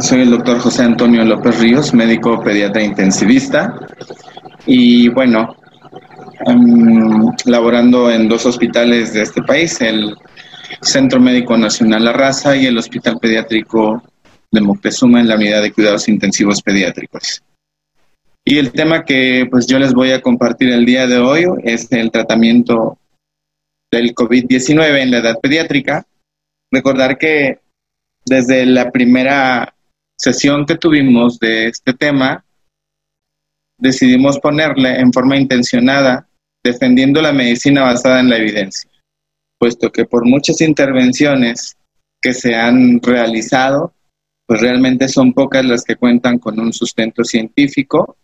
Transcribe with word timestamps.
soy 0.00 0.22
el 0.22 0.30
doctor 0.30 0.58
José 0.58 0.82
Antonio 0.82 1.24
López 1.24 1.58
Ríos, 1.60 1.94
médico 1.94 2.42
pediatra 2.42 2.82
intensivista. 2.82 3.74
Y 4.66 5.08
bueno, 5.08 5.56
um, 6.46 7.32
laborando 7.46 8.10
en 8.10 8.28
dos 8.28 8.46
hospitales 8.46 9.12
de 9.12 9.22
este 9.22 9.42
país, 9.42 9.80
el 9.80 10.16
Centro 10.80 11.20
Médico 11.20 11.56
Nacional 11.56 12.04
La 12.04 12.12
Raza 12.12 12.56
y 12.56 12.66
el 12.66 12.78
Hospital 12.78 13.18
Pediátrico 13.20 14.02
de 14.50 14.60
Moctezuma 14.60 15.20
en 15.20 15.28
la 15.28 15.36
unidad 15.36 15.62
de 15.62 15.72
cuidados 15.72 16.08
intensivos 16.08 16.62
pediátricos. 16.62 17.42
Y 18.44 18.58
el 18.58 18.72
tema 18.72 19.04
que 19.04 19.46
pues 19.50 19.66
yo 19.66 19.78
les 19.78 19.94
voy 19.94 20.10
a 20.10 20.20
compartir 20.20 20.70
el 20.70 20.84
día 20.84 21.06
de 21.06 21.18
hoy 21.18 21.44
es 21.62 21.90
el 21.92 22.10
tratamiento 22.10 22.98
del 23.90 24.14
COVID-19 24.14 25.00
en 25.00 25.10
la 25.10 25.18
edad 25.18 25.38
pediátrica. 25.40 26.04
Recordar 26.70 27.18
que 27.18 27.60
desde 28.24 28.66
la 28.66 28.90
primera 28.90 29.74
sesión 30.16 30.66
que 30.66 30.76
tuvimos 30.76 31.38
de 31.38 31.68
este 31.68 31.92
tema, 31.94 32.44
decidimos 33.78 34.38
ponerle 34.38 35.00
en 35.00 35.12
forma 35.12 35.36
intencionada 35.36 36.28
defendiendo 36.64 37.20
la 37.20 37.32
medicina 37.32 37.82
basada 37.82 38.20
en 38.20 38.30
la 38.30 38.36
evidencia, 38.36 38.88
puesto 39.58 39.90
que 39.90 40.04
por 40.04 40.24
muchas 40.24 40.60
intervenciones 40.60 41.76
que 42.20 42.32
se 42.32 42.54
han 42.54 43.02
realizado, 43.02 43.94
pues 44.46 44.60
realmente 44.60 45.08
son 45.08 45.32
pocas 45.32 45.64
las 45.64 45.82
que 45.82 45.96
cuentan 45.96 46.38
con 46.38 46.60
un 46.60 46.72
sustento 46.72 47.24
científico 47.24 48.16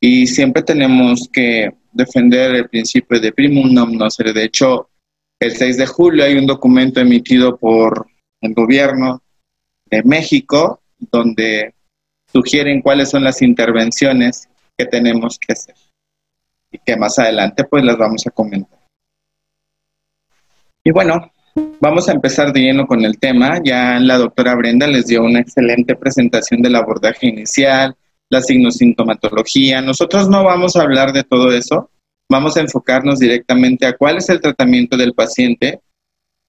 y 0.00 0.26
siempre 0.26 0.62
tenemos 0.62 1.28
que 1.32 1.70
defender 1.92 2.54
el 2.56 2.68
principio 2.68 3.20
de 3.20 3.32
primum 3.32 3.72
non 3.72 3.96
nocere. 3.96 4.32
De 4.32 4.44
hecho, 4.44 4.90
el 5.40 5.52
6 5.52 5.76
de 5.78 5.86
julio 5.86 6.24
hay 6.24 6.34
un 6.34 6.46
documento 6.46 7.00
emitido 7.00 7.56
por 7.56 8.06
el 8.40 8.52
gobierno 8.52 9.22
de 9.86 10.02
México, 10.02 10.80
donde 10.98 11.74
sugieren 12.32 12.82
cuáles 12.82 13.10
son 13.10 13.24
las 13.24 13.42
intervenciones 13.42 14.48
que 14.76 14.84
tenemos 14.86 15.38
que 15.38 15.52
hacer 15.52 15.74
y 16.70 16.78
que 16.78 16.96
más 16.96 17.18
adelante 17.18 17.64
pues 17.64 17.84
las 17.84 17.96
vamos 17.96 18.26
a 18.26 18.30
comentar. 18.30 18.78
Y 20.84 20.90
bueno, 20.90 21.32
vamos 21.80 22.08
a 22.08 22.12
empezar 22.12 22.52
de 22.52 22.60
lleno 22.60 22.86
con 22.86 23.04
el 23.04 23.18
tema. 23.18 23.60
Ya 23.64 23.98
la 23.98 24.18
doctora 24.18 24.54
Brenda 24.54 24.86
les 24.86 25.06
dio 25.06 25.22
una 25.22 25.40
excelente 25.40 25.96
presentación 25.96 26.62
del 26.62 26.76
abordaje 26.76 27.26
inicial, 27.26 27.96
la 28.28 28.40
signosintomatología. 28.40 29.80
Nosotros 29.80 30.28
no 30.28 30.44
vamos 30.44 30.76
a 30.76 30.82
hablar 30.82 31.12
de 31.12 31.24
todo 31.24 31.52
eso, 31.52 31.90
vamos 32.28 32.56
a 32.56 32.60
enfocarnos 32.60 33.18
directamente 33.18 33.86
a 33.86 33.96
cuál 33.96 34.18
es 34.18 34.28
el 34.28 34.40
tratamiento 34.40 34.96
del 34.96 35.14
paciente, 35.14 35.80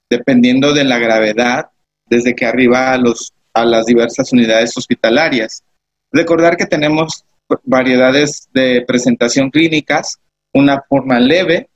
dependiendo 0.10 0.74
de 0.74 0.84
la 0.84 1.00
gravedad 1.00 1.70
desde 2.10 2.36
que 2.36 2.46
arriba 2.46 2.94
a, 2.94 3.66
las 3.66 3.86
diversas 3.86 4.32
unidades 4.34 4.78
hospitalarias. 4.78 5.64
Recordar 6.12 6.58
que 6.58 6.66
tenemos 6.66 7.24
variedades 7.64 8.48
de 8.54 8.84
presentación 8.88 9.50
clínicas, 9.50 10.20
una 10.54 10.84
forma 10.88 11.20
leve, 11.20 11.70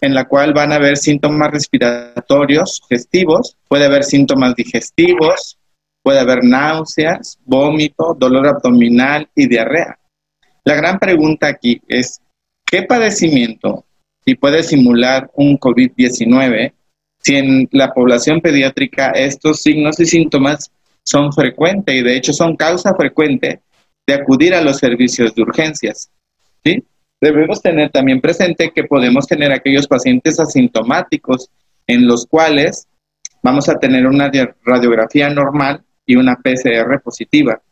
en 0.00 0.14
la 0.14 0.26
cual 0.26 0.52
van 0.52 0.72
a 0.72 0.76
haber 0.76 0.96
síntomas 0.96 1.50
respiratorios, 1.50 2.82
gestivos, 2.88 3.56
puede 3.68 3.86
haber 3.86 4.04
síntomas 4.04 4.54
digestivos, 4.54 5.58
puede 6.02 6.20
haber 6.20 6.44
náuseas, 6.44 7.38
vómito, 7.44 8.14
dolor 8.18 8.46
abdominal 8.46 9.28
y 9.34 9.48
diarrea. 9.48 9.98
La 10.64 10.74
gran 10.74 10.98
pregunta 10.98 11.46
aquí 11.48 11.80
es, 11.88 12.20
¿qué 12.66 12.82
padecimiento, 12.82 13.84
si 14.24 14.34
puede 14.34 14.62
simular 14.62 15.30
un 15.34 15.58
COVID-19, 15.58 16.72
si 17.24 17.36
en 17.36 17.68
la 17.72 17.92
población 17.92 18.40
pediátrica 18.40 19.10
estos 19.14 19.62
signos 19.62 19.98
y 19.98 20.04
síntomas 20.04 20.70
son 21.02 21.32
frecuentes 21.32 21.94
y 21.94 22.02
de 22.02 22.16
hecho 22.16 22.32
son 22.32 22.54
causa 22.54 22.94
frecuente 22.94 23.60
de 24.06 24.14
acudir 24.14 24.54
a 24.54 24.60
los 24.60 24.76
servicios 24.76 25.34
de 25.34 25.42
urgencias. 25.42 26.10
¿sí? 26.62 26.84
Debemos 27.20 27.62
tener 27.62 27.90
también 27.90 28.20
presente 28.20 28.72
que 28.74 28.84
podemos 28.84 29.26
tener 29.26 29.52
aquellos 29.52 29.86
pacientes 29.86 30.38
asintomáticos 30.38 31.48
en 31.86 32.06
los 32.06 32.26
cuales 32.26 32.88
vamos 33.42 33.70
a 33.70 33.78
tener 33.78 34.06
una 34.06 34.30
radiografía 34.62 35.30
normal 35.30 35.82
y 36.04 36.16
una 36.16 36.36
PCR 36.36 37.00
positiva. 37.02 37.62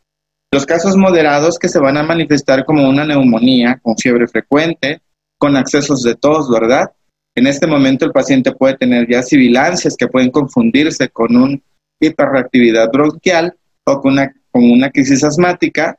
Los 0.51 0.65
casos 0.65 0.97
moderados 0.97 1.59
que 1.59 1.69
se 1.69 1.79
van 1.79 1.97
a 1.97 2.03
manifestar 2.03 2.65
como 2.65 2.89
una 2.89 3.05
neumonía 3.05 3.79
con 3.81 3.95
fiebre 3.97 4.27
frecuente, 4.27 5.01
con 5.37 5.55
accesos 5.57 6.01
de 6.01 6.15
tos, 6.15 6.49
¿verdad? 6.49 6.91
En 7.35 7.47
este 7.47 7.65
momento 7.65 8.05
el 8.05 8.11
paciente 8.11 8.51
puede 8.51 8.77
tener 8.77 9.07
ya 9.09 9.23
sibilancias 9.23 9.95
que 9.97 10.07
pueden 10.07 10.29
confundirse 10.29 11.09
con 11.09 11.35
una 11.35 11.59
hiperreactividad 11.99 12.91
bronquial 12.91 13.55
o 13.85 14.01
con 14.01 14.13
una, 14.13 14.33
con 14.51 14.63
una 14.63 14.91
crisis 14.91 15.23
asmática, 15.23 15.97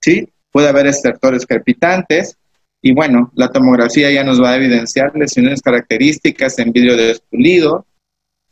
¿sí? 0.00 0.28
Puede 0.50 0.68
haber 0.68 0.86
estertores 0.86 1.46
crepitantes 1.46 2.36
y 2.82 2.92
bueno, 2.92 3.32
la 3.34 3.50
tomografía 3.50 4.10
ya 4.10 4.22
nos 4.24 4.42
va 4.42 4.50
a 4.50 4.56
evidenciar 4.56 5.16
lesiones 5.16 5.62
características 5.62 6.58
en 6.58 6.70
vidrio 6.70 6.96
despulido, 6.96 7.86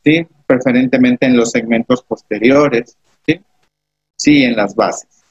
¿sí? 0.03 0.27
Preferentemente 0.47 1.27
en 1.27 1.37
los 1.37 1.51
segmentos 1.51 2.03
posteriores, 2.03 2.97
¿sí? 3.27 3.41
Sí, 4.17 4.43
en 4.43 4.57
las 4.57 4.75
bases. 4.75 5.23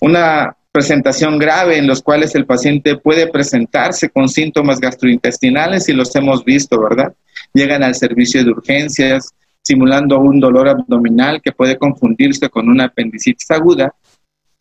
Una 0.00 0.56
presentación 0.72 1.38
grave 1.38 1.78
en 1.78 1.86
los 1.86 2.02
cuales 2.02 2.34
el 2.34 2.46
paciente 2.46 2.96
puede 2.96 3.26
presentarse 3.26 4.08
con 4.10 4.28
síntomas 4.28 4.80
gastrointestinales 4.80 5.88
y 5.88 5.92
los 5.92 6.14
hemos 6.14 6.44
visto, 6.44 6.80
¿verdad? 6.80 7.12
Llegan 7.52 7.82
al 7.82 7.94
servicio 7.94 8.44
de 8.44 8.50
urgencias 8.50 9.30
simulando 9.62 10.18
un 10.18 10.40
dolor 10.40 10.68
abdominal 10.68 11.40
que 11.42 11.52
puede 11.52 11.76
confundirse 11.76 12.48
con 12.48 12.68
una 12.68 12.84
apendicitis 12.84 13.50
aguda 13.50 13.94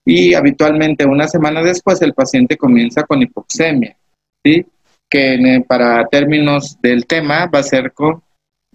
y 0.05 0.33
habitualmente 0.33 1.05
una 1.05 1.27
semana 1.27 1.61
después 1.61 2.01
el 2.01 2.13
paciente 2.13 2.57
comienza 2.57 3.03
con 3.03 3.21
hipoxemia, 3.21 3.95
¿sí? 4.43 4.65
que 5.09 5.63
para 5.67 6.05
términos 6.05 6.77
del 6.81 7.05
tema 7.05 7.47
va 7.47 7.59
a 7.59 7.63
ser 7.63 7.93
con 7.93 8.21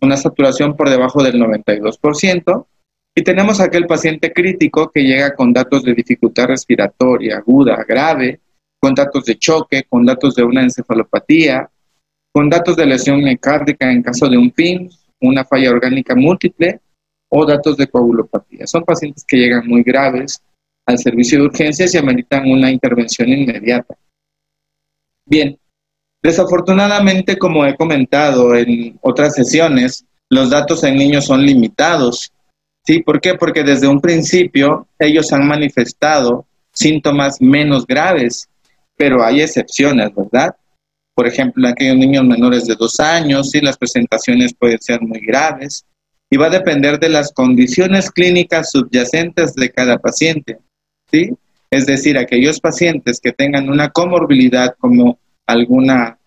una 0.01 0.17
saturación 0.17 0.77
por 0.77 0.91
debajo 0.91 1.23
del 1.23 1.35
92%, 1.35 2.67
y 3.15 3.23
tenemos 3.23 3.61
aquel 3.61 3.87
paciente 3.87 4.33
crítico 4.33 4.91
que 4.91 5.03
llega 5.03 5.35
con 5.35 5.53
datos 5.53 5.85
de 5.85 5.95
dificultad 5.95 6.47
respiratoria 6.47 7.39
aguda, 7.39 7.85
grave, 7.87 8.41
con 8.81 8.95
datos 8.95 9.25
de 9.25 9.39
choque, 9.39 9.85
con 9.89 10.05
datos 10.05 10.35
de 10.35 10.43
una 10.43 10.63
encefalopatía, 10.63 11.71
con 12.33 12.51
datos 12.51 12.77
de 12.77 12.87
lesión 12.87 13.23
mecárdica 13.23 13.91
en 13.91 14.03
caso 14.03 14.29
de 14.29 14.37
un 14.37 14.51
PIN, 14.51 14.91
una 15.21 15.45
falla 15.45 15.71
orgánica 15.71 16.17
múltiple 16.17 16.81
o 17.29 17.47
datos 17.47 17.77
de 17.77 17.87
coagulopatía. 17.87 18.67
Son 18.67 18.85
pacientes 18.85 19.25
que 19.27 19.37
llegan 19.37 19.67
muy 19.67 19.83
graves 19.85 20.43
al 20.85 20.99
servicio 20.99 21.39
de 21.39 21.47
urgencias 21.47 21.95
y 21.95 21.99
ameritan 21.99 22.51
una 22.51 22.71
intervención 22.71 23.29
inmediata. 23.29 23.97
Bien, 25.25 25.57
desafortunadamente, 26.23 27.39
como 27.39 27.65
he 27.65 27.77
comentado 27.77 28.55
en 28.57 28.99
otras 29.01 29.35
sesiones, 29.35 30.05
los 30.29 30.51
datos 30.51 30.83
en 30.83 30.97
niños 30.97 31.27
son 31.27 31.47
limitados 31.47 32.34
¿Sí? 32.87 33.03
¿Por 33.03 33.21
qué? 33.21 33.35
Porque 33.35 33.63
desde 33.63 33.89
un 33.89 34.01
principio 34.01 34.87
ellos 34.99 35.33
han 35.33 35.47
manifestado 35.47 36.47
síntomas 36.73 37.41
menos 37.41 37.87
graves, 37.87 38.49
pero 38.97 39.25
hay 39.25 39.41
excepciones, 39.41 40.15
¿verdad? 40.15 40.55
Por 41.15 41.27
ejemplo, 41.27 41.67
aquellos 41.69 41.97
niños 41.97 42.25
menores 42.25 42.67
de 42.67 42.75
dos 42.75 42.99
años, 43.01 43.51
sí, 43.51 43.61
las 43.61 43.79
presentaciones 43.79 44.53
pueden 44.53 44.81
ser 44.81 45.01
muy 45.01 45.21
graves 45.21 45.85
y 46.31 46.37
va 46.37 46.47
a 46.47 46.51
depender 46.51 46.99
de 46.99 47.09
las 47.09 47.33
condiciones 47.33 48.11
clínicas 48.11 48.71
subyacentes 48.73 49.55
de 49.55 49.71
cada 49.71 49.99
paciente, 49.99 50.59
¿sí? 51.11 51.31
Es 51.71 51.87
decir, 51.87 52.19
aquellos 52.19 52.61
pacientes 52.61 53.21
que 53.21 53.33
tengan 53.33 53.69
una 53.69 53.91
comorbilidad 53.91 54.75
como 54.79 55.19
alguna 55.47 56.19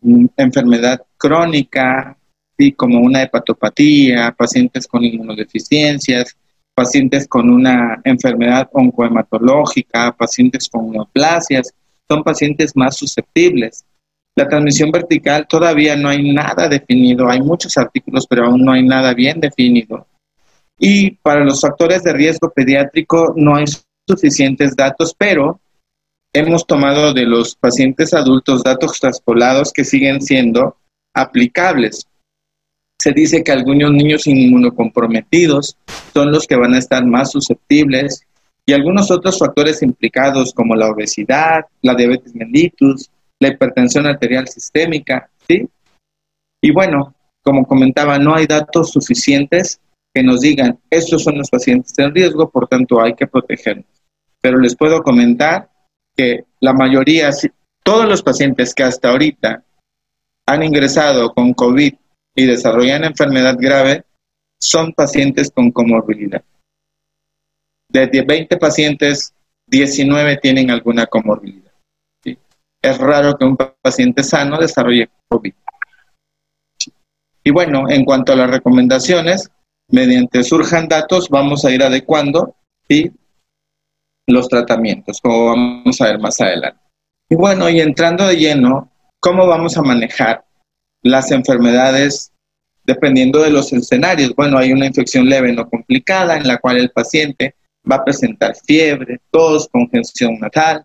mm, 0.00 0.26
enfermedad 0.36 1.02
crónica, 1.16 2.17
como 2.76 3.00
una 3.00 3.22
hepatopatía, 3.22 4.34
pacientes 4.36 4.86
con 4.86 5.04
inmunodeficiencias, 5.04 6.36
pacientes 6.74 7.26
con 7.26 7.50
una 7.50 8.00
enfermedad 8.04 8.68
oncohematológica, 8.72 10.12
pacientes 10.12 10.68
con 10.68 10.90
neoplasias, 10.90 11.72
son 12.08 12.22
pacientes 12.22 12.76
más 12.76 12.96
susceptibles. 12.96 13.84
La 14.36 14.48
transmisión 14.48 14.90
vertical 14.90 15.46
todavía 15.48 15.96
no 15.96 16.08
hay 16.08 16.32
nada 16.32 16.68
definido, 16.68 17.28
hay 17.28 17.40
muchos 17.40 17.76
artículos, 17.76 18.26
pero 18.28 18.46
aún 18.46 18.64
no 18.64 18.72
hay 18.72 18.84
nada 18.84 19.12
bien 19.14 19.40
definido. 19.40 20.06
Y 20.78 21.10
para 21.10 21.44
los 21.44 21.60
factores 21.60 22.04
de 22.04 22.12
riesgo 22.12 22.50
pediátrico 22.50 23.34
no 23.36 23.56
hay 23.56 23.64
suficientes 24.06 24.76
datos, 24.76 25.14
pero 25.16 25.60
hemos 26.32 26.66
tomado 26.66 27.12
de 27.12 27.24
los 27.24 27.56
pacientes 27.56 28.14
adultos 28.14 28.62
datos 28.62 28.98
traspolados 29.00 29.72
que 29.72 29.84
siguen 29.84 30.22
siendo 30.22 30.76
aplicables. 31.14 32.07
Se 33.00 33.12
dice 33.12 33.44
que 33.44 33.52
algunos 33.52 33.92
niños 33.92 34.26
inmunocomprometidos 34.26 35.76
son 36.12 36.32
los 36.32 36.46
que 36.46 36.56
van 36.56 36.74
a 36.74 36.78
estar 36.78 37.04
más 37.06 37.30
susceptibles 37.30 38.26
y 38.66 38.72
algunos 38.72 39.10
otros 39.10 39.38
factores 39.38 39.82
implicados 39.82 40.52
como 40.52 40.74
la 40.74 40.88
obesidad, 40.90 41.66
la 41.80 41.94
diabetes 41.94 42.34
mellitus, 42.34 43.08
la 43.40 43.48
hipertensión 43.48 44.06
arterial 44.06 44.48
sistémica, 44.48 45.30
¿sí? 45.48 45.68
Y 46.60 46.72
bueno, 46.72 47.14
como 47.42 47.64
comentaba, 47.64 48.18
no 48.18 48.34
hay 48.34 48.46
datos 48.46 48.90
suficientes 48.90 49.80
que 50.12 50.22
nos 50.22 50.40
digan, 50.40 50.78
estos 50.90 51.22
son 51.22 51.38
los 51.38 51.48
pacientes 51.48 51.94
en 51.98 52.14
riesgo, 52.14 52.50
por 52.50 52.66
tanto 52.66 53.00
hay 53.00 53.14
que 53.14 53.26
protegernos. 53.26 53.86
Pero 54.40 54.58
les 54.58 54.76
puedo 54.76 55.02
comentar 55.02 55.70
que 56.16 56.44
la 56.60 56.72
mayoría, 56.72 57.30
todos 57.84 58.08
los 58.08 58.22
pacientes 58.22 58.74
que 58.74 58.82
hasta 58.82 59.10
ahorita 59.10 59.62
han 60.46 60.62
ingresado 60.62 61.32
con 61.32 61.54
COVID 61.54 61.94
y 62.38 62.46
desarrollan 62.46 63.02
enfermedad 63.02 63.56
grave, 63.58 64.04
son 64.60 64.92
pacientes 64.92 65.50
con 65.50 65.72
comorbilidad. 65.72 66.44
De 67.88 68.06
20 68.22 68.56
pacientes, 68.58 69.34
19 69.66 70.36
tienen 70.36 70.70
alguna 70.70 71.06
comorbilidad. 71.06 71.72
Es 72.80 72.98
raro 72.98 73.36
que 73.36 73.44
un 73.44 73.56
paciente 73.56 74.22
sano 74.22 74.56
desarrolle 74.56 75.10
COVID. 75.28 75.52
Y 77.42 77.50
bueno, 77.50 77.90
en 77.90 78.04
cuanto 78.04 78.32
a 78.32 78.36
las 78.36 78.48
recomendaciones, 78.48 79.50
mediante 79.90 80.44
surjan 80.44 80.86
datos, 80.86 81.28
vamos 81.28 81.64
a 81.64 81.72
ir 81.72 81.82
adecuando 81.82 82.54
los 84.28 84.48
tratamientos, 84.48 85.20
como 85.20 85.46
vamos 85.46 86.00
a 86.00 86.04
ver 86.04 86.20
más 86.20 86.40
adelante. 86.40 86.78
Y 87.28 87.34
bueno, 87.34 87.68
y 87.68 87.80
entrando 87.80 88.28
de 88.28 88.36
lleno, 88.36 88.92
¿cómo 89.18 89.44
vamos 89.48 89.76
a 89.76 89.82
manejar 89.82 90.44
las 91.02 91.30
enfermedades 91.30 92.32
dependiendo 92.84 93.40
de 93.42 93.50
los 93.50 93.72
escenarios? 93.72 94.34
Bueno, 94.34 94.58
hay 94.58 94.72
una 94.72 94.86
infección 94.86 95.28
leve 95.28 95.52
no 95.52 95.68
complicada 95.68 96.36
en 96.36 96.46
la 96.46 96.58
cual 96.58 96.78
el 96.78 96.90
paciente 96.90 97.54
va 97.90 97.96
a 97.96 98.04
presentar 98.04 98.54
fiebre, 98.64 99.20
tos, 99.30 99.68
congestión 99.68 100.38
nasal. 100.40 100.84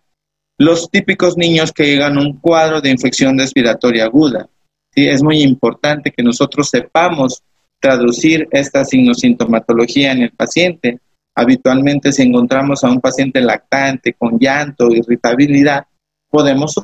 Los 0.58 0.90
típicos 0.90 1.38
niños 1.38 1.72
que 1.72 1.86
llegan 1.86 2.18
a 2.18 2.22
un 2.22 2.40
cuadro 2.40 2.80
de 2.80 2.90
infección 2.90 3.38
respiratoria 3.38 4.06
aguda, 4.06 4.48
es 4.96 5.24
muy 5.24 5.42
importante 5.42 6.12
que 6.12 6.24
nosotros 6.24 6.70
sepamos 6.70 7.42
traducir 7.80 8.48
esta 8.52 8.86
signosintomatología 8.86 10.12
en 10.12 10.24
el 10.24 10.32
paciente. 10.32 11.00
Habitualmente 11.36 12.12
si 12.12 12.22
encontramos 12.22 12.84
a 12.84 12.90
un 12.90 13.02
paciente 13.02 13.42
lactante 13.42 14.14
con 14.14 14.38
llanto, 14.40 14.90
irritabilidad, 14.90 15.86
podemos 16.30 16.76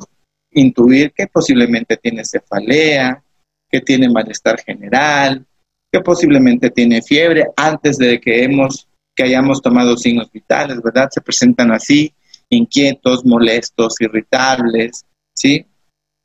intuir 0.52 1.12
que 1.12 1.26
posiblemente 1.26 1.96
tiene 1.96 2.24
cefalea, 2.24 3.22
que 3.68 3.80
tiene 3.80 4.08
malestar 4.08 4.60
general, 4.60 5.46
que 5.92 6.00
posiblemente 6.00 6.70
tiene 6.70 7.02
fiebre 7.02 7.46
antes 7.56 7.96
de 7.98 8.20
que 8.20 8.44
hemos 8.44 8.86
que 9.14 9.24
hayamos 9.24 9.60
tomado 9.60 9.96
signos 9.96 10.30
vitales, 10.30 10.80
¿verdad? 10.82 11.08
Se 11.10 11.20
presentan 11.20 11.72
así, 11.72 12.14
inquietos, 12.48 13.24
molestos, 13.24 13.94
irritables, 14.00 15.04
¿sí? 15.34 15.66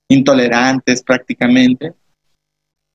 intolerantes 0.10 1.04
prácticamente. 1.04 1.94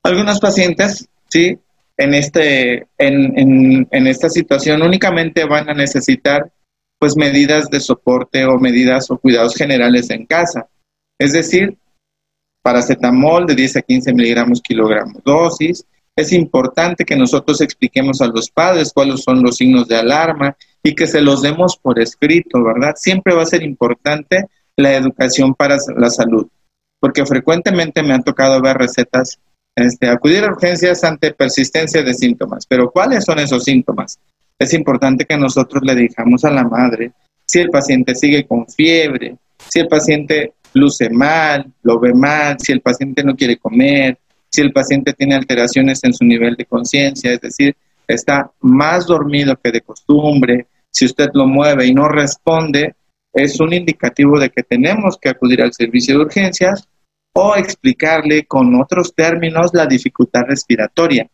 Algunos 0.03 0.41
pacientes, 0.41 1.09
sí, 1.29 1.59
en, 1.97 2.15
este, 2.15 2.87
en, 2.97 3.87
en, 3.91 4.06
esta 4.06 4.31
situación 4.31 4.81
únicamente 4.82 5.44
van 5.44 5.69
a 5.69 5.75
necesitar 5.75 6.50
pues 6.99 7.17
medidas 7.17 7.69
de 7.69 7.81
soporte 7.81 8.44
o 8.44 8.59
medidas 8.59 9.11
o 9.11 9.19
cuidados 9.19 9.55
generales 9.55 10.09
en 10.11 10.27
casa. 10.27 10.69
Es 11.20 11.32
decir, 11.32 11.76
paracetamol 12.62 13.46
de 13.46 13.55
10 13.55 13.76
a 13.76 13.82
15 13.82 14.12
miligramos 14.14 14.62
kilogramos 14.62 15.22
dosis. 15.22 15.84
Es 16.17 16.32
importante 16.32 17.05
que 17.05 17.14
nosotros 17.14 17.61
expliquemos 17.61 18.20
a 18.20 18.26
los 18.26 18.50
padres 18.50 18.93
cuáles 18.93 19.22
son 19.22 19.43
los 19.43 19.56
signos 19.56 19.87
de 19.87 19.96
alarma 19.96 20.56
y 20.82 20.94
que 20.94 21.06
se 21.06 21.20
los 21.20 21.43
demos 21.43 21.76
por 21.76 22.00
escrito, 22.00 22.62
¿verdad? 22.64 22.94
Siempre 22.96 23.34
va 23.34 23.43
a 23.43 23.46
ser 23.46 23.62
importante 23.62 24.46
la 24.76 24.94
educación 24.94 25.55
para 25.55 25.76
la 25.96 26.08
salud 26.08 26.49
porque 27.00 27.25
frecuentemente 27.25 28.02
me 28.02 28.12
han 28.12 28.22
tocado 28.22 28.61
ver 28.61 28.76
recetas, 28.76 29.40
este, 29.75 30.08
acudir 30.08 30.44
a 30.44 30.49
urgencias 30.49 31.02
ante 31.02 31.32
persistencia 31.32 32.02
de 32.02 32.14
síntomas. 32.14 32.67
Pero 32.67 32.90
¿cuáles 32.90 33.25
son 33.25 33.38
esos 33.38 33.64
síntomas? 33.64 34.19
Es 34.58 34.75
importante 34.75 35.25
que 35.25 35.38
nosotros 35.38 35.82
le 35.82 35.94
digamos 35.94 36.44
a 36.44 36.50
la 36.50 36.64
madre 36.64 37.12
si 37.46 37.61
el 37.61 37.70
paciente 37.70 38.14
sigue 38.14 38.46
con 38.46 38.67
fiebre, 38.69 39.37
si 39.69 39.81
el 39.81 39.88
paciente 39.88 40.52
luce 40.75 41.11
mal, 41.11 41.72
lo 41.82 41.99
ve 41.99 42.12
mal, 42.12 42.56
si 42.58 42.72
el 42.72 42.81
paciente 42.81 43.22
no 43.25 43.34
quiere 43.34 43.56
comer, 43.56 44.19
si 44.49 44.61
el 44.61 44.72
paciente 44.72 45.12
tiene 45.12 45.34
alteraciones 45.34 46.02
en 46.05 46.12
su 46.12 46.25
nivel 46.25 46.56
de 46.56 46.64
conciencia, 46.64 47.32
es 47.32 47.40
decir, 47.40 47.76
está 48.06 48.50
más 48.61 49.06
dormido 49.06 49.56
que 49.56 49.70
de 49.70 49.81
costumbre, 49.81 50.67
si 50.90 51.06
usted 51.06 51.31
lo 51.34 51.46
mueve 51.46 51.87
y 51.87 51.94
no 51.94 52.08
responde, 52.08 52.94
es 53.32 53.61
un 53.61 53.72
indicativo 53.72 54.38
de 54.38 54.50
que 54.50 54.62
tenemos 54.62 55.17
que 55.20 55.28
acudir 55.28 55.62
al 55.62 55.72
servicio 55.72 56.19
de 56.19 56.25
urgencias 56.25 56.88
o 57.32 57.55
explicarle 57.55 58.44
con 58.44 58.75
otros 58.81 59.14
términos 59.14 59.70
la 59.72 59.87
dificultad 59.87 60.43
respiratoria, 60.49 61.31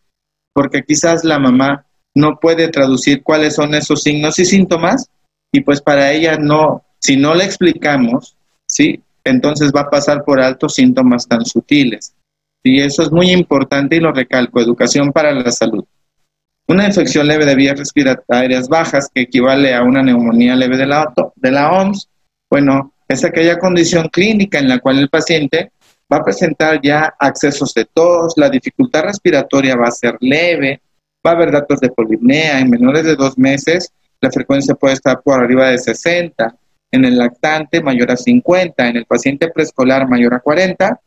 porque 0.53 0.83
quizás 0.83 1.23
la 1.23 1.39
mamá 1.39 1.85
no 2.15 2.39
puede 2.39 2.67
traducir 2.69 3.23
cuáles 3.23 3.55
son 3.55 3.73
esos 3.73 4.03
signos 4.03 4.37
y 4.39 4.45
síntomas 4.45 5.09
y 5.51 5.61
pues 5.61 5.81
para 5.81 6.11
ella 6.11 6.37
no, 6.37 6.83
si 6.99 7.17
no 7.17 7.33
le 7.33 7.45
explicamos, 7.45 8.35
¿sí? 8.67 9.01
Entonces 9.29 9.71
va 9.75 9.81
a 9.81 9.89
pasar 9.89 10.23
por 10.23 10.39
altos 10.39 10.75
síntomas 10.75 11.27
tan 11.27 11.45
sutiles. 11.45 12.13
Y 12.63 12.81
eso 12.81 13.03
es 13.03 13.11
muy 13.11 13.31
importante 13.31 13.95
y 13.95 13.99
lo 13.99 14.11
recalco, 14.11 14.59
educación 14.59 15.11
para 15.11 15.31
la 15.33 15.51
salud. 15.51 15.85
Una 16.67 16.85
infección 16.85 17.27
leve 17.27 17.45
de 17.45 17.55
vías 17.55 17.77
respiratorias 17.77 18.67
bajas, 18.67 19.09
que 19.13 19.21
equivale 19.21 19.73
a 19.73 19.83
una 19.83 20.03
neumonía 20.03 20.55
leve 20.55 20.75
de 20.75 20.85
la, 20.85 21.13
de 21.35 21.51
la 21.51 21.71
OMS, 21.71 22.09
bueno, 22.49 22.93
es 23.07 23.23
aquella 23.23 23.57
condición 23.57 24.09
clínica 24.09 24.59
en 24.59 24.67
la 24.67 24.79
cual 24.79 24.99
el 24.99 25.09
paciente 25.09 25.71
va 26.11 26.17
a 26.17 26.23
presentar 26.23 26.81
ya 26.81 27.13
accesos 27.19 27.73
de 27.73 27.85
tos, 27.85 28.33
la 28.35 28.49
dificultad 28.49 29.03
respiratoria 29.03 29.75
va 29.77 29.87
a 29.87 29.91
ser 29.91 30.17
leve, 30.19 30.81
va 31.25 31.31
a 31.31 31.33
haber 31.35 31.51
datos 31.51 31.79
de 31.79 31.89
polipnea, 31.89 32.59
en 32.59 32.69
menores 32.69 33.05
de 33.05 33.15
dos 33.15 33.37
meses 33.37 33.93
la 34.19 34.31
frecuencia 34.31 34.75
puede 34.75 34.95
estar 34.95 35.21
por 35.21 35.39
arriba 35.39 35.69
de 35.69 35.77
60, 35.77 36.55
en 36.91 37.05
el 37.05 37.17
lactante 37.17 37.81
mayor 37.81 38.11
a 38.11 38.17
50, 38.17 38.87
en 38.87 38.97
el 38.97 39.05
paciente 39.05 39.49
preescolar 39.49 40.07
mayor 40.07 40.33
a 40.33 40.39
40, 40.39 40.99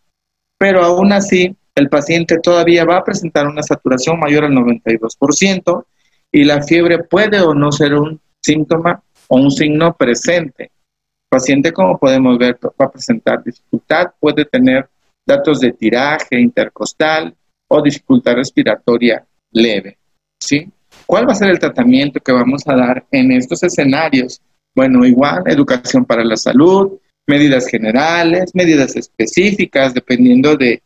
pero 0.58 0.82
aún 0.82 1.12
así 1.12 1.56
el 1.75 1.88
paciente 1.88 2.38
todavía 2.38 2.84
va 2.84 2.99
a 2.99 3.04
presentar 3.04 3.46
una 3.46 3.62
saturación 3.62 4.18
mayor 4.18 4.44
al 4.44 4.52
92% 4.52 5.84
y 6.32 6.44
la 6.44 6.62
fiebre 6.62 7.04
puede 7.04 7.40
o 7.40 7.54
no 7.54 7.72
ser 7.72 7.94
un 7.94 8.20
síntoma 8.42 9.02
o 9.28 9.37
un 9.37 9.50
signo 9.50 9.94
presente. 9.94 10.64
El 10.64 11.38
paciente, 11.38 11.72
como 11.72 11.99
podemos 11.99 12.38
ver, 12.38 12.58
va 12.62 12.87
a 12.87 12.90
presentar 12.90 13.42
dificultad, 13.42 14.12
puede 14.18 14.44
tener 14.44 14.88
datos 15.26 15.60
de 15.60 15.72
tiraje 15.72 16.38
intercostal 16.38 17.34
o 17.68 17.82
dificultad 17.82 18.34
respiratoria 18.34 19.25
leve. 19.52 19.96
¿sí? 20.38 20.68
¿Cuál 21.06 21.28
va 21.28 21.32
a 21.32 21.37
ser 21.37 21.50
el 21.50 21.58
tratamiento 21.58 22.20
que 22.20 22.32
vamos 22.32 22.66
a 22.66 22.75
dar 22.75 23.06
en 23.10 23.32
estos 23.32 23.62
escenarios? 23.62 24.40
Bueno, 24.74 25.04
igual, 25.04 25.42
educación 25.46 26.04
para 26.04 26.24
la 26.24 26.36
salud, 26.36 26.98
medidas 27.26 27.66
generales, 27.66 28.54
medidas 28.54 28.96
específicas, 28.96 29.94
dependiendo 29.94 30.56
de, 30.56 30.82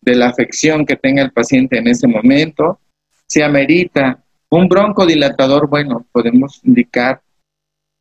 de 0.00 0.14
la 0.14 0.28
afección 0.28 0.86
que 0.86 0.96
tenga 0.96 1.22
el 1.22 1.32
paciente 1.32 1.78
en 1.78 1.88
ese 1.88 2.06
momento. 2.06 2.80
Si 3.26 3.42
amerita 3.42 4.22
un 4.50 4.68
broncodilatador, 4.68 5.68
bueno, 5.68 6.06
podemos 6.10 6.60
indicar 6.64 7.20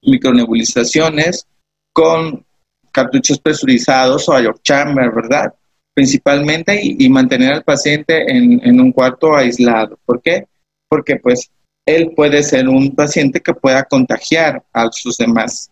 micronebulizaciones 0.02 1.46
con 1.92 2.46
cartuchos 2.92 3.40
presurizados 3.40 4.30
o 4.30 4.40
york 4.40 4.60
chamber, 4.64 5.12
¿verdad? 5.14 5.54
Principalmente 5.94 6.80
y, 6.82 7.10
mantener 7.10 7.54
al 7.54 7.64
paciente 7.64 8.26
en, 8.28 8.80
un 8.80 8.92
cuarto 8.92 9.36
aislado. 9.36 10.00
¿Por 10.06 10.22
qué? 10.22 10.48
Porque 10.88 11.18
pues 11.18 11.50
él 11.88 12.12
puede 12.16 12.44
ser 12.44 12.68
un 12.68 12.94
paciente 12.94 13.40
que 13.40 13.54
pueda 13.54 13.84
contagiar 13.84 14.62
a 14.74 14.92
sus 14.92 15.18
demás 15.18 15.72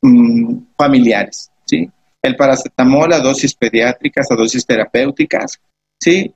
mm, 0.00 0.56
familiares, 0.76 1.50
¿sí? 1.66 1.88
el 2.22 2.36
paracetamol 2.36 3.12
a 3.12 3.20
dosis 3.20 3.54
pediátricas, 3.54 4.30
a 4.30 4.36
dosis 4.36 4.64
terapéuticas, 4.64 5.60
¿sí? 6.00 6.32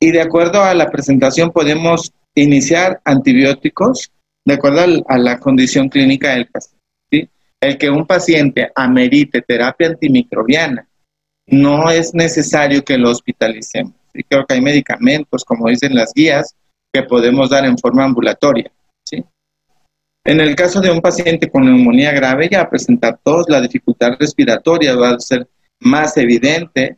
Y 0.00 0.10
de 0.10 0.20
acuerdo 0.20 0.62
a 0.62 0.74
la 0.74 0.90
presentación 0.90 1.52
podemos 1.52 2.12
iniciar 2.34 3.00
antibióticos 3.04 4.10
de 4.44 4.54
acuerdo 4.54 5.04
a 5.06 5.18
la 5.18 5.38
condición 5.38 5.88
clínica 5.88 6.30
del 6.30 6.46
paciente, 6.46 6.84
¿sí? 7.10 7.28
El 7.60 7.78
que 7.78 7.90
un 7.90 8.06
paciente 8.06 8.70
amerite 8.74 9.42
terapia 9.42 9.88
antimicrobiana, 9.88 10.88
no 11.46 11.90
es 11.90 12.14
necesario 12.14 12.84
que 12.84 12.98
lo 12.98 13.10
hospitalicemos. 13.10 13.94
Y 14.12 14.24
creo 14.24 14.44
que 14.46 14.54
hay 14.54 14.60
medicamentos, 14.60 15.44
como 15.44 15.68
dicen 15.68 15.94
las 15.94 16.12
guías, 16.14 16.56
que 16.96 17.08
podemos 17.08 17.50
dar 17.50 17.64
en 17.64 17.76
forma 17.76 18.04
ambulatoria, 18.04 18.70
¿sí? 19.04 19.22
En 20.24 20.40
el 20.40 20.56
caso 20.56 20.80
de 20.80 20.90
un 20.90 21.00
paciente 21.00 21.50
con 21.50 21.64
neumonía 21.64 22.12
grave, 22.12 22.48
ya 22.50 22.68
presentar 22.68 23.20
tos, 23.22 23.46
la 23.48 23.60
dificultad 23.60 24.12
respiratoria 24.18 24.96
va 24.96 25.10
a 25.10 25.20
ser 25.20 25.46
más 25.80 26.16
evidente, 26.16 26.96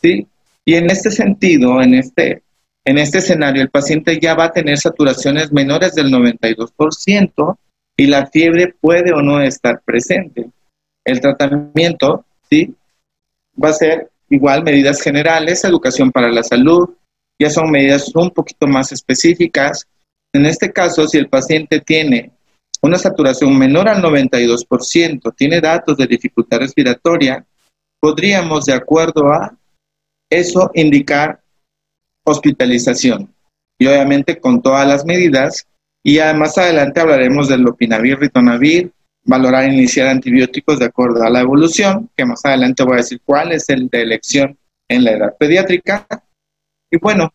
¿sí? 0.00 0.26
Y 0.64 0.74
en 0.74 0.90
este 0.90 1.10
sentido, 1.10 1.80
en 1.80 1.94
este, 1.94 2.42
en 2.84 2.98
este 2.98 3.18
escenario, 3.18 3.62
el 3.62 3.70
paciente 3.70 4.18
ya 4.20 4.34
va 4.34 4.44
a 4.44 4.52
tener 4.52 4.78
saturaciones 4.78 5.50
menores 5.50 5.94
del 5.94 6.12
92% 6.12 7.58
y 7.96 8.06
la 8.06 8.26
fiebre 8.26 8.74
puede 8.80 9.12
o 9.12 9.22
no 9.22 9.40
estar 9.40 9.80
presente. 9.82 10.50
El 11.04 11.20
tratamiento, 11.20 12.26
¿sí? 12.48 12.74
Va 13.62 13.70
a 13.70 13.72
ser 13.72 14.10
igual 14.28 14.62
medidas 14.62 15.00
generales, 15.00 15.64
educación 15.64 16.12
para 16.12 16.28
la 16.30 16.42
salud, 16.42 16.90
ya 17.38 17.50
son 17.50 17.70
medidas 17.70 18.14
un 18.14 18.30
poquito 18.30 18.66
más 18.66 18.92
específicas. 18.92 19.86
En 20.32 20.46
este 20.46 20.72
caso, 20.72 21.06
si 21.06 21.18
el 21.18 21.28
paciente 21.28 21.80
tiene 21.80 22.32
una 22.82 22.98
saturación 22.98 23.56
menor 23.58 23.88
al 23.88 24.02
92%, 24.02 25.34
tiene 25.36 25.60
datos 25.60 25.96
de 25.96 26.06
dificultad 26.06 26.58
respiratoria, 26.58 27.44
podríamos, 28.00 28.66
de 28.66 28.74
acuerdo 28.74 29.32
a 29.32 29.56
eso, 30.30 30.70
indicar 30.74 31.40
hospitalización. 32.24 33.34
Y 33.78 33.86
obviamente 33.86 34.40
con 34.40 34.60
todas 34.60 34.86
las 34.86 35.04
medidas. 35.04 35.66
Y 36.04 36.18
más 36.36 36.56
adelante 36.58 37.00
hablaremos 37.00 37.48
del 37.48 37.62
lopinavir, 37.62 38.18
ritonavir, 38.18 38.92
valorar 39.24 39.70
iniciar 39.70 40.08
antibióticos 40.08 40.78
de 40.78 40.86
acuerdo 40.86 41.22
a 41.22 41.30
la 41.30 41.40
evolución, 41.40 42.08
que 42.16 42.24
más 42.24 42.44
adelante 42.44 42.82
voy 42.82 42.94
a 42.94 42.96
decir 42.98 43.20
cuál 43.24 43.52
es 43.52 43.68
el 43.68 43.88
de 43.88 44.02
elección 44.02 44.58
en 44.88 45.04
la 45.04 45.12
edad 45.12 45.36
pediátrica. 45.38 46.06
Y 46.90 46.98
bueno, 46.98 47.32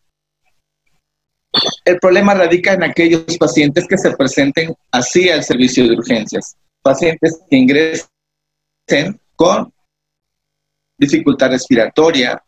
el 1.84 1.98
problema 1.98 2.34
radica 2.34 2.72
en 2.72 2.82
aquellos 2.82 3.38
pacientes 3.38 3.86
que 3.86 3.98
se 3.98 4.16
presenten 4.16 4.74
así 4.90 5.28
al 5.28 5.44
servicio 5.44 5.84
de 5.84 5.96
urgencias, 5.96 6.56
pacientes 6.82 7.40
que 7.48 7.56
ingresen 7.56 9.20
con 9.36 9.72
dificultad 10.98 11.50
respiratoria. 11.50 12.42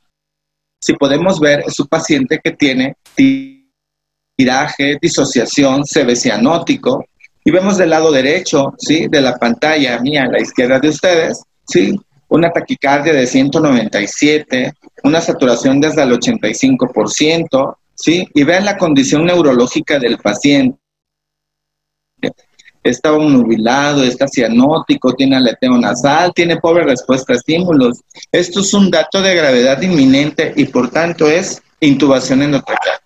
Si 0.81 0.95
podemos 0.95 1.41
ver, 1.41 1.63
es 1.67 1.79
un 1.79 1.87
paciente 1.87 2.41
que 2.43 2.53
tiene 2.53 2.97
tiraje, 4.37 4.99
disociación, 5.01 5.85
cianótico, 5.85 7.05
y 7.45 7.51
vemos 7.53 7.79
del 7.79 7.91
lado 7.91 8.11
derecho, 8.11 8.75
¿sí? 8.77 9.07
De 9.09 9.21
la 9.21 9.37
pantalla 9.37 10.01
mía, 10.01 10.25
a 10.25 10.33
la 10.33 10.41
izquierda 10.41 10.81
de 10.81 10.89
ustedes, 10.89 11.43
¿sí? 11.67 11.95
Una 12.29 12.51
taquicardia 12.51 13.13
de 13.13 13.27
197, 13.27 14.73
una 15.05 15.21
saturación 15.21 15.81
desde 15.81 16.03
el 16.03 16.13
85%, 16.13 17.77
¿sí? 17.95 18.29
Y 18.35 18.45
vean 18.45 18.65
la 18.65 18.77
condición 18.77 19.25
neurológica 19.25 19.99
del 19.99 20.19
paciente. 20.19 20.79
Está 22.83 23.11
nubilado, 23.11 24.05
está 24.05 24.29
cianótico, 24.29 25.15
tiene 25.15 25.37
aleteo 25.37 25.77
nasal, 25.77 26.33
tiene 26.35 26.59
pobre 26.59 26.85
respuesta 26.85 27.33
a 27.33 27.37
estímulos. 27.37 28.01
Esto 28.31 28.61
es 28.61 28.73
un 28.75 28.91
dato 28.91 29.21
de 29.21 29.35
gravedad 29.35 29.83
inminente 29.83 30.53
y 30.57 30.67
por 30.67 30.91
tanto 30.91 31.29
es 31.29 31.63
intubación 31.81 32.43
endotraqueal. 32.43 32.99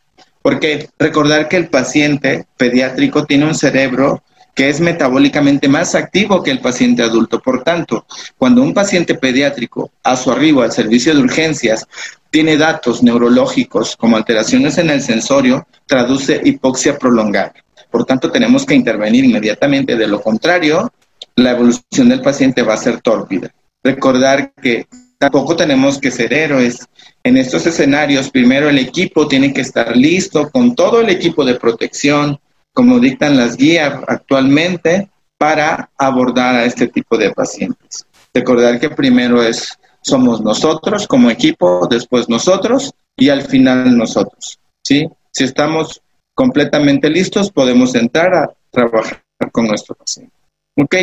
Porque 0.43 0.89
recordar 0.99 1.49
que 1.49 1.57
el 1.57 1.69
paciente 1.69 2.47
pediátrico 2.57 3.25
tiene 3.25 3.47
un 3.47 3.55
cerebro 3.55 4.23
que 4.61 4.69
es 4.69 4.79
metabólicamente 4.79 5.69
más 5.69 5.95
activo 5.95 6.43
que 6.43 6.51
el 6.51 6.61
paciente 6.61 7.03
adulto. 7.03 7.41
Por 7.41 7.63
tanto, 7.63 8.05
cuando 8.37 8.61
un 8.61 8.75
paciente 8.75 9.15
pediátrico 9.15 9.91
a 10.03 10.15
su 10.17 10.31
arribo 10.31 10.61
al 10.61 10.71
servicio 10.71 11.15
de 11.15 11.23
urgencias 11.23 11.89
tiene 12.29 12.59
datos 12.59 13.03
neurológicos 13.03 13.97
como 13.97 14.19
alteraciones 14.19 14.77
en 14.77 14.91
el 14.91 15.01
sensorio, 15.01 15.67
traduce 15.87 16.43
hipoxia 16.45 16.99
prolongada. 16.99 17.55
Por 17.91 18.05
tanto, 18.05 18.31
tenemos 18.31 18.67
que 18.67 18.75
intervenir 18.75 19.25
inmediatamente. 19.25 19.97
De 19.97 20.07
lo 20.07 20.21
contrario, 20.21 20.93
la 21.37 21.53
evolución 21.53 22.11
del 22.11 22.21
paciente 22.21 22.61
va 22.61 22.75
a 22.75 22.77
ser 22.77 23.01
tórpida. 23.01 23.51
Recordar 23.83 24.53
que 24.61 24.87
tampoco 25.17 25.57
tenemos 25.57 25.97
que 25.97 26.11
ser 26.11 26.35
héroes. 26.35 26.87
En 27.25 27.39
estos 27.39 27.65
escenarios, 27.65 28.29
primero 28.29 28.69
el 28.69 28.77
equipo 28.77 29.27
tiene 29.27 29.55
que 29.55 29.63
estar 29.63 29.97
listo 29.97 30.51
con 30.51 30.75
todo 30.75 31.01
el 31.01 31.09
equipo 31.09 31.47
de 31.47 31.55
protección, 31.55 32.39
como 32.81 32.99
dictan 32.99 33.37
las 33.37 33.59
guías 33.59 33.93
actualmente, 34.09 35.11
para 35.37 35.91
abordar 35.99 36.55
a 36.55 36.65
este 36.65 36.89
tipo 36.89 37.19
de 37.19 37.31
pacientes. 37.31 38.07
Recordar 38.33 38.81
que 38.81 38.89
primero 38.89 39.43
es 39.43 39.79
somos 40.01 40.41
nosotros 40.41 41.07
como 41.07 41.29
equipo, 41.29 41.87
después 41.91 42.31
nosotros 42.31 42.95
y 43.19 43.29
al 43.29 43.43
final 43.43 43.95
nosotros. 43.99 44.59
¿sí? 44.83 45.07
Si 45.31 45.45
estamos 45.45 46.01
completamente 46.35 47.11
listos, 47.11 47.51
podemos 47.51 47.95
entrar 47.95 48.35
a 48.35 48.51
trabajar 48.71 49.23
con 49.53 49.67
nuestro 49.67 49.95
paciente. 49.95 50.33
¿Ok? 50.79 50.97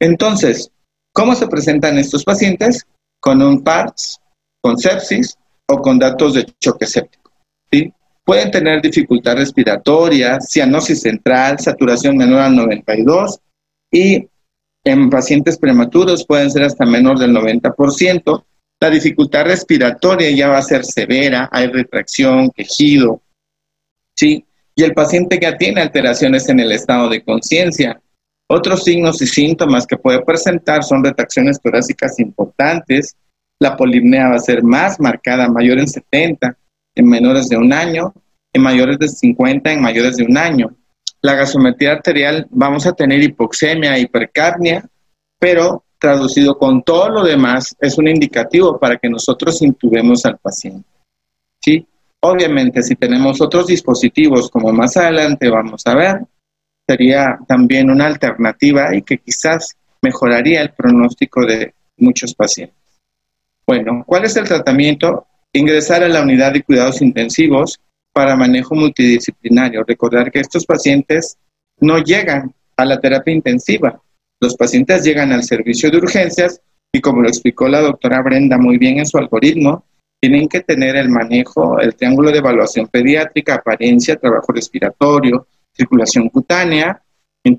Entonces, 0.00 0.68
¿cómo 1.12 1.36
se 1.36 1.46
presentan 1.46 1.96
estos 1.96 2.24
pacientes? 2.24 2.88
Con 3.20 3.40
un 3.40 3.62
PARS, 3.62 4.20
con 4.60 4.76
sepsis 4.78 5.38
o 5.68 5.76
con 5.76 5.96
datos 5.96 6.34
de 6.34 6.44
choque 6.60 6.86
séptico. 6.86 7.23
Pueden 8.24 8.50
tener 8.50 8.80
dificultad 8.80 9.36
respiratoria, 9.36 10.38
cianosis 10.40 11.02
central, 11.02 11.58
saturación 11.58 12.16
menor 12.16 12.40
al 12.40 12.56
92 12.56 13.38
y 13.92 14.26
en 14.84 15.10
pacientes 15.10 15.58
prematuros 15.58 16.26
pueden 16.26 16.50
ser 16.50 16.62
hasta 16.62 16.86
menor 16.86 17.18
del 17.18 17.32
90%. 17.32 18.44
La 18.80 18.90
dificultad 18.90 19.44
respiratoria 19.44 20.30
ya 20.30 20.48
va 20.48 20.58
a 20.58 20.62
ser 20.62 20.84
severa, 20.84 21.48
hay 21.52 21.68
retracción, 21.68 22.50
quejido, 22.50 23.22
¿sí? 24.16 24.44
Y 24.74 24.82
el 24.82 24.92
paciente 24.92 25.38
ya 25.40 25.56
tiene 25.56 25.80
alteraciones 25.80 26.48
en 26.48 26.60
el 26.60 26.72
estado 26.72 27.08
de 27.08 27.22
conciencia. 27.22 28.00
Otros 28.48 28.84
signos 28.84 29.22
y 29.22 29.26
síntomas 29.26 29.86
que 29.86 29.96
puede 29.96 30.22
presentar 30.22 30.82
son 30.82 31.04
retracciones 31.04 31.60
torácicas 31.60 32.18
importantes, 32.18 33.16
la 33.58 33.76
polipnea 33.76 34.30
va 34.30 34.36
a 34.36 34.40
ser 34.40 34.62
más 34.62 35.00
marcada, 35.00 35.48
mayor 35.48 35.78
en 35.78 35.88
70, 35.88 36.56
en 36.94 37.06
menores 37.06 37.48
de 37.48 37.56
un 37.56 37.72
año, 37.72 38.14
en 38.52 38.62
mayores 38.62 38.98
de 38.98 39.08
50, 39.08 39.72
en 39.72 39.82
mayores 39.82 40.16
de 40.16 40.24
un 40.24 40.36
año. 40.36 40.76
La 41.20 41.34
gasometría 41.34 41.92
arterial 41.92 42.46
vamos 42.50 42.86
a 42.86 42.92
tener 42.92 43.22
hipoxemia, 43.22 43.98
hipercarnia, 43.98 44.88
pero 45.38 45.84
traducido 45.98 46.58
con 46.58 46.82
todo 46.82 47.08
lo 47.08 47.24
demás 47.24 47.74
es 47.80 47.96
un 47.96 48.08
indicativo 48.08 48.78
para 48.78 48.98
que 48.98 49.08
nosotros 49.08 49.62
intubemos 49.62 50.24
al 50.26 50.38
paciente. 50.38 50.88
¿Sí? 51.62 51.86
Obviamente, 52.20 52.82
si 52.82 52.94
tenemos 52.94 53.40
otros 53.40 53.66
dispositivos, 53.66 54.50
como 54.50 54.72
más 54.72 54.96
adelante 54.96 55.48
vamos 55.48 55.82
a 55.86 55.94
ver, 55.94 56.20
sería 56.86 57.38
también 57.48 57.90
una 57.90 58.06
alternativa 58.06 58.94
y 58.94 59.02
que 59.02 59.18
quizás 59.18 59.76
mejoraría 60.02 60.60
el 60.60 60.72
pronóstico 60.72 61.44
de 61.46 61.74
muchos 61.96 62.34
pacientes. 62.34 62.76
Bueno, 63.66 64.04
¿cuál 64.06 64.24
es 64.24 64.36
el 64.36 64.46
tratamiento? 64.46 65.26
Ingresar 65.54 66.02
a 66.02 66.08
la 66.08 66.22
unidad 66.22 66.52
de 66.52 66.62
cuidados 66.62 67.00
intensivos 67.00 67.80
para 68.12 68.36
manejo 68.36 68.74
multidisciplinario. 68.74 69.84
Recordar 69.86 70.30
que 70.30 70.40
estos 70.40 70.66
pacientes 70.66 71.38
no 71.78 71.98
llegan 71.98 72.52
a 72.76 72.84
la 72.84 73.00
terapia 73.00 73.32
intensiva. 73.32 74.00
Los 74.40 74.56
pacientes 74.56 75.04
llegan 75.04 75.32
al 75.32 75.44
servicio 75.44 75.90
de 75.90 75.98
urgencias 75.98 76.60
y 76.92 77.00
como 77.00 77.22
lo 77.22 77.28
explicó 77.28 77.68
la 77.68 77.80
doctora 77.80 78.20
Brenda 78.20 78.58
muy 78.58 78.78
bien 78.78 78.98
en 78.98 79.06
su 79.06 79.16
algoritmo, 79.16 79.84
tienen 80.20 80.48
que 80.48 80.60
tener 80.60 80.96
el 80.96 81.08
manejo, 81.08 81.78
el 81.78 81.94
triángulo 81.94 82.32
de 82.32 82.38
evaluación 82.38 82.88
pediátrica, 82.88 83.54
apariencia, 83.54 84.16
trabajo 84.16 84.52
respiratorio, 84.52 85.46
circulación 85.72 86.28
cutánea, 86.30 87.00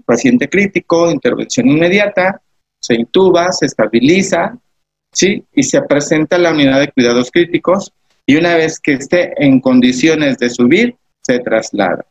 paciente 0.06 0.50
crítico, 0.50 1.12
intervención 1.12 1.68
inmediata, 1.70 2.42
se 2.80 2.96
intuba, 2.96 3.52
se 3.52 3.68
estabiliza, 3.68 4.58
¿sí? 5.16 5.44
Y 5.54 5.64
se 5.64 5.82
presenta 5.82 6.36
a 6.36 6.40
la 6.40 6.52
unidad 6.52 6.80
de 6.80 6.92
cuidados 6.92 7.32
críticos 7.32 7.92
y 8.26 8.36
una 8.36 8.56
vez 8.56 8.80
que 8.80 8.94
esté 8.94 9.34
en 9.38 9.60
condiciones 9.60 10.38
de 10.38 10.50
subir, 10.50 10.96
se 11.22 11.40
traslada. 11.40 12.06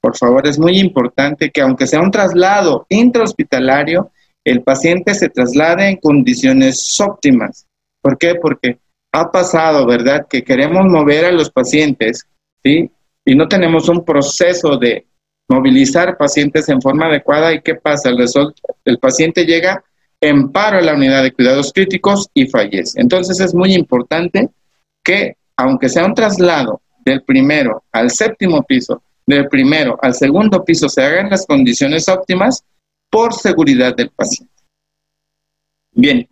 Por 0.00 0.16
favor, 0.16 0.46
es 0.46 0.58
muy 0.58 0.78
importante 0.78 1.50
que 1.50 1.60
aunque 1.60 1.86
sea 1.86 2.00
un 2.00 2.10
traslado 2.10 2.86
intrahospitalario, 2.88 4.10
el 4.44 4.62
paciente 4.62 5.14
se 5.14 5.30
traslade 5.30 5.88
en 5.88 5.96
condiciones 5.96 7.00
óptimas. 7.00 7.66
¿Por 8.00 8.18
qué? 8.18 8.34
Porque 8.34 8.78
ha 9.12 9.30
pasado, 9.30 9.86
¿verdad?, 9.86 10.26
que 10.28 10.42
queremos 10.42 10.84
mover 10.86 11.24
a 11.24 11.32
los 11.32 11.50
pacientes, 11.50 12.26
¿sí? 12.62 12.90
Y 13.24 13.34
no 13.34 13.48
tenemos 13.48 13.88
un 13.88 14.04
proceso 14.04 14.76
de 14.76 15.06
movilizar 15.48 16.16
pacientes 16.18 16.68
en 16.68 16.82
forma 16.82 17.06
adecuada. 17.06 17.54
¿Y 17.54 17.62
qué 17.62 17.74
pasa? 17.74 18.10
El, 18.10 18.18
el 18.84 18.98
paciente 18.98 19.44
llega 19.46 19.82
en 20.20 20.50
paro 20.50 20.78
a 20.78 20.82
la 20.82 20.94
unidad 20.94 21.22
de 21.22 21.32
cuidados 21.32 21.72
críticos 21.72 22.28
y 22.34 22.46
fallece. 22.46 23.00
Entonces 23.00 23.40
es 23.40 23.54
muy 23.54 23.74
importante 23.74 24.48
que, 25.02 25.36
aunque 25.56 25.88
sea 25.88 26.06
un 26.06 26.14
traslado 26.14 26.80
del 27.04 27.22
primero 27.22 27.84
al 27.92 28.10
séptimo 28.10 28.62
piso, 28.62 29.02
del 29.26 29.48
primero 29.48 29.98
al 30.00 30.14
segundo 30.14 30.64
piso, 30.64 30.88
se 30.88 31.02
hagan 31.02 31.30
las 31.30 31.46
condiciones 31.46 32.08
óptimas 32.08 32.64
por 33.10 33.34
seguridad 33.34 33.94
del 33.94 34.10
paciente. 34.10 34.52
Bien, 35.92 36.28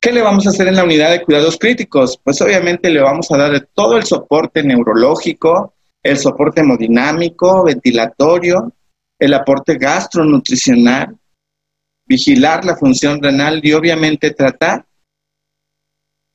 ¿qué 0.00 0.12
le 0.12 0.22
vamos 0.22 0.46
a 0.46 0.50
hacer 0.50 0.68
en 0.68 0.76
la 0.76 0.84
unidad 0.84 1.10
de 1.10 1.22
cuidados 1.22 1.58
críticos? 1.58 2.18
Pues 2.22 2.40
obviamente 2.40 2.88
le 2.88 3.02
vamos 3.02 3.30
a 3.30 3.36
dar 3.36 3.68
todo 3.74 3.96
el 3.96 4.04
soporte 4.04 4.62
neurológico, 4.62 5.74
el 6.02 6.16
soporte 6.16 6.60
hemodinámico, 6.60 7.64
ventilatorio, 7.64 8.72
el 9.18 9.34
aporte 9.34 9.76
gastronutricional, 9.76 11.16
vigilar 12.06 12.64
la 12.64 12.76
función 12.76 13.22
renal 13.22 13.60
y 13.62 13.72
obviamente 13.72 14.30
tratar 14.32 14.84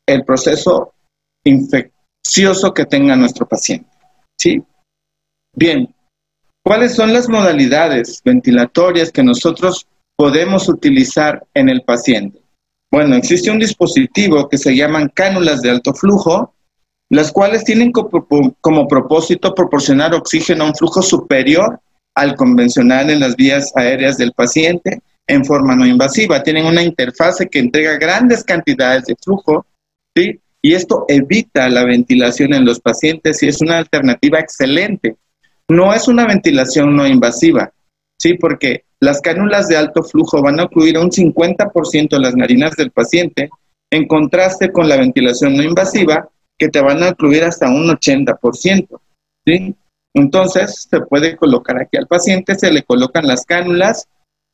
el 0.07 0.23
proceso 0.23 0.93
infeccioso 1.43 2.73
que 2.73 2.85
tenga 2.85 3.15
nuestro 3.15 3.47
paciente. 3.47 3.89
¿Sí? 4.37 4.63
Bien, 5.55 5.93
¿cuáles 6.63 6.95
son 6.95 7.13
las 7.13 7.29
modalidades 7.29 8.21
ventilatorias 8.23 9.11
que 9.11 9.23
nosotros 9.23 9.87
podemos 10.15 10.67
utilizar 10.69 11.45
en 11.53 11.69
el 11.69 11.81
paciente? 11.83 12.39
Bueno, 12.91 13.15
existe 13.15 13.51
un 13.51 13.59
dispositivo 13.59 14.49
que 14.49 14.57
se 14.57 14.75
llaman 14.75 15.11
cánulas 15.13 15.61
de 15.61 15.69
alto 15.69 15.93
flujo, 15.93 16.53
las 17.09 17.31
cuales 17.31 17.63
tienen 17.63 17.91
como, 17.91 18.87
propósito 18.87 19.53
proporcionar 19.53 20.13
oxígeno 20.13 20.63
a 20.63 20.67
un 20.67 20.75
flujo 20.75 21.01
superior 21.01 21.79
al 22.15 22.35
convencional 22.35 23.09
en 23.09 23.19
las 23.19 23.35
vías 23.35 23.71
aéreas 23.75 24.17
del 24.17 24.31
paciente 24.33 25.01
en 25.29 25.45
forma 25.45 25.75
no 25.75 25.85
invasiva. 25.85 26.41
Tienen 26.41 26.65
una 26.65 26.81
interfase 26.81 27.47
que 27.47 27.59
entrega 27.59 27.97
grandes 27.97 28.43
cantidades 28.43 29.05
de 29.05 29.15
flujo, 29.15 29.65
¿sí? 30.15 30.39
Y 30.61 30.73
esto 30.73 31.05
evita 31.07 31.69
la 31.69 31.85
ventilación 31.85 32.53
en 32.53 32.65
los 32.65 32.79
pacientes 32.81 33.41
y 33.43 33.47
es 33.47 33.61
una 33.61 33.77
alternativa 33.77 34.39
excelente. 34.39 35.15
No 35.69 35.93
es 35.93 36.07
una 36.07 36.25
ventilación 36.25 36.95
no 36.95 37.07
invasiva, 37.07 37.71
¿sí? 38.19 38.33
Porque 38.33 38.85
las 38.99 39.21
cánulas 39.21 39.67
de 39.67 39.77
alto 39.77 40.03
flujo 40.03 40.41
van 40.41 40.59
a 40.59 40.63
ocluir 40.63 40.97
un 40.97 41.11
50% 41.11 42.09
de 42.09 42.19
las 42.19 42.35
narinas 42.35 42.75
del 42.75 42.89
paciente, 42.89 43.49
en 43.91 44.07
contraste 44.07 44.71
con 44.71 44.89
la 44.89 44.97
ventilación 44.97 45.55
no 45.55 45.63
invasiva, 45.63 46.27
que 46.57 46.69
te 46.69 46.81
van 46.81 47.03
a 47.03 47.09
ocluir 47.09 47.43
hasta 47.43 47.69
un 47.69 47.87
80%, 47.87 48.99
¿sí? 49.45 49.75
Entonces, 50.15 50.87
se 50.89 51.01
puede 51.01 51.37
colocar 51.37 51.79
aquí 51.79 51.97
al 51.97 52.07
paciente, 52.07 52.55
se 52.55 52.73
le 52.73 52.81
colocan 52.81 53.27
las 53.27 53.45
cánulas 53.45 54.07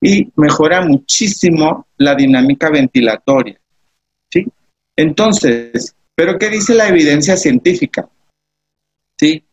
y 0.06 0.32
mejora 0.36 0.86
muchísimo 0.86 1.88
la 1.98 2.14
dinámica 2.14 2.70
ventilatoria, 2.70 3.60
¿sí? 4.32 4.46
Entonces, 4.96 5.96
¿pero 6.14 6.38
qué 6.38 6.52
dice 6.52 6.76
la 6.76 6.88
evidencia 6.88 7.36
científica? 7.36 8.08
¿Sí? 9.20 9.44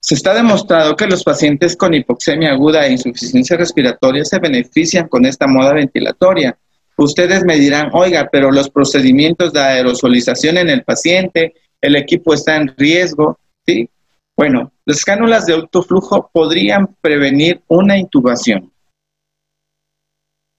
Se 0.00 0.14
está 0.14 0.32
demostrado 0.32 0.96
que 0.96 1.06
los 1.06 1.22
pacientes 1.22 1.76
con 1.76 1.92
hipoxemia 1.92 2.52
aguda 2.52 2.86
e 2.86 2.92
insuficiencia 2.92 3.58
respiratoria 3.58 4.24
se 4.24 4.38
benefician 4.38 5.08
con 5.08 5.26
esta 5.26 5.46
moda 5.46 5.74
ventilatoria. 5.74 6.56
Ustedes 6.96 7.44
me 7.44 7.58
dirán, 7.58 7.90
oiga, 7.92 8.30
pero 8.32 8.50
los 8.50 8.70
procedimientos 8.70 9.52
de 9.52 9.60
aerosolización 9.60 10.56
en 10.56 10.70
el 10.70 10.84
paciente, 10.84 11.52
el 11.82 11.96
equipo 11.96 12.32
está 12.32 12.56
en 12.56 12.74
riesgo, 12.78 13.38
¿sí? 13.66 13.90
Bueno, 14.34 14.72
las 14.86 15.04
cánulas 15.04 15.44
de 15.44 15.52
alto 15.52 15.82
flujo 15.82 16.30
podrían 16.32 16.96
prevenir 17.02 17.60
una 17.68 17.98
intubación. 17.98 18.72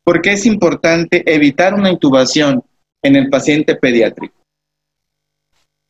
¿Por 0.09 0.23
qué 0.23 0.31
es 0.31 0.47
importante 0.47 1.21
evitar 1.31 1.75
una 1.75 1.91
intubación 1.91 2.63
en 3.03 3.15
el 3.15 3.29
paciente 3.29 3.75
pediátrico? 3.75 4.33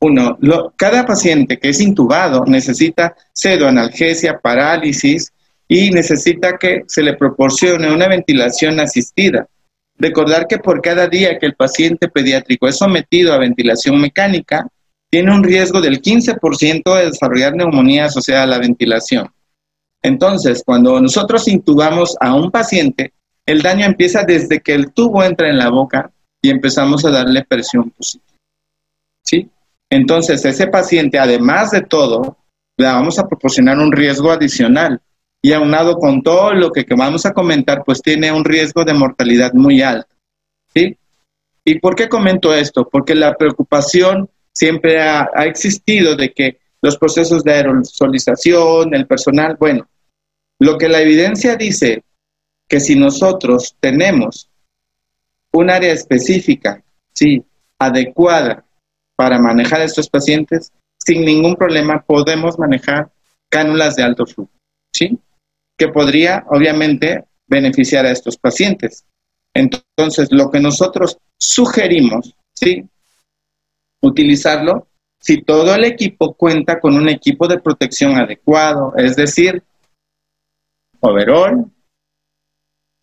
Uno, 0.02 0.38
cada 0.76 1.06
paciente 1.06 1.58
que 1.58 1.70
es 1.70 1.80
intubado 1.80 2.44
necesita 2.46 3.16
pseudoanalgesia, 3.32 4.38
parálisis 4.40 5.32
y 5.70 5.92
necesita 5.92 6.58
que 6.58 6.84
se 6.86 7.02
le 7.02 7.14
proporcione 7.14 7.94
una 7.94 8.10
ventilación 8.10 8.82
asistida. 8.82 9.48
Recordar 9.98 10.48
que 10.48 10.58
por 10.58 10.82
cada 10.82 11.08
día 11.08 11.40
que 11.40 11.46
el 11.46 11.56
paciente 11.56 12.10
pediátrico 12.10 12.68
es 12.68 12.76
sometido 12.76 13.32
a 13.32 13.38
ventilación 13.38 14.02
mecánica, 14.02 14.68
tiene 15.10 15.34
un 15.34 15.46
riesgo 15.46 15.80
del 15.80 16.02
15% 16.02 16.94
de 16.94 17.06
desarrollar 17.06 17.56
neumonía 17.56 18.08
asociada 18.08 18.44
a 18.44 18.48
la 18.48 18.60
ventilación. 18.60 19.30
Entonces, 20.02 20.62
cuando 20.66 21.00
nosotros 21.00 21.48
intubamos 21.48 22.18
a 22.20 22.36
un 22.36 22.52
paciente, 22.52 23.14
el 23.50 23.64
daño 23.64 23.84
empieza 23.84 24.24
desde 24.24 24.60
que 24.60 24.76
el 24.76 24.94
tubo 24.94 25.24
entra 25.24 25.50
en 25.50 25.58
la 25.58 25.70
boca 25.70 26.12
y 26.40 26.52
empezamos 26.52 27.04
a 27.04 27.10
darle 27.10 27.44
presión 27.44 27.90
positiva. 27.90 28.38
¿Sí? 29.26 29.50
Entonces, 29.90 30.46
ese 30.46 30.68
paciente, 30.68 31.18
además 31.18 31.72
de 31.72 31.82
todo, 31.82 32.38
le 32.78 32.86
vamos 32.86 33.18
a 33.18 33.28
proporcionar 33.28 33.80
un 33.80 33.92
riesgo 33.92 34.32
adicional. 34.32 35.02
Y 35.42 35.54
aunado 35.54 35.98
con 35.98 36.22
todo 36.22 36.54
lo 36.54 36.72
que, 36.72 36.86
vamos 36.96 37.26
a 37.26 37.34
comentar, 37.34 37.84
pues 37.84 38.04
tiene 38.04 38.32
un 38.32 38.46
riesgo 38.46 38.86
de 38.86 38.94
mortalidad 38.94 39.54
muy 39.54 39.82
alto. 39.82 40.14
¿Sí? 40.72 40.96
¿Y 41.66 41.80
por 41.80 41.96
qué 41.96 42.08
comento 42.08 42.54
esto? 42.54 42.88
Porque 42.88 43.16
la 43.16 43.34
preocupación 43.34 44.30
siempre 44.54 45.02
ha, 45.02 45.28
ha 45.34 45.46
existido 45.46 46.16
de 46.16 46.34
que 46.34 46.60
los 46.84 46.98
procesos 47.00 47.44
de 47.44 47.54
aerosolización, 47.54 48.94
el 48.94 49.08
personal, 49.08 49.58
bueno, 49.60 49.90
lo 50.60 50.78
que 50.78 50.88
la 50.88 51.02
evidencia 51.02 51.56
dice 51.56 52.04
que 52.70 52.80
si 52.80 52.96
nosotros 52.96 53.76
tenemos 53.80 54.50
un 55.52 55.70
área 55.70 55.92
específica, 55.92 56.84
sí, 57.14 57.44
adecuada 57.80 58.64
para 59.16 59.40
manejar 59.40 59.82
a 59.82 59.86
estos 59.86 60.08
pacientes, 60.08 60.72
sin 60.98 61.26
ningún 61.26 61.56
problema 61.56 62.04
podemos 62.06 62.60
manejar 62.60 63.12
cánulas 63.50 63.96
de 63.96 64.04
alto 64.04 64.26
flujo, 64.26 64.52
¿sí? 64.94 65.18
Que 65.78 65.88
podría, 65.88 66.46
obviamente, 66.50 67.26
beneficiar 67.48 68.06
a 68.06 68.12
estos 68.12 68.38
pacientes. 68.38 69.04
Entonces, 69.54 70.32
lo 70.32 70.52
que 70.52 70.60
nosotros 70.60 71.18
sugerimos, 71.38 72.36
¿sí? 72.54 72.88
Utilizarlo 74.02 74.88
si 75.20 75.42
todo 75.42 75.76
el 75.76 75.84
equipo 75.84 76.34
cuenta 76.34 76.80
con 76.80 76.96
un 76.96 77.10
equipo 77.10 77.48
de 77.48 77.60
protección 77.60 78.16
adecuado, 78.16 78.94
es 78.96 79.16
decir, 79.16 79.64
overall, 81.02 81.70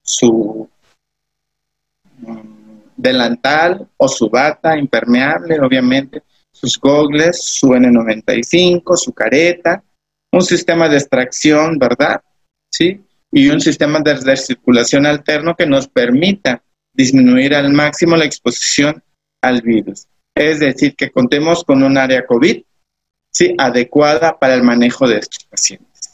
su 0.07 0.69
delantal 2.97 3.89
o 3.97 4.09
su 4.09 4.31
bata 4.31 4.79
impermeable, 4.79 5.61
obviamente, 5.61 6.23
sus 6.51 6.79
gogles, 6.79 7.43
su 7.43 7.69
N95, 7.69 8.97
su 8.97 9.13
careta, 9.13 9.83
un 10.33 10.43
sistema 10.43 10.89
de 10.89 10.97
extracción, 10.97 11.79
¿verdad? 11.79 12.23
¿Sí? 12.73 13.03
Y 13.31 13.49
un 13.49 13.61
sistema 13.61 14.01
de 14.01 14.15
recirculación 14.15 15.05
alterno 15.05 15.55
que 15.55 15.67
nos 15.67 15.89
permita 15.89 16.63
disminuir 16.95 17.55
al 17.55 17.73
máximo 17.73 18.17
la 18.17 18.25
exposición 18.25 19.03
al 19.43 19.61
virus. 19.61 20.07
Es 20.35 20.61
decir, 20.61 20.95
que 20.97 21.11
contemos 21.11 21.65
con 21.65 21.83
un 21.83 21.99
área 21.99 22.25
COVID, 22.25 22.63
¿sí? 23.33 23.55
Adecuada 23.59 24.39
para 24.39 24.55
el 24.55 24.63
manejo 24.63 25.07
de 25.07 25.19
estos 25.19 25.45
pacientes. 25.45 26.11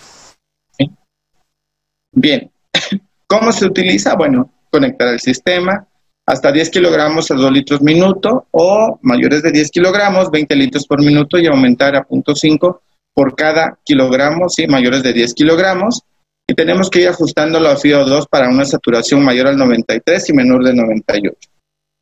Bien, 2.14 2.50
¿cómo 3.32 3.50
se 3.50 3.64
utiliza? 3.64 4.14
Bueno, 4.14 4.50
conectar 4.70 5.08
el 5.08 5.18
sistema, 5.18 5.88
hasta 6.26 6.52
10 6.52 6.68
kilogramos 6.68 7.30
a 7.30 7.34
2 7.34 7.50
litros 7.50 7.80
minuto 7.80 8.46
o 8.50 8.98
mayores 9.00 9.42
de 9.42 9.50
10 9.50 9.70
kilogramos, 9.70 10.30
20 10.30 10.54
litros 10.54 10.86
por 10.86 11.02
minuto 11.02 11.38
y 11.38 11.46
aumentar 11.46 11.96
a 11.96 12.06
0.5 12.06 12.80
por 13.14 13.34
cada 13.34 13.78
kilogramo, 13.84 14.50
¿sí? 14.50 14.66
mayores 14.66 15.02
de 15.02 15.14
10 15.14 15.32
kilogramos. 15.32 16.02
Y 16.46 16.54
tenemos 16.54 16.90
que 16.90 17.02
ir 17.02 17.08
ajustando 17.08 17.58
la 17.58 17.74
FIO2 17.74 18.28
para 18.28 18.50
una 18.50 18.66
saturación 18.66 19.24
mayor 19.24 19.46
al 19.46 19.56
93 19.56 20.28
y 20.28 20.32
menor 20.34 20.62
de 20.62 20.74
98. 20.74 21.34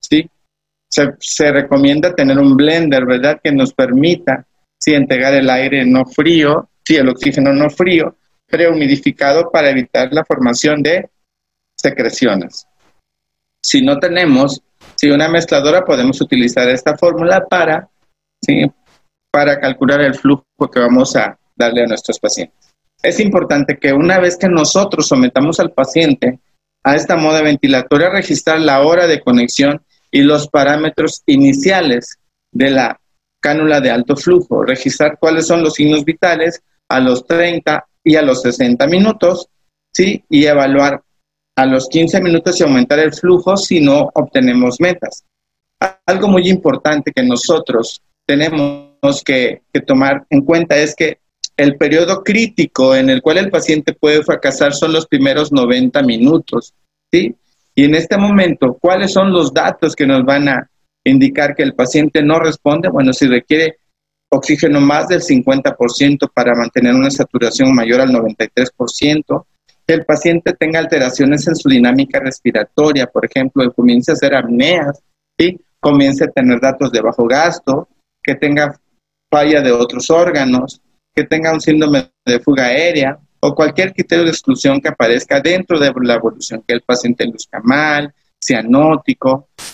¿sí? 0.01 0.29
Se, 0.89 1.11
se 1.21 1.53
recomienda 1.53 2.13
tener 2.13 2.39
un 2.39 2.57
blender, 2.57 3.07
¿verdad?, 3.07 3.39
que 3.43 3.53
nos 3.53 3.73
permita 3.73 4.45
¿sí? 4.81 4.95
entregar 4.95 5.35
el 5.35 5.49
aire 5.49 5.87
no 5.87 6.05
frío, 6.07 6.71
sí, 6.85 6.97
el 6.97 7.09
oxígeno 7.09 7.53
no 7.53 7.71
frío, 7.71 8.17
prehumidificado 8.49 9.49
para 9.53 9.71
evitar 9.71 10.13
la 10.13 10.25
formación 10.25 10.83
de 10.83 11.09
secreciones. 11.81 12.67
Si 13.63 13.83
no 13.83 13.99
tenemos 13.99 14.63
si 14.97 15.09
una 15.09 15.29
mezcladora, 15.29 15.85
podemos 15.85 16.21
utilizar 16.21 16.69
esta 16.69 16.97
fórmula 16.97 17.47
para, 17.49 17.89
para 19.33 19.59
calcular 19.59 20.03
el 20.03 20.15
flujo 20.15 20.45
que 20.71 20.81
vamos 20.81 21.17
a 21.17 21.39
darle 21.57 21.85
a 21.85 21.87
nuestros 21.87 22.19
pacientes. 22.19 22.75
Es 23.03 23.19
importante 23.19 23.79
que 23.79 23.95
una 23.95 24.19
vez 24.19 24.37
que 24.37 24.49
nosotros 24.49 25.09
sometamos 25.09 25.59
al 25.59 25.73
paciente 25.73 26.39
a 26.85 26.97
esta 26.97 27.17
moda 27.17 27.41
ventilatoria, 27.41 28.11
registrar 28.11 28.61
la 28.61 28.83
hora 28.83 29.07
de 29.07 29.23
conexión 29.23 29.83
y 30.11 30.21
los 30.21 30.49
parámetros 30.49 31.23
iniciales 31.25 32.19
de 32.53 32.71
la 32.71 33.01
cánula 33.41 33.81
de 33.81 33.91
alto 33.91 34.17
flujo, 34.17 34.65
registrar 34.65 35.17
cuáles 35.19 35.47
son 35.47 35.63
los 35.63 35.75
signos 35.75 36.05
vitales 36.05 36.63
a 36.91 37.01
los 37.01 37.27
30 37.27 37.87
y 38.05 38.17
a 38.17 38.23
los 38.23 38.43
60 38.43 38.87
minutos, 38.87 39.49
¿sí? 39.95 40.25
Y 40.29 40.45
evaluar 40.45 41.03
a 41.57 41.67
los 41.67 41.89
15 41.89 42.21
minutos 42.21 42.59
y 42.59 42.63
aumentar 42.63 42.99
el 42.99 43.13
flujo 43.13 43.57
si 43.57 43.81
no 43.81 44.11
obtenemos 44.15 44.81
metas. 44.81 45.25
Algo 46.07 46.29
muy 46.29 46.49
importante 46.49 47.13
que 47.13 47.23
nosotros 47.23 48.03
tenemos 48.27 49.25
que, 49.25 49.63
tomar 49.87 50.25
en 50.31 50.43
cuenta 50.43 50.77
es 50.77 50.95
que 50.95 51.19
el 51.57 51.77
periodo 51.77 52.23
crítico 52.23 52.95
en 52.95 53.11
el 53.11 53.21
cual 53.21 53.39
el 53.39 53.51
paciente 53.51 53.93
puede 53.93 54.23
fracasar 54.23 54.73
son 54.73 54.93
los 54.93 55.07
primeros 55.07 55.53
90 55.53 56.03
minutos, 56.03 56.73
¿sí? 57.11 57.35
Y 57.75 57.85
en 57.85 57.95
este 57.95 58.17
momento, 58.17 58.77
¿cuáles 58.81 59.13
son 59.13 59.33
los 59.33 59.53
datos 59.53 59.95
que 59.95 60.07
nos 60.07 60.25
van 60.25 60.49
a 60.49 60.71
indicar 61.05 61.55
que 61.55 61.63
el 61.63 61.75
paciente 61.75 62.23
no 62.23 62.39
responde? 62.39 62.89
Bueno, 62.89 63.13
si 63.13 63.27
requiere 63.27 63.79
oxígeno 64.31 64.81
más 64.81 65.09
del 65.09 65.23
50% 65.23 66.31
para 66.33 66.55
mantener 66.55 66.95
una 66.95 67.11
saturación 67.11 67.75
mayor 67.75 68.01
al 68.01 68.11
93%, 68.11 69.45
que 69.91 69.97
el 69.97 70.05
paciente 70.05 70.53
tenga 70.53 70.79
alteraciones 70.79 71.49
en 71.49 71.57
su 71.57 71.69
dinámica 71.69 72.21
respiratoria, 72.21 73.09
por 73.09 73.25
ejemplo, 73.25 73.69
comience 73.73 74.13
a 74.13 74.15
hacer 74.15 74.37
apneas, 74.37 75.03
comience 75.81 76.23
a 76.23 76.29
tener 76.29 76.61
datos 76.61 76.93
de 76.93 77.01
bajo 77.01 77.27
gasto, 77.27 77.89
que 78.23 78.37
tenga 78.37 78.79
falla 79.29 79.61
de 79.61 79.73
otros 79.73 80.09
órganos, 80.11 80.81
que 81.13 81.25
tenga 81.25 81.53
un 81.53 81.61
síndrome 81.61 82.09
de 82.25 82.39
fuga 82.39 82.67
aérea 82.67 83.19
o 83.41 83.53
cualquier 83.53 83.93
criterio 83.93 84.23
de 84.23 84.31
exclusión 84.31 84.81
que 84.81 84.91
aparezca 84.91 85.41
dentro 85.41 85.77
de 85.81 85.93
la 86.05 86.15
evolución, 86.15 86.63
que 86.65 86.75
el 86.75 86.83
paciente 86.83 87.27
luzca 87.27 87.59
mal, 87.61 88.15
sea 88.41 88.63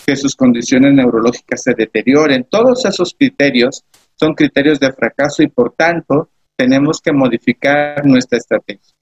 que 0.03 0.15
sus 0.15 0.35
condiciones 0.35 0.95
neurológicas 0.95 1.61
se 1.61 1.75
deterioren. 1.75 2.47
Todos 2.49 2.83
esos 2.85 3.13
criterios 3.13 3.83
son 4.15 4.33
criterios 4.33 4.79
de 4.79 4.91
fracaso 4.91 5.43
y 5.43 5.47
por 5.47 5.75
tanto 5.75 6.31
tenemos 6.55 7.01
que 7.01 7.13
modificar 7.13 8.03
nuestra 8.03 8.39
estrategia. 8.39 8.95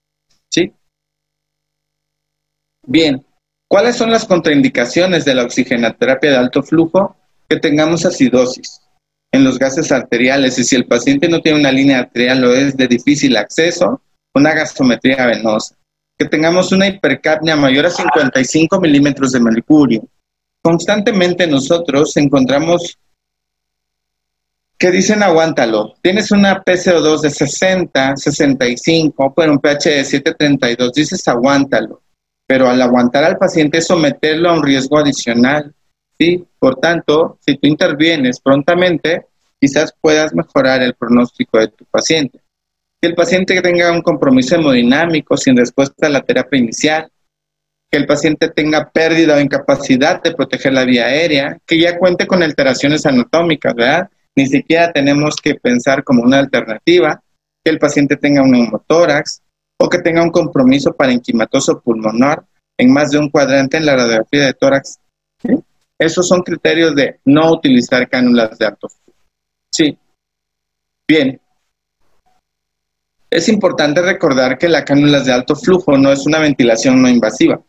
¿Sí? 0.52 0.74
Bien, 2.88 3.26
¿cuáles 3.68 3.96
son 3.96 4.12
las 4.12 4.26
contraindicaciones 4.26 5.26
de 5.26 5.36
la 5.36 5.44
oxigenoterapia 5.44 6.32
de 6.32 6.38
alto 6.38 6.64
flujo? 6.64 7.16
Que 7.50 7.60
tengamos 7.60 8.06
acidosis 8.06 8.82
en 9.32 9.44
los 9.44 9.60
gases 9.60 9.92
arteriales 9.92 10.58
y 10.60 10.64
si 10.64 10.76
el 10.76 10.86
paciente 10.86 11.28
no 11.28 11.42
tiene 11.42 11.60
una 11.60 11.72
línea 11.72 12.00
arterial 12.00 12.44
o 12.44 12.54
es 12.54 12.78
de 12.78 12.88
difícil 12.88 13.36
acceso, 13.38 14.02
una 14.34 14.54
gasometría 14.54 15.26
venosa. 15.26 15.76
Que 16.18 16.26
tengamos 16.26 16.72
una 16.72 16.88
hipercapnia 16.88 17.56
mayor 17.56 17.88
a 17.88 17.90
55 17.90 18.80
milímetros 18.80 19.32
de 19.34 19.40
mercurio. 19.42 20.08
Constantemente 20.62 21.46
nosotros 21.46 22.16
encontramos 22.18 22.98
que 24.78 24.92
dicen 24.92 25.24
aguántalo. 25.24 25.96
Tienes 26.02 26.32
una 26.32 26.64
PCO2 26.64 27.22
de 27.22 27.30
60, 27.30 28.16
65, 28.16 29.34
pero 29.36 29.52
un 29.52 29.60
pH 29.60 29.90
de 29.90 30.06
732, 30.06 30.94
dices 30.94 31.28
aguántalo. 31.28 32.02
Pero 32.48 32.70
al 32.70 32.82
aguantar 32.82 33.24
al 33.24 33.38
paciente 33.38 33.82
someterlo 33.82 34.50
a 34.50 34.54
un 34.54 34.64
riesgo 34.64 34.98
adicional. 34.98 35.74
¿sí? 36.20 36.46
Por 36.60 36.76
tanto, 36.76 37.38
si 37.46 37.58
tú 37.58 37.68
intervienes 37.68 38.40
prontamente, 38.40 39.26
quizás 39.60 39.94
puedas 40.00 40.34
mejorar 40.34 40.82
el 40.82 40.94
pronóstico 40.94 41.60
de 41.60 41.70
tu 41.70 41.86
paciente. 41.86 42.40
Que 43.02 43.10
el 43.10 43.16
paciente 43.16 43.62
tenga 43.62 43.92
un 43.92 44.02
compromiso 44.02 44.56
hemodinámico 44.56 45.38
sin 45.38 45.58
respuesta 45.58 46.08
a 46.08 46.10
la 46.10 46.22
terapia 46.22 46.60
inicial, 46.60 47.12
que 47.92 47.98
el 47.98 48.06
paciente 48.06 48.50
tenga 48.50 48.90
pérdida 48.92 49.36
o 49.36 49.40
incapacidad 49.40 50.22
de 50.22 50.34
proteger 50.34 50.74
la 50.74 50.86
vía 50.86 51.06
aérea, 51.06 51.58
que 51.66 51.80
ya 51.80 51.98
cuente 51.98 52.28
con 52.28 52.44
alteraciones 52.44 53.06
anatómicas, 53.06 53.74
¿verdad? 53.76 54.10
Ni 54.36 54.48
siquiera 54.48 54.92
tenemos 54.92 55.36
que 55.38 55.56
pensar 55.56 56.04
como 56.04 56.24
una 56.24 56.40
alternativa, 56.40 57.22
que 57.64 57.72
el 57.72 57.80
paciente 57.80 58.18
tenga 58.18 58.44
un 58.44 58.52
neumotórax 58.52 59.42
o 59.78 59.90
que 59.90 60.00
tenga 60.00 60.24
un 60.24 60.32
compromiso 60.32 60.94
parenquimatoso 60.94 61.82
pulmonar 61.82 62.44
en 62.78 62.92
más 62.92 63.12
de 63.12 63.20
un 63.20 63.30
cuadrante 63.30 63.78
en 63.78 63.86
la 63.86 63.96
radiografía 63.96 64.46
de 64.46 64.54
tórax. 64.54 65.00
Esos 65.98 66.28
son 66.28 66.42
criterios 66.42 66.96
de 66.96 67.20
no 67.26 67.52
utilizar 67.52 68.08
cánulas 68.10 68.58
de 68.58 68.66
alto 68.66 68.90
flujo. 68.90 69.18
Sí. 69.72 69.98
Bien. 71.08 71.40
Es 73.30 73.50
importante 73.50 74.02
recordar 74.02 74.58
que 74.58 74.70
la 74.70 74.84
cánulas 74.84 75.26
de 75.26 75.34
alto 75.34 75.56
flujo 75.56 75.98
no 75.98 76.12
es 76.12 76.26
una 76.26 76.40
ventilación 76.40 77.02
no 77.02 77.10
invasiva. 77.10 77.62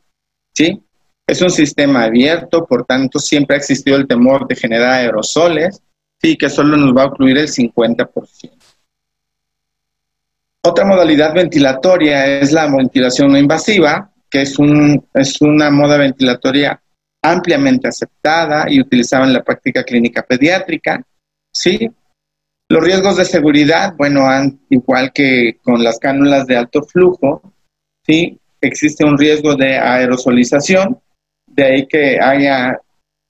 ¿Sí? 0.54 0.82
Es 1.26 1.42
un 1.42 1.50
sistema 1.50 2.04
abierto, 2.04 2.64
por 2.66 2.84
tanto 2.84 3.18
siempre 3.18 3.56
ha 3.56 3.58
existido 3.58 3.96
el 3.96 4.06
temor 4.06 4.46
de 4.46 4.54
generar 4.54 4.92
aerosoles, 4.92 5.82
sí, 6.22 6.36
que 6.36 6.48
solo 6.48 6.76
nos 6.76 6.96
va 6.96 7.02
a 7.02 7.06
ocluir 7.06 7.38
el 7.38 7.48
50%. 7.48 8.65
Otra 10.68 10.84
modalidad 10.84 11.32
ventilatoria 11.32 12.40
es 12.40 12.50
la 12.50 12.66
ventilación 12.66 13.30
no 13.30 13.38
invasiva, 13.38 14.10
que 14.28 14.42
es, 14.42 14.58
un, 14.58 15.06
es 15.14 15.40
una 15.40 15.70
moda 15.70 15.96
ventilatoria 15.96 16.82
ampliamente 17.22 17.86
aceptada 17.86 18.66
y 18.68 18.80
utilizada 18.80 19.26
en 19.26 19.32
la 19.32 19.44
práctica 19.44 19.84
clínica 19.84 20.22
pediátrica. 20.22 21.06
¿sí? 21.52 21.88
Los 22.68 22.82
riesgos 22.82 23.16
de 23.16 23.24
seguridad, 23.24 23.94
bueno, 23.96 24.26
igual 24.68 25.12
que 25.12 25.60
con 25.62 25.84
las 25.84 26.00
cánulas 26.00 26.48
de 26.48 26.56
alto 26.56 26.82
flujo, 26.82 27.54
¿sí? 28.04 28.36
existe 28.60 29.04
un 29.04 29.16
riesgo 29.16 29.54
de 29.54 29.78
aerosolización, 29.78 31.00
de 31.46 31.64
ahí 31.64 31.86
que 31.86 32.18
haya 32.20 32.76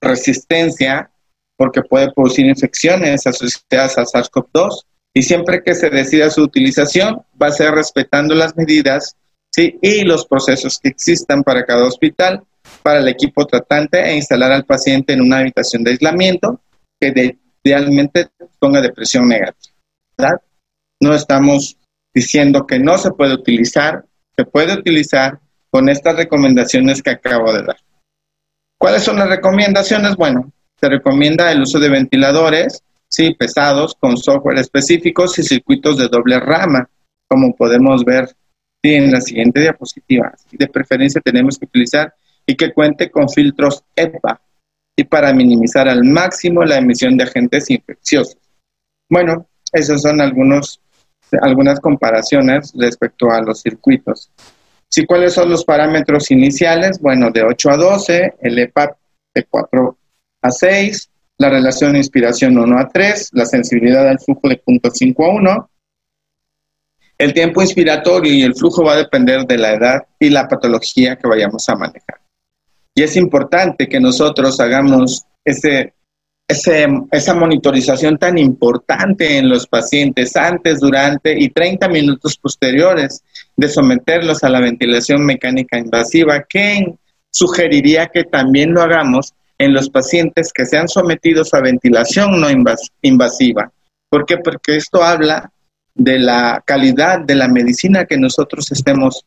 resistencia 0.01 1.11
porque 1.59 1.83
puede 1.83 2.11
producir 2.15 2.47
infecciones 2.47 3.27
asociadas 3.27 3.99
a 3.99 4.05
SARS-CoV-2 4.05 4.87
y 5.17 5.23
siempre 5.23 5.63
que 5.63 5.75
se 5.75 5.89
decida 5.89 6.29
su 6.29 6.43
utilización 6.43 7.23
va 7.43 7.47
a 7.47 7.51
ser 7.51 7.71
respetando 7.71 8.35
las 8.35 8.55
medidas 8.55 9.17
¿sí? 9.51 9.79
y 9.81 10.05
los 10.05 10.27
procesos 10.27 10.79
que 10.79 10.91
existan 10.91 11.43
para 11.43 11.65
cada 11.65 11.87
hospital, 11.87 12.45
para 12.83 12.99
el 12.99 13.09
equipo 13.09 13.47
tratante 13.47 13.99
e 13.99 14.15
instalar 14.15 14.53
al 14.53 14.67
paciente 14.67 15.15
en 15.15 15.23
una 15.23 15.39
habitación 15.39 15.83
de 15.85 15.93
aislamiento 15.93 16.61
que 17.01 17.13
de, 17.13 17.39
idealmente 17.65 18.29
ponga 18.59 18.83
depresión 18.83 19.27
negativa. 19.27 19.75
¿verdad? 20.19 20.39
No 21.01 21.15
estamos 21.15 21.79
diciendo 22.15 22.67
que 22.67 22.79
no 22.79 22.99
se 22.99 23.11
puede 23.11 23.33
utilizar, 23.33 24.05
se 24.37 24.45
puede 24.45 24.75
utilizar 24.75 25.41
con 25.71 25.89
estas 25.89 26.15
recomendaciones 26.15 27.03
que 27.03 27.13
acabo 27.13 27.55
de 27.55 27.63
dar. 27.63 27.79
¿Cuáles 28.79 29.03
son 29.03 29.17
las 29.17 29.31
recomendaciones? 29.31 30.15
Bueno, 30.15 30.53
se 30.79 30.91
recomienda 30.91 31.51
el 31.53 31.63
uso 31.63 31.79
de 31.79 31.89
ventiladores, 31.89 32.83
sí, 33.17 33.33
pesados, 33.33 33.97
con 33.99 34.19
software 34.19 34.59
específicos 34.59 35.39
y 35.39 35.43
circuitos 35.43 35.97
de 35.97 36.09
doble 36.09 36.39
rama, 36.39 36.87
como 37.27 37.57
podemos 37.57 38.05
ver 38.05 38.29
en 38.83 39.11
la 39.11 39.23
siguiente 39.23 39.61
diapositiva. 39.61 40.35
De 40.53 40.69
preferencia 40.69 41.23
tenemos 41.23 41.59
que 41.59 41.65
utilizar 41.65 42.15
y 42.47 42.55
que 42.55 42.75
cuente 42.75 43.11
con 43.11 43.31
filtros 43.31 43.83
EPA 43.97 44.39
y 44.95 45.05
para 45.05 45.33
minimizar 45.33 45.89
al 45.89 46.05
máximo 46.05 46.63
la 46.63 46.77
emisión 46.77 47.17
de 47.17 47.25
agentes 47.25 47.71
infecciosos. 47.71 48.37
Bueno, 49.09 49.47
esas 49.73 50.03
son 50.03 50.21
algunos, 50.21 50.79
algunas 51.41 51.81
comparaciones 51.81 52.75
respecto 52.77 53.31
a 53.31 53.41
los 53.41 53.63
circuitos. 53.63 54.31
¿Sí, 54.91 55.07
¿Cuáles 55.07 55.33
son 55.33 55.49
los 55.49 55.65
parámetros 55.65 56.31
iniciales? 56.31 57.01
Bueno, 57.01 57.31
de 57.31 57.43
8 57.45 57.71
a 57.71 57.77
12, 57.79 58.35
el 58.43 58.59
EPA 58.59 58.95
de 59.35 59.45
4 59.45 59.99
a 60.43 60.51
6, 60.51 61.11
la 61.39 61.51
relación 61.51 61.93
de 61.93 61.99
inspiración 61.99 62.57
1 62.57 62.79
a 62.79 62.89
3, 62.89 63.31
la 63.33 63.45
sensibilidad 63.45 64.09
al 64.09 64.19
flujo 64.19 64.49
de 64.49 64.63
0.5 64.63 65.25
a 65.25 65.35
1. 65.35 65.71
El 67.19 67.33
tiempo 67.33 67.63
inspiratorio 67.63 68.33
y 68.33 68.43
el 68.43 68.55
flujo 68.55 68.85
va 68.85 68.93
a 68.93 68.99
depender 68.99 69.47
de 69.47 69.59
la 69.59 69.73
edad 69.73 70.07
y 70.19 70.31
la 70.31 70.49
patología 70.49 71.17
que 71.17 71.29
vayamos 71.29 71.69
a 71.69 71.77
manejar. 71.77 72.21
Y 72.95 73.03
es 73.03 73.17
importante 73.17 73.89
que 73.89 74.01
nosotros 74.01 74.59
hagamos 74.61 75.25
ese, 75.45 75.95
esa 76.49 77.35
monitorización 77.35 78.19
tan 78.19 78.39
importante 78.39 79.37
en 79.37 79.49
los 79.49 79.67
pacientes 79.67 80.37
antes, 80.37 80.81
durante 80.81 81.39
y 81.39 81.51
30 81.51 81.89
minutos 81.89 82.39
posteriores 82.39 83.23
de 83.57 83.69
someterlos 83.69 84.45
a 84.45 84.49
la 84.49 84.61
ventilación 84.61 85.25
mecánica 85.25 85.79
invasiva, 85.79 86.45
que 86.49 86.95
sugeriría 87.31 88.07
que 88.07 88.25
también 88.25 88.73
lo 88.73 88.83
hagamos 88.83 89.35
en 89.59 89.73
los 89.73 89.89
pacientes 89.91 90.53
que 90.53 90.67
sean 90.67 90.89
sometidos 90.89 91.55
a 91.55 91.61
ventilación 91.61 92.41
no 92.41 92.49
invasiva. 93.03 93.73
¿Por 94.09 94.27
qué? 94.27 94.39
Porque 94.39 94.77
esto 94.77 95.03
habla 95.03 95.51
de 95.95 96.19
la 96.19 96.63
calidad 96.65 97.21
de 97.21 97.35
la 97.35 97.49
medicina 97.49 98.05
que 98.05 98.19
nosotros 98.19 98.71
estemos 98.71 99.25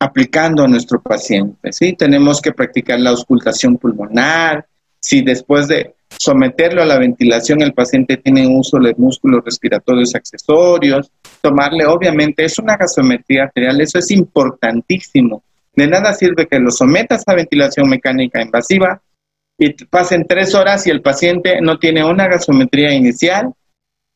aplicando 0.00 0.64
a 0.64 0.68
nuestro 0.68 1.00
paciente. 1.00 1.72
¿sí? 1.72 1.92
Tenemos 1.92 2.40
que 2.40 2.52
practicar 2.52 2.98
la 2.98 3.10
auscultación 3.10 3.76
pulmonar. 3.76 4.66
Si 4.98 5.22
después 5.22 5.68
de 5.68 5.94
someterlo 6.18 6.82
a 6.82 6.86
la 6.86 6.98
ventilación 6.98 7.62
el 7.62 7.74
paciente 7.74 8.16
tiene 8.16 8.46
uso 8.46 8.78
de 8.78 8.94
músculos 8.96 9.44
respiratorios 9.44 10.14
accesorios, 10.14 11.10
tomarle, 11.40 11.86
obviamente, 11.86 12.44
es 12.44 12.58
una 12.58 12.76
gasometría 12.76 13.44
arterial, 13.44 13.80
eso 13.80 13.98
es 13.98 14.10
importantísimo. 14.10 15.42
De 15.74 15.86
nada 15.86 16.12
sirve 16.14 16.46
que 16.46 16.58
lo 16.58 16.70
sometas 16.70 17.22
a 17.26 17.34
ventilación 17.34 17.88
mecánica 17.88 18.42
invasiva 18.42 19.00
y 19.60 19.84
pasen 19.84 20.24
tres 20.26 20.54
horas 20.54 20.86
y 20.86 20.90
el 20.90 21.02
paciente 21.02 21.60
no 21.60 21.78
tiene 21.78 22.02
una 22.02 22.26
gasometría 22.26 22.94
inicial, 22.94 23.52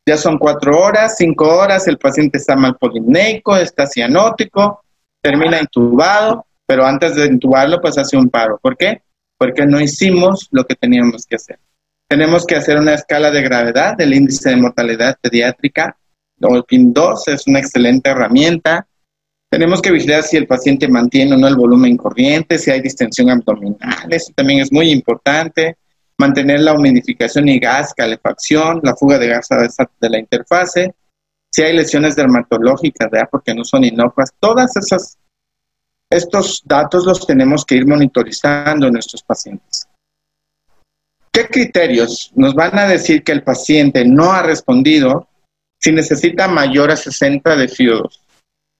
ya 0.08 0.16
son 0.16 0.38
cuatro 0.38 0.78
horas, 0.80 1.16
cinco 1.18 1.46
horas, 1.54 1.86
el 1.86 1.98
paciente 1.98 2.38
está 2.38 2.56
mal 2.56 2.76
polineico, 2.76 3.54
está 3.54 3.86
cianótico, 3.86 4.82
termina 5.22 5.60
intubado, 5.60 6.46
pero 6.66 6.86
antes 6.86 7.14
de 7.14 7.26
intubarlo, 7.26 7.78
pues 7.78 7.98
hace 7.98 8.16
un 8.16 8.30
paro. 8.30 8.58
¿Por 8.60 8.74
qué? 8.78 9.02
Porque 9.38 9.66
no 9.66 9.80
hicimos 9.80 10.48
lo 10.50 10.64
que 10.64 10.76
teníamos 10.76 11.26
que 11.26 11.36
hacer. 11.36 11.58
Tenemos 12.08 12.46
que 12.46 12.56
hacer 12.56 12.78
una 12.78 12.94
escala 12.94 13.30
de 13.30 13.42
gravedad 13.42 13.96
del 13.98 14.14
índice 14.14 14.48
de 14.48 14.56
mortalidad 14.56 15.18
pediátrica. 15.20 15.94
El 16.40 16.64
PIN 16.64 16.94
2 16.94 17.28
es 17.28 17.46
una 17.46 17.58
excelente 17.58 18.08
herramienta. 18.08 18.86
Tenemos 19.54 19.80
que 19.80 19.92
vigilar 19.92 20.24
si 20.24 20.36
el 20.36 20.48
paciente 20.48 20.88
mantiene 20.88 21.36
o 21.36 21.38
no 21.38 21.46
el 21.46 21.54
volumen 21.54 21.96
corriente, 21.96 22.58
si 22.58 22.72
hay 22.72 22.80
distensión 22.80 23.30
abdominal, 23.30 24.12
eso 24.12 24.32
también 24.34 24.58
es 24.58 24.72
muy 24.72 24.90
importante. 24.90 25.76
Mantener 26.18 26.58
la 26.58 26.72
humidificación 26.72 27.48
y 27.48 27.60
gas, 27.60 27.94
calefacción, 27.94 28.80
la 28.82 28.96
fuga 28.96 29.16
de 29.16 29.28
gas 29.28 29.46
de 30.00 30.10
la 30.10 30.18
interfase, 30.18 30.92
si 31.52 31.62
hay 31.62 31.72
lesiones 31.72 32.16
dermatológicas, 32.16 33.08
¿verdad? 33.08 33.28
porque 33.30 33.54
no 33.54 33.64
son 33.64 33.84
inocuas, 33.84 34.32
todas 34.40 34.76
esas 34.76 35.18
estos 36.10 36.60
datos 36.64 37.06
los 37.06 37.24
tenemos 37.24 37.64
que 37.64 37.76
ir 37.76 37.86
monitorizando 37.86 38.88
en 38.88 38.94
nuestros 38.94 39.22
pacientes. 39.22 39.86
¿Qué 41.30 41.46
criterios 41.46 42.32
nos 42.34 42.54
van 42.54 42.76
a 42.76 42.88
decir 42.88 43.22
que 43.22 43.30
el 43.30 43.44
paciente 43.44 44.04
no 44.04 44.32
ha 44.32 44.42
respondido 44.42 45.28
si 45.80 45.92
necesita 45.92 46.48
mayor 46.48 46.90
a 46.90 46.96
60 46.96 47.54
de 47.54 47.68
FIO2? 47.68 48.23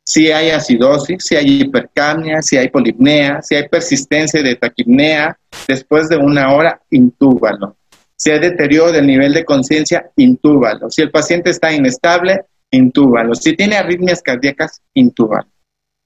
Si 0.07 0.31
hay 0.31 0.51
acidosis, 0.51 1.25
si 1.25 1.35
hay 1.35 1.63
hipercamia, 1.63 2.43
si 2.43 2.57
hay 2.57 2.69
polipnea, 2.69 3.41
si 3.43 3.55
hay 3.55 3.69
persistencia 3.69 4.43
de 4.43 4.57
taquipnea, 4.57 5.39
después 5.67 6.09
de 6.09 6.19
una 6.19 6.53
hora, 6.53 6.81
intúbalo. 6.91 7.77
Si 8.17 8.31
hay 8.31 8.39
deterioro 8.39 8.93
del 8.93 9.07
nivel 9.07 9.33
de 9.33 9.45
conciencia, 9.45 10.11
intúbalo. 10.17 10.91
Si 10.91 11.03
el 11.03 11.11
paciente 11.11 11.51
está 11.51 11.73
inestable, 11.73 12.43
intúbalo. 12.71 13.35
Si 13.35 13.57
tiene 13.57 13.77
arritmias 13.77 14.23
cardíacas, 14.23 14.83
intúbalo. 14.93 15.49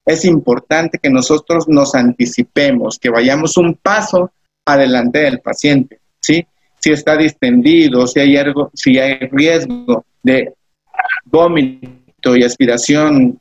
Es 0.06 0.24
importante 0.24 0.98
que 0.98 1.10
nosotros 1.10 1.68
nos 1.68 1.94
anticipemos, 1.94 2.98
que 2.98 3.10
vayamos 3.10 3.56
un 3.56 3.74
paso 3.74 4.32
adelante 4.64 5.18
del 5.18 5.40
paciente. 5.40 6.00
¿sí? 6.20 6.46
Si 6.78 6.92
está 6.92 7.16
distendido, 7.16 8.06
si 8.06 8.20
hay, 8.20 8.36
algo, 8.36 8.70
si 8.74 8.98
hay 8.98 9.18
riesgo 9.30 10.04
de 10.22 10.54
vómito 11.24 12.36
y 12.36 12.44
aspiración, 12.44 13.38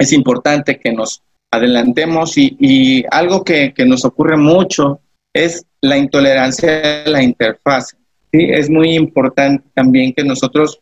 es 0.00 0.14
importante 0.14 0.80
que 0.80 0.92
nos 0.92 1.22
adelantemos 1.50 2.32
y, 2.36 3.04
algo 3.10 3.44
que, 3.44 3.74
nos 3.86 4.04
ocurre 4.06 4.36
mucho 4.36 5.00
es 5.32 5.66
la 5.82 5.98
intolerancia 5.98 7.04
a 7.04 7.08
la 7.08 7.22
interfaz. 7.22 7.96
¿sí? 8.32 8.48
Es 8.50 8.70
muy 8.70 8.94
importante 8.94 9.68
también 9.74 10.14
que 10.14 10.24
nosotros 10.24 10.80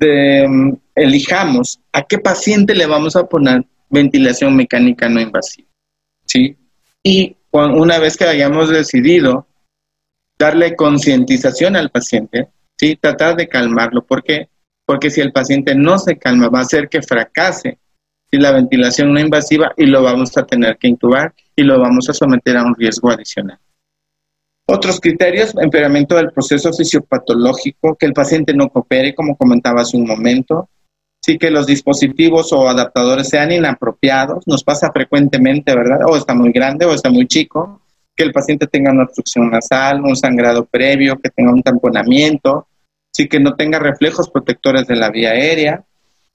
mm, 0.00 0.74
elijamos 0.94 1.80
a 1.92 2.02
qué 2.02 2.18
paciente 2.18 2.76
le 2.76 2.86
vamos 2.86 3.16
a 3.16 3.26
poner 3.26 3.64
ventilación 3.90 4.54
mecánica 4.54 5.08
no 5.08 5.20
invasiva. 5.20 5.68
¿sí? 6.24 6.56
Y 7.02 7.36
una 7.50 7.98
vez 7.98 8.16
que 8.16 8.24
hayamos 8.24 8.68
decidido 8.68 9.48
darle 10.38 10.76
concientización 10.76 11.74
al 11.74 11.90
paciente, 11.90 12.48
¿sí? 12.78 12.94
tratar 12.94 13.34
de 13.36 13.48
calmarlo. 13.48 14.04
¿Por 14.06 14.22
qué? 14.22 14.48
Porque 14.86 15.10
si 15.10 15.20
el 15.20 15.32
paciente 15.32 15.74
no 15.74 15.98
se 15.98 16.16
calma, 16.16 16.48
va 16.48 16.60
a 16.60 16.62
hacer 16.62 16.88
que 16.88 17.02
fracase 17.02 17.78
¿sí? 18.32 18.38
la 18.40 18.52
ventilación 18.52 19.12
no 19.12 19.20
invasiva 19.20 19.72
y 19.76 19.86
lo 19.86 20.02
vamos 20.02 20.36
a 20.36 20.44
tener 20.44 20.78
que 20.78 20.88
intubar 20.88 21.34
y 21.54 21.62
lo 21.62 21.78
vamos 21.78 22.08
a 22.08 22.14
someter 22.14 22.56
a 22.56 22.64
un 22.64 22.74
riesgo 22.74 23.10
adicional. 23.10 23.58
Otros 24.66 25.00
criterios, 25.00 25.54
empeoramiento 25.60 26.16
del 26.16 26.32
proceso 26.32 26.72
fisiopatológico, 26.72 27.96
que 27.96 28.06
el 28.06 28.12
paciente 28.12 28.54
no 28.54 28.68
coopere, 28.68 29.14
como 29.14 29.36
comentaba 29.36 29.82
hace 29.82 29.96
un 29.96 30.06
momento, 30.06 30.70
sí 31.20 31.36
que 31.36 31.50
los 31.50 31.66
dispositivos 31.66 32.52
o 32.52 32.68
adaptadores 32.68 33.28
sean 33.28 33.52
inapropiados, 33.52 34.46
nos 34.46 34.64
pasa 34.64 34.90
frecuentemente, 34.92 35.74
¿verdad? 35.74 35.98
O 36.08 36.16
está 36.16 36.34
muy 36.34 36.52
grande 36.52 36.86
o 36.86 36.94
está 36.94 37.10
muy 37.10 37.26
chico, 37.26 37.82
que 38.16 38.24
el 38.24 38.32
paciente 38.32 38.66
tenga 38.66 38.92
una 38.92 39.04
obstrucción 39.04 39.50
nasal, 39.50 40.00
un 40.00 40.16
sangrado 40.16 40.64
previo, 40.64 41.18
que 41.22 41.30
tenga 41.30 41.52
un 41.52 41.62
tamponamiento, 41.62 42.66
sí 43.12 43.28
que 43.28 43.40
no 43.40 43.54
tenga 43.54 43.78
reflejos 43.78 44.30
protectores 44.30 44.86
de 44.86 44.96
la 44.96 45.10
vía 45.10 45.30
aérea 45.30 45.84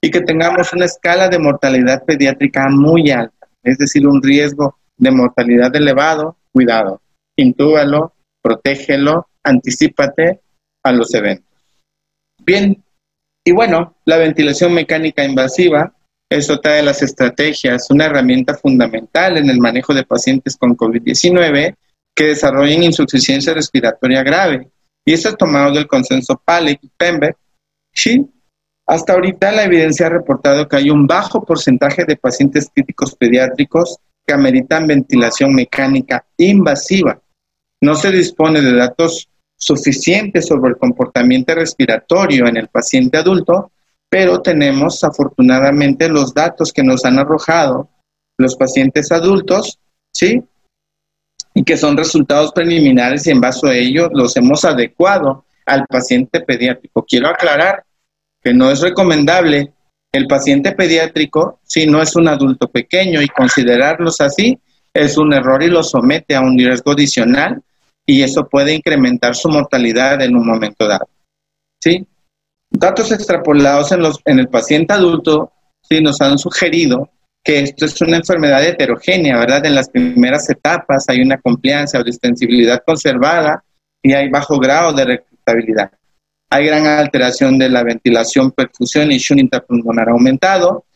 y 0.02 0.10
que 0.10 0.20
tengamos 0.20 0.72
una 0.72 0.84
escala 0.84 1.28
de 1.28 1.38
mortalidad 1.38 2.04
pediátrica 2.04 2.68
muy 2.68 3.10
alta, 3.10 3.48
es 3.62 3.78
decir, 3.78 4.06
un 4.06 4.22
riesgo 4.22 4.78
de 4.96 5.10
mortalidad 5.10 5.74
elevado, 5.74 6.36
cuidado, 6.52 7.00
intúbalo, 7.36 8.14
protégelo, 8.42 9.28
anticipate 9.42 10.40
a 10.84 10.92
los 10.92 11.12
eventos. 11.14 11.46
Bien, 12.44 12.82
y 13.44 13.52
bueno, 13.52 13.96
la 14.04 14.18
ventilación 14.18 14.72
mecánica 14.74 15.24
invasiva 15.24 15.94
es 16.30 16.50
otra 16.50 16.74
de 16.74 16.82
las 16.82 17.02
estrategias, 17.02 17.90
una 17.90 18.06
herramienta 18.06 18.54
fundamental 18.54 19.38
en 19.38 19.48
el 19.48 19.58
manejo 19.58 19.94
de 19.94 20.04
pacientes 20.04 20.56
con 20.56 20.76
COVID-19 20.76 21.74
que 22.14 22.24
desarrollen 22.24 22.82
insuficiencia 22.82 23.54
respiratoria 23.54 24.22
grave. 24.22 24.68
Y 25.06 25.12
esto 25.12 25.30
es 25.30 25.36
tomado 25.36 25.72
del 25.72 25.86
consenso 25.86 26.40
PALEC 26.44 26.80
y 26.82 26.90
PEMBER. 26.96 27.36
Sí, 27.94 28.26
hasta 28.88 29.12
ahorita 29.12 29.52
la 29.52 29.64
evidencia 29.64 30.06
ha 30.06 30.10
reportado 30.10 30.66
que 30.66 30.76
hay 30.76 30.90
un 30.90 31.06
bajo 31.06 31.44
porcentaje 31.44 32.04
de 32.04 32.16
pacientes 32.16 32.70
críticos 32.74 33.14
pediátricos 33.14 33.98
que 34.26 34.34
ameritan 34.34 34.86
ventilación 34.86 35.54
mecánica 35.54 36.26
invasiva. 36.36 37.20
No 37.80 37.94
se 37.94 38.10
dispone 38.10 38.60
de 38.60 38.74
datos 38.74 39.28
suficientes 39.56 40.46
sobre 40.46 40.70
el 40.70 40.76
comportamiento 40.76 41.54
respiratorio 41.54 42.48
en 42.48 42.56
el 42.56 42.68
paciente 42.68 43.18
adulto 43.18 43.70
pero 44.08 44.40
tenemos 44.40 45.04
afortunadamente 45.04 46.08
los 46.08 46.32
datos 46.32 46.72
que 46.72 46.82
nos 46.82 47.04
han 47.04 47.18
arrojado 47.18 47.90
los 48.38 48.56
pacientes 48.56 49.10
adultos, 49.10 49.78
¿sí? 50.12 50.42
Y 51.54 51.64
que 51.64 51.76
son 51.76 51.96
resultados 51.96 52.52
preliminares 52.52 53.26
y 53.26 53.30
en 53.30 53.40
base 53.40 53.68
a 53.68 53.74
ellos 53.74 54.08
los 54.12 54.36
hemos 54.36 54.64
adecuado 54.64 55.44
al 55.66 55.84
paciente 55.86 56.40
pediátrico. 56.40 57.04
Quiero 57.04 57.28
aclarar 57.28 57.84
no 58.52 58.70
es 58.70 58.80
recomendable 58.80 59.72
el 60.12 60.26
paciente 60.26 60.72
pediátrico 60.72 61.60
si 61.64 61.86
no 61.86 62.00
es 62.00 62.16
un 62.16 62.28
adulto 62.28 62.68
pequeño 62.68 63.20
y 63.20 63.28
considerarlos 63.28 64.20
así 64.20 64.58
es 64.94 65.18
un 65.18 65.32
error 65.32 65.62
y 65.62 65.68
lo 65.68 65.82
somete 65.82 66.34
a 66.34 66.40
un 66.40 66.58
riesgo 66.58 66.92
adicional 66.92 67.62
y 68.06 68.22
eso 68.22 68.48
puede 68.48 68.74
incrementar 68.74 69.34
su 69.34 69.48
mortalidad 69.48 70.22
en 70.22 70.34
un 70.34 70.46
momento 70.46 70.88
dado. 70.88 71.08
¿Sí? 71.82 72.06
Datos 72.70 73.12
extrapolados 73.12 73.92
en, 73.92 74.00
los, 74.00 74.18
en 74.24 74.38
el 74.38 74.48
paciente 74.48 74.94
adulto 74.94 75.52
sí 75.82 76.00
nos 76.00 76.20
han 76.20 76.38
sugerido 76.38 77.10
que 77.44 77.60
esto 77.60 77.84
es 77.84 78.00
una 78.00 78.16
enfermedad 78.16 78.64
heterogénea, 78.64 79.38
¿verdad? 79.38 79.64
En 79.64 79.74
las 79.74 79.88
primeras 79.88 80.48
etapas 80.50 81.08
hay 81.08 81.20
una 81.20 81.38
complianza 81.38 81.98
o 81.98 82.04
distensibilidad 82.04 82.82
conservada 82.84 83.62
y 84.02 84.12
hay 84.12 84.28
bajo 84.28 84.58
grado 84.58 84.92
de 84.92 85.04
reclutabilidad. 85.04 85.92
Hay 86.50 86.66
gran 86.66 86.86
alteración 86.86 87.58
de 87.58 87.68
la 87.68 87.82
ventilación, 87.82 88.52
perfusión 88.52 89.12
y 89.12 89.18
shunt 89.18 89.40
interpulmonar 89.40 90.08
aumentado. 90.08 90.86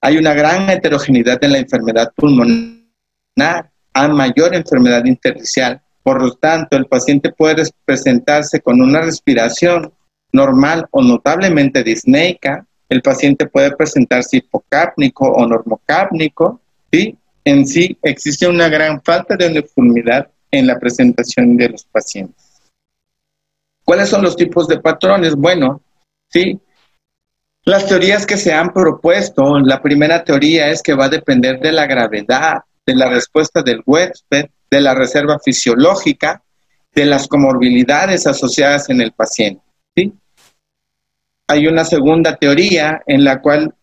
Hay 0.00 0.16
una 0.16 0.32
gran 0.32 0.70
heterogeneidad 0.70 1.42
en 1.42 1.52
la 1.52 1.58
enfermedad 1.58 2.12
pulmonar, 2.14 3.70
hay 3.94 4.08
mayor 4.10 4.54
enfermedad 4.54 5.04
intersticial. 5.04 5.80
Por 6.02 6.22
lo 6.22 6.34
tanto, 6.34 6.76
el 6.76 6.86
paciente 6.86 7.32
puede 7.32 7.64
presentarse 7.84 8.60
con 8.60 8.80
una 8.80 9.00
respiración 9.00 9.92
normal 10.32 10.86
o 10.90 11.02
notablemente 11.02 11.82
disneica, 11.82 12.66
el 12.88 13.02
paciente 13.02 13.46
puede 13.46 13.74
presentarse 13.76 14.38
hipocápnico 14.38 15.26
o 15.26 15.46
normocápnico, 15.46 16.60
¿sí? 16.92 17.16
En 17.44 17.66
sí 17.66 17.96
existe 18.02 18.46
una 18.46 18.68
gran 18.68 19.02
falta 19.02 19.36
de 19.36 19.48
uniformidad 19.48 20.28
en 20.50 20.66
la 20.66 20.78
presentación 20.78 21.56
de 21.56 21.70
los 21.70 21.84
pacientes. 21.84 22.51
¿Cuáles 23.84 24.08
son 24.08 24.22
los 24.22 24.36
tipos 24.36 24.68
de 24.68 24.80
patrones? 24.80 25.34
Bueno, 25.34 25.82
sí, 26.28 26.60
las 27.64 27.86
teorías 27.86 28.26
que 28.26 28.36
se 28.36 28.52
han 28.52 28.72
propuesto, 28.72 29.58
la 29.60 29.80
primera 29.82 30.24
teoría 30.24 30.68
es 30.68 30.82
que 30.82 30.94
va 30.94 31.06
a 31.06 31.10
depender 31.10 31.60
de 31.60 31.72
la 31.72 31.86
gravedad, 31.86 32.58
de 32.86 32.94
la 32.94 33.08
respuesta 33.08 33.62
del 33.62 33.82
huésped, 33.86 34.46
de 34.70 34.80
la 34.80 34.94
reserva 34.94 35.38
fisiológica, 35.38 36.42
de 36.94 37.06
las 37.06 37.28
comorbilidades 37.28 38.26
asociadas 38.26 38.90
en 38.90 39.00
el 39.00 39.12
paciente. 39.12 39.62
¿sí? 39.96 40.12
hay 41.52 41.66
una 41.66 41.84
segunda 41.84 42.36
teoría 42.36 43.02
en 43.06 43.24
la 43.24 43.40
cual 43.42 43.74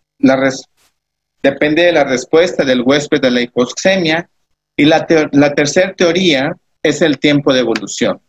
depende 1.42 1.84
de 1.84 1.92
la 1.92 2.04
respuesta 2.04 2.64
del 2.64 2.82
huésped 2.82 3.22
de 3.22 3.32
la 3.32 3.42
hipoxemia 3.42 4.30
y 4.76 4.86
la, 4.86 5.06
la 5.34 5.54
tercera 5.54 5.94
teoría 5.94 6.52
es 6.82 7.02
el 7.02 7.20
tiempo 7.20 7.54
de 7.54 7.60
evolución. 7.60 8.20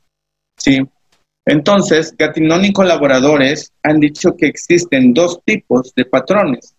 ¿sí? 0.59 0.81
Entonces, 1.47 2.15
Gatinón 2.17 2.65
y 2.65 2.73
colaboradores 2.73 3.73
han 3.83 3.99
dicho 3.99 4.37
que 4.37 4.47
existen 4.47 5.15
dos 5.15 5.41
tipos 5.45 5.93
de 5.95 6.05
patrones. 6.05 6.75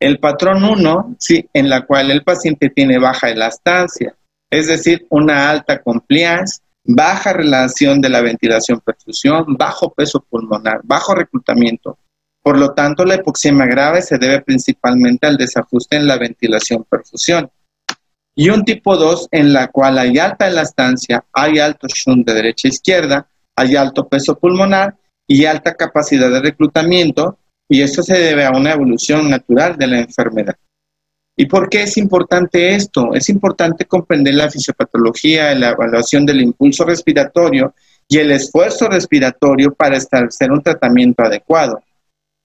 El 0.00 0.18
patrón 0.18 0.64
1, 0.64 1.16
sí, 1.18 1.48
en 1.52 1.68
la 1.68 1.86
cual 1.86 2.10
el 2.10 2.22
paciente 2.22 2.70
tiene 2.70 2.98
baja 2.98 3.30
elastancia, 3.30 4.14
es 4.50 4.66
decir, 4.66 5.06
una 5.10 5.50
alta 5.50 5.80
compliance, 5.80 6.60
baja 6.84 7.32
relación 7.32 8.00
de 8.00 8.10
la 8.10 8.20
ventilación-perfusión, 8.20 9.56
bajo 9.56 9.92
peso 9.92 10.24
pulmonar, 10.28 10.80
bajo 10.84 11.14
reclutamiento, 11.14 11.98
por 12.46 12.58
lo 12.58 12.74
tanto, 12.74 13.04
la 13.04 13.16
hipoxemia 13.16 13.66
grave 13.66 14.02
se 14.02 14.18
debe 14.18 14.40
principalmente 14.40 15.26
al 15.26 15.36
desajuste 15.36 15.96
en 15.96 16.06
la 16.06 16.16
ventilación-perfusión. 16.16 17.50
Y 18.36 18.50
un 18.50 18.64
tipo 18.64 18.96
2 18.96 19.30
en 19.32 19.52
la 19.52 19.66
cual 19.66 19.98
hay 19.98 20.16
alta 20.18 20.46
elastancia, 20.46 21.24
hay 21.32 21.58
alto 21.58 21.88
shunt 21.88 22.24
de 22.24 22.34
derecha 22.34 22.68
a 22.68 22.70
izquierda, 22.70 23.28
hay 23.56 23.74
alto 23.74 24.06
peso 24.06 24.38
pulmonar 24.38 24.96
y 25.26 25.46
alta 25.46 25.74
capacidad 25.74 26.30
de 26.30 26.40
reclutamiento, 26.40 27.38
y 27.68 27.82
eso 27.82 28.02
se 28.02 28.14
debe 28.14 28.44
a 28.44 28.50
una 28.50 28.72
evolución 28.72 29.28
natural 29.28 29.76
de 29.76 29.86
la 29.88 29.98
enfermedad. 30.00 30.54
¿Y 31.38 31.46
por 31.46 31.68
qué 31.68 31.82
es 31.82 31.96
importante 31.96 32.74
esto? 32.74 33.12
Es 33.12 33.28
importante 33.28 33.84
comprender 33.84 34.34
la 34.34 34.50
fisiopatología, 34.50 35.54
la 35.54 35.70
evaluación 35.70 36.24
del 36.24 36.40
impulso 36.40 36.84
respiratorio 36.84 37.74
y 38.08 38.18
el 38.18 38.30
esfuerzo 38.30 38.88
respiratorio 38.88 39.74
para 39.74 39.96
establecer 39.96 40.50
un 40.50 40.62
tratamiento 40.62 41.24
adecuado. 41.24 41.82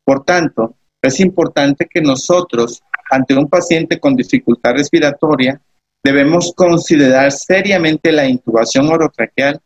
Por 0.04 0.26
tanto, 0.26 0.76
es 1.02 1.20
importante 1.20 1.88
que 1.90 2.02
nosotros, 2.02 2.82
ante 3.10 3.36
un 3.36 3.48
paciente 3.48 4.00
con 4.00 4.16
dificultad 4.16 4.74
respiratoria, 4.74 5.62
debemos 6.04 6.52
considerar 6.56 7.32
seriamente 7.32 8.12
la 8.12 8.26
intubación 8.26 8.88
orotraqueal 8.88 9.62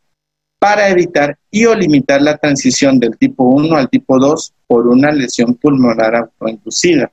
para 0.66 0.90
evitar 0.90 1.38
y 1.52 1.64
o 1.68 1.76
limitar 1.76 2.24
la 2.24 2.38
transición 2.38 3.00
del 3.00 3.16
tipo 3.20 3.44
1 3.44 3.78
al 3.78 3.88
tipo 3.88 4.18
2 4.18 4.52
por 4.66 4.88
una 4.88 5.12
lesión 5.12 5.54
pulmonar 5.54 6.16
autoinducida. 6.16 7.12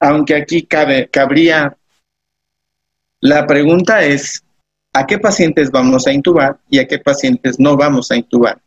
Aunque 0.00 0.34
aquí 0.34 0.66
cabría, 0.66 1.76
la 3.20 3.46
pregunta 3.46 4.04
es, 4.04 4.42
¿a 4.92 5.06
qué 5.06 5.16
pacientes 5.16 5.70
vamos 5.70 6.08
a 6.08 6.12
intubar 6.12 6.58
y 6.68 6.80
a 6.80 6.88
qué 6.88 6.98
pacientes 6.98 7.60
no 7.60 7.76
vamos 7.76 8.10
a 8.10 8.16
intubar? 8.16 8.60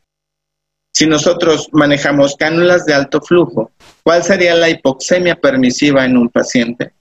Si 0.93 1.05
nosotros 1.05 1.67
manejamos 1.73 2.37
cánulas 2.37 2.85
de 2.85 2.93
alto 2.93 3.19
flujo, 3.19 3.73
¿cuál 4.01 4.23
sería 4.23 4.55
la 4.55 4.69
hipoxemia 4.69 5.35
permisiva 5.35 6.05
en 6.05 6.15
un 6.15 6.29
paciente? 6.29 6.93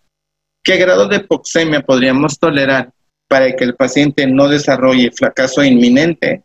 ¿Qué 0.65 0.77
grado 0.79 1.07
de 1.07 1.19
hipoxemia 1.19 1.81
podríamos 1.81 2.41
tolerar 2.41 2.91
para 3.29 3.55
que 3.55 3.63
el 3.63 3.77
paciente 3.77 4.27
no 4.27 4.49
desarrolle 4.49 5.13
fracaso 5.13 5.63
inminente? 5.63 6.43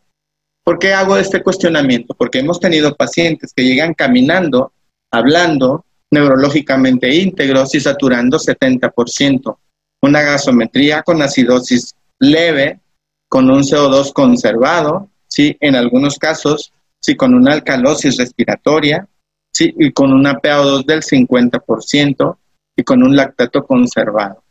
¿Por 0.64 0.78
qué 0.78 0.94
hago 0.94 1.18
este 1.18 1.42
cuestionamiento? 1.42 2.14
Porque 2.14 2.38
hemos 2.38 2.58
tenido 2.58 2.96
pacientes 2.96 3.52
que 3.54 3.64
llegan 3.64 3.92
caminando, 3.92 4.72
hablando, 5.12 5.84
neurológicamente 6.10 7.14
íntegros 7.14 7.74
y 7.74 7.80
saturando 7.80 8.38
70%. 8.38 9.58
Una 10.02 10.22
gasometría 10.22 11.02
con 11.02 11.20
acidosis 11.20 11.94
leve, 12.18 12.80
con 13.28 13.50
un 13.50 13.62
CO2 13.62 14.12
conservado, 14.12 15.10
¿sí? 15.28 15.56
en 15.60 15.76
algunos 15.76 16.18
casos, 16.18 16.72
sí, 17.00 17.14
con 17.14 17.34
una 17.34 17.52
alcalosis 17.52 18.16
respiratoria, 18.16 19.06
¿sí? 19.52 19.74
y 19.78 19.92
con 19.92 20.12
una 20.12 20.40
PA2 20.40 20.86
del 20.86 21.02
50%, 21.02 22.36
y 22.76 22.82
con 22.82 23.02
un 23.02 23.14
lactato 23.14 23.64
conservado. 23.64 24.42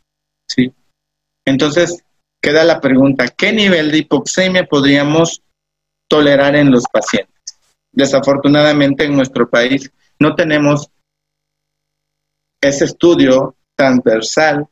¿sí? 0.48 0.72
Entonces, 1.44 2.04
queda 2.40 2.64
la 2.64 2.80
pregunta, 2.80 3.28
¿qué 3.28 3.52
nivel 3.52 3.90
de 3.90 3.98
hipoxemia 3.98 4.66
podríamos 4.66 5.42
tolerar 6.08 6.56
en 6.56 6.70
los 6.70 6.84
pacientes? 6.92 7.34
Desafortunadamente 7.92 9.04
en 9.04 9.16
nuestro 9.16 9.48
país 9.48 9.90
no 10.18 10.34
tenemos 10.34 10.90
ese 12.60 12.86
estudio 12.86 13.56
transversal, 13.76 14.66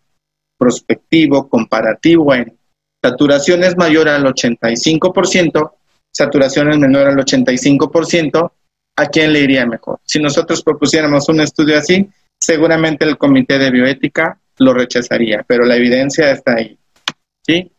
prospectivo, 0.58 1.48
comparativo 1.48 2.34
en 2.34 2.56
saturación 3.02 3.64
es 3.64 3.76
mayor 3.76 4.08
al 4.08 4.24
85%, 4.24 5.72
saturación 6.12 6.70
es 6.70 6.78
menor 6.78 7.08
al 7.08 7.16
85%, 7.16 8.52
¿a 8.96 9.06
quién 9.06 9.32
le 9.32 9.40
iría 9.40 9.66
mejor? 9.66 10.00
Si 10.04 10.20
nosotros 10.20 10.62
propusiéramos 10.62 11.28
un 11.28 11.40
estudio 11.40 11.78
así, 11.78 12.08
seguramente 12.40 13.04
el 13.04 13.18
comité 13.18 13.58
de 13.58 13.70
bioética 13.70 14.38
lo 14.58 14.72
rechazaría, 14.72 15.44
pero 15.46 15.64
la 15.64 15.76
evidencia 15.76 16.30
está 16.30 16.54
ahí. 16.54 16.78
¿Sí? 17.44 17.72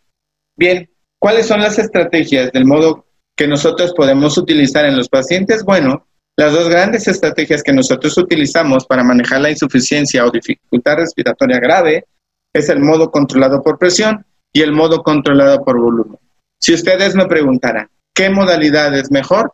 Bien, 0.58 0.89
¿cuáles 1.18 1.48
son 1.48 1.62
las 1.62 1.80
estrategias 1.80 2.52
del 2.52 2.66
modo 2.66 3.06
que 3.36 3.48
nosotros 3.48 3.93
podemos 3.93 4.38
utilizar 4.38 4.86
en 4.86 4.98
los 4.98 5.10
pacientes? 5.10 5.63
Bueno, 5.63 6.08
las 6.38 6.54
dos 6.54 6.69
grandes 6.69 7.08
estrategias 7.08 7.63
que 7.63 7.74
nosotros 7.74 8.17
utilizamos 8.17 8.86
para 8.86 9.04
manejar 9.04 9.41
la 9.41 9.52
insuficiencia 9.52 10.26
o 10.26 10.32
dificultad 10.32 10.98
respiratoria 10.98 11.60
grave 11.60 12.06
es 12.54 12.69
el 12.69 12.80
modo 12.80 13.12
controlado 13.12 13.62
por 13.62 13.78
presión 13.78 14.26
y 14.52 14.62
el 14.62 14.72
modo 14.72 15.02
controlado 15.02 15.63
por 15.63 15.80
volumen. 15.80 16.19
Si 16.60 16.74
ustedes 16.74 17.15
me 17.15 17.26
preguntaran, 17.26 17.89
¿qué 18.13 18.30
modalidad 18.30 18.96
es 18.98 19.12
mejor? 19.12 19.54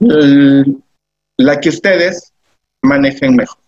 La 0.00 1.60
que 1.60 1.68
ustedes 1.68 2.32
manejen 2.82 3.36
mejor 3.36 3.58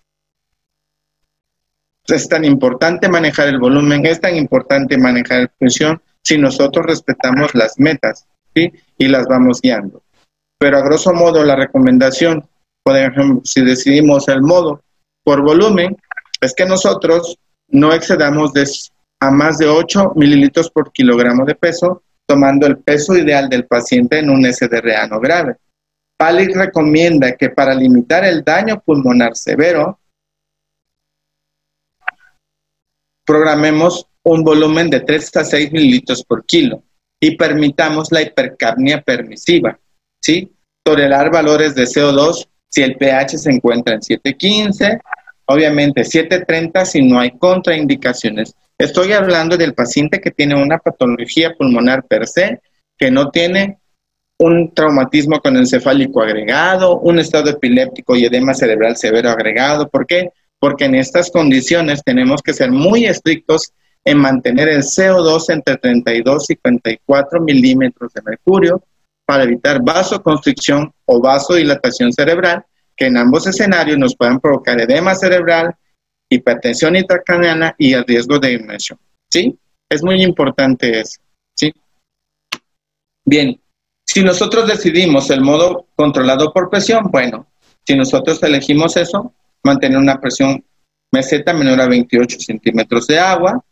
es 2.15 2.29
tan 2.29 2.45
importante 2.45 3.09
manejar 3.09 3.49
el 3.49 3.59
volumen, 3.59 4.05
es 4.07 4.21
tan 4.21 4.37
importante 4.37 4.99
manejar 4.99 5.43
la 5.43 5.53
presión 5.59 6.03
si 6.23 6.39
nosotros 6.39 6.87
respetamos 6.87 7.55
las 7.55 7.79
metas 7.79 8.27
y 8.55 9.09
las 9.09 9.27
vamos 9.27 9.61
guiando. 9.61 10.03
Pero 10.59 10.79
a 10.79 10.83
grosso 10.83 11.13
modo 11.13 11.43
la 11.45 11.57
recomendación, 11.57 12.47
por 12.83 12.97
ejemplo, 12.97 13.41
si 13.45 13.63
decidimos 13.65 14.29
el 14.29 14.43
modo 14.43 14.83
por 15.25 15.43
volumen, 15.43 15.97
es 16.41 16.55
que 16.55 16.67
nosotros 16.67 17.39
no 17.69 17.93
excedamos 17.93 18.53
de, 18.53 18.69
a 19.21 19.31
más 19.31 19.59
de 19.59 19.69
8 19.69 20.13
mililitros 20.17 20.71
por 20.71 20.93
kilogramo 20.93 21.45
de 21.45 21.55
peso, 21.55 22.03
tomando 22.27 22.67
el 22.67 22.79
peso 22.79 23.15
ideal 23.17 23.49
del 23.49 23.67
paciente 23.67 24.19
en 24.19 24.31
un 24.31 24.45
SDRA 24.45 25.07
no 25.07 25.21
grave. 25.21 25.57
PALIC 26.17 26.55
recomienda 26.55 27.33
que 27.37 27.49
para 27.51 27.75
limitar 27.75 28.25
el 28.25 28.45
daño 28.45 28.81
pulmonar 28.81 29.37
severo, 29.37 29.99
programemos 33.25 34.07
un 34.23 34.45
volumen 34.45 34.91
de 34.91 35.01
3 35.01 35.37
a 35.37 35.45
6 35.45 35.73
mililitros 35.73 36.23
por 36.25 36.45
kilo 36.45 36.83
y 37.21 37.37
permitamos 37.37 38.11
la 38.11 38.23
hipercapnia 38.23 39.03
permisiva, 39.03 39.79
¿sí? 40.21 40.51
Tolerar 40.83 41.31
valores 41.31 41.75
de 41.75 41.85
CO2 41.85 42.49
si 42.69 42.83
el 42.83 42.97
pH 42.97 43.39
se 43.39 43.51
encuentra 43.51 43.95
en 43.95 44.01
7.15, 44.01 45.01
obviamente 45.45 46.03
7.30 46.03 46.85
si 46.85 47.03
no 47.03 47.21
hay 47.21 47.33
contraindicaciones. 47.33 48.55
Estoy 48.79 49.13
hablando 49.13 49.57
del 49.57 49.75
paciente 49.75 50.21
que 50.21 50.31
tiene 50.31 50.61
una 50.61 50.79
patología 50.79 51.55
pulmonar 51.55 52.05
per 52.05 52.27
se, 52.27 52.61
que 52.97 53.11
no 53.11 53.31
tiene 53.31 53.79
un 54.39 54.73
traumatismo 54.73 55.39
encefálico 55.45 56.23
agregado, 56.23 56.99
un 57.01 57.19
estado 57.19 57.51
epiléptico 57.51 58.17
y 58.17 58.25
edema 58.25 58.55
cerebral 58.55 58.97
severo 58.97 59.29
agregado. 59.29 59.91
¿Por 59.91 60.07
qué? 60.07 60.31
porque 60.61 60.85
en 60.85 60.95
estas 60.95 61.31
condiciones 61.31 62.05
tenemos 62.05 62.43
que 62.43 62.53
ser 62.53 62.71
muy 62.71 63.07
estrictos 63.07 63.73
en 64.05 64.19
mantener 64.19 64.69
el 64.69 64.83
CO2 64.83 65.53
entre 65.53 65.77
32 65.77 66.45
y 66.45 66.55
54 66.55 67.41
milímetros 67.41 68.13
de 68.13 68.23
mercurio 68.23 68.83
para 69.27 69.45
evitar 69.45 69.83
vasoconstricción 69.83 70.93
o 71.05 71.21
vasodilatación 71.21 72.13
cerebral, 72.13 72.65
que 72.97 73.07
en 73.07 73.17
ambos 73.17 73.47
escenarios 73.47 73.99
nos 73.99 74.17
puedan 74.17 74.41
provocar 74.41 74.81
edema 74.81 75.15
cerebral, 75.15 75.75
hipertensión 76.29 76.97
intracraniana 76.97 77.75
y 77.79 77.93
el 77.93 78.05
riesgo 78.05 78.39
de 78.39 78.55
inmersión. 78.55 78.99
¿Sí? 79.31 79.57
Es 79.89 80.03
muy 80.03 80.23
importante 80.23 81.01
eso. 81.01 81.21
¿Sí? 81.57 81.73
Bien, 83.25 83.61
si 84.05 84.25
nosotros 84.25 84.67
decidimos 84.67 85.31
el 85.31 85.41
modo 85.41 85.87
controlado 85.95 86.53
por 86.53 86.69
presión, 86.69 87.11
bueno, 87.11 87.47
si 87.87 87.97
nosotros 87.97 88.43
elegimos 88.43 88.97
eso, 88.97 89.35
mantener 89.63 89.99
una 89.99 90.21
presión 90.21 90.65
meseta 91.13 91.53
menor 91.53 91.81
a 91.81 91.87
28 91.87 92.39
centímetros 92.41 93.07
de 93.07 93.19
agua, 93.19 93.65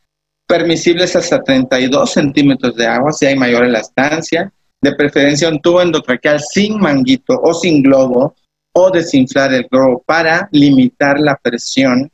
permisibles 0.49 1.15
hasta 1.15 1.43
32 1.43 2.11
centímetros 2.11 2.75
de 2.75 2.87
agua 2.87 3.13
si 3.13 3.27
hay 3.27 3.37
mayor 3.37 3.65
elastancia, 3.65 4.51
de 4.81 4.95
preferencia 4.95 5.49
un 5.49 5.61
tubo 5.61 5.83
endotraqueal 5.83 6.41
sin 6.41 6.81
manguito 6.81 7.39
o 7.41 7.53
sin 7.53 7.83
globo 7.83 8.35
o 8.73 8.91
desinflar 8.91 9.53
el 9.53 9.69
globo 9.71 10.03
para 10.07 10.49
limitar 10.53 11.21
la 11.21 11.37
presión 11.37 12.11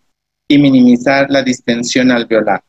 y 0.48 0.58
minimizar 0.58 1.30
la 1.30 1.42
distensión 1.42 2.10
alveolar. 2.10 2.62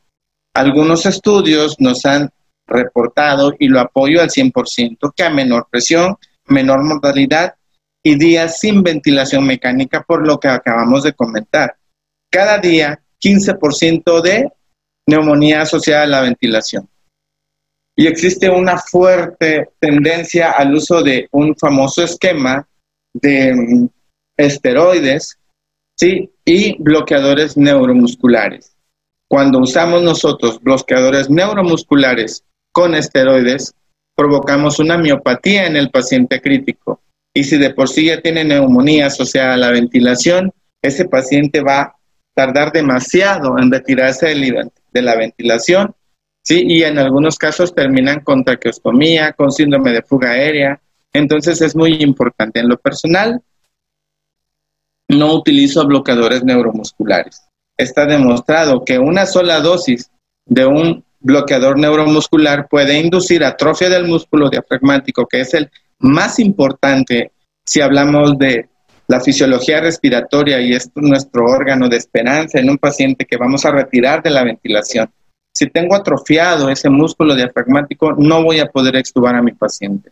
Algunos 0.54 1.06
estudios 1.06 1.76
nos 1.80 2.06
han 2.06 2.30
reportado, 2.68 3.54
y 3.60 3.68
lo 3.68 3.80
apoyo 3.80 4.22
al 4.22 4.30
100%, 4.30 5.14
que 5.16 5.24
a 5.24 5.30
menor 5.30 5.68
presión, 5.70 6.16
menor 6.48 6.84
modalidad 6.84 7.56
y 8.04 8.18
días 8.18 8.60
sin 8.60 8.84
ventilación 8.84 9.46
mecánica, 9.46 10.04
por 10.04 10.26
lo 10.26 10.40
que 10.40 10.48
acabamos 10.48 11.04
de 11.04 11.14
comentar. 11.14 11.76
Cada 12.32 12.58
día, 12.60 13.02
15% 13.22 14.22
de 14.22 14.50
neumonía 15.08 15.62
asociada 15.62 16.04
a 16.04 16.08
la 16.08 16.22
ventilación. 16.22 16.88
Y 17.96 18.08
existe 18.08 18.50
una 18.50 18.78
fuerte 18.78 19.70
tendencia 19.80 20.52
al 20.52 20.74
uso 20.76 21.02
de 21.02 21.28
un 21.32 21.56
famoso 21.56 22.04
esquema 22.04 22.68
de 23.14 23.54
mm, 23.54 23.88
esteroides 24.38 25.38
¿sí? 25.96 26.30
y 26.44 26.82
bloqueadores 26.82 27.56
neuromusculares. 27.56 28.76
Cuando 29.28 29.60
usamos 29.60 30.04
nosotros 30.04 30.62
bloqueadores 30.62 31.30
neuromusculares 31.30 32.44
con 32.72 32.96
esteroides, 32.96 33.74
provocamos 34.16 34.80
una 34.80 34.98
miopatía 34.98 35.66
en 35.66 35.78
el 35.78 35.90
paciente 35.90 36.42
crítico 36.42 37.02
y 37.34 37.44
si 37.44 37.58
de 37.58 37.74
por 37.74 37.90
sí 37.90 38.06
ya 38.06 38.22
tiene 38.22 38.44
neumonía 38.44 39.08
asociada 39.08 39.54
a 39.54 39.58
la 39.58 39.72
ventilación, 39.72 40.54
ese 40.82 41.06
paciente 41.06 41.62
va 41.62 41.82
a 41.82 41.96
tardar 42.34 42.72
demasiado 42.72 43.58
en 43.58 43.72
retirarse 43.72 44.28
de 44.96 45.02
la 45.02 45.16
ventilación, 45.16 45.94
¿sí? 46.42 46.64
Y 46.66 46.84
en 46.84 46.98
algunos 46.98 47.38
casos 47.38 47.76
terminan 47.76 48.22
con 48.22 48.44
traqueostomía, 48.44 49.34
con 49.34 49.52
síndrome 49.52 49.92
de 49.92 50.02
fuga 50.02 50.32
aérea. 50.32 50.82
Entonces 51.14 51.62
es 51.62 51.76
muy 51.76 52.02
importante. 52.02 52.62
En 52.62 52.70
lo 52.70 52.78
personal, 52.78 53.42
no 55.10 55.34
utilizo 55.34 55.86
bloqueadores 55.86 56.44
neuromusculares. 56.44 57.44
Está 57.78 58.06
demostrado 58.06 58.86
que 58.86 58.98
una 58.98 59.26
sola 59.26 59.60
dosis 59.60 60.10
de 60.46 60.66
un 60.66 61.04
bloqueador 61.20 61.78
neuromuscular 61.78 62.68
puede 62.70 63.00
inducir 63.00 63.44
atrofia 63.44 63.90
del 63.90 64.08
músculo 64.08 64.50
diafragmático, 64.50 65.28
que 65.28 65.42
es 65.42 65.54
el 65.54 65.70
más 66.00 66.40
importante 66.40 67.32
si 67.66 67.82
hablamos 67.82 68.38
de 68.38 68.70
la 69.08 69.20
fisiología 69.20 69.82
respiratoria 69.82 70.60
y 70.62 70.74
es 70.74 70.90
nuestro 70.96 71.46
órgano 71.46 71.88
de 71.88 71.98
esperanza 71.98 72.60
en 72.60 72.70
un 72.70 72.78
paciente 72.78 73.26
que 73.26 73.38
vamos 73.38 73.66
a 73.66 73.72
retirar 73.72 74.24
de 74.24 74.32
la 74.32 74.44
ventilación. 74.44 75.10
Si 75.54 75.70
tengo 75.70 75.96
atrofiado 75.96 76.70
ese 76.70 76.90
músculo 76.90 77.36
diafragmático, 77.36 78.14
no 78.14 78.44
voy 78.44 78.60
a 78.60 78.66
poder 78.66 78.96
extubar 78.98 79.36
a 79.36 79.42
mi 79.42 79.54
paciente. 79.54 80.12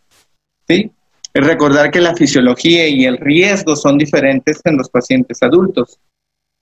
¿Sí? 0.67 0.91
Recordar 1.33 1.89
que 1.89 1.99
la 1.99 2.15
fisiología 2.15 2.87
y 2.87 3.05
el 3.05 3.17
riesgo 3.17 3.75
son 3.75 3.97
diferentes 3.97 4.61
en 4.63 4.77
los 4.77 4.89
pacientes 4.89 5.41
adultos. 5.41 5.99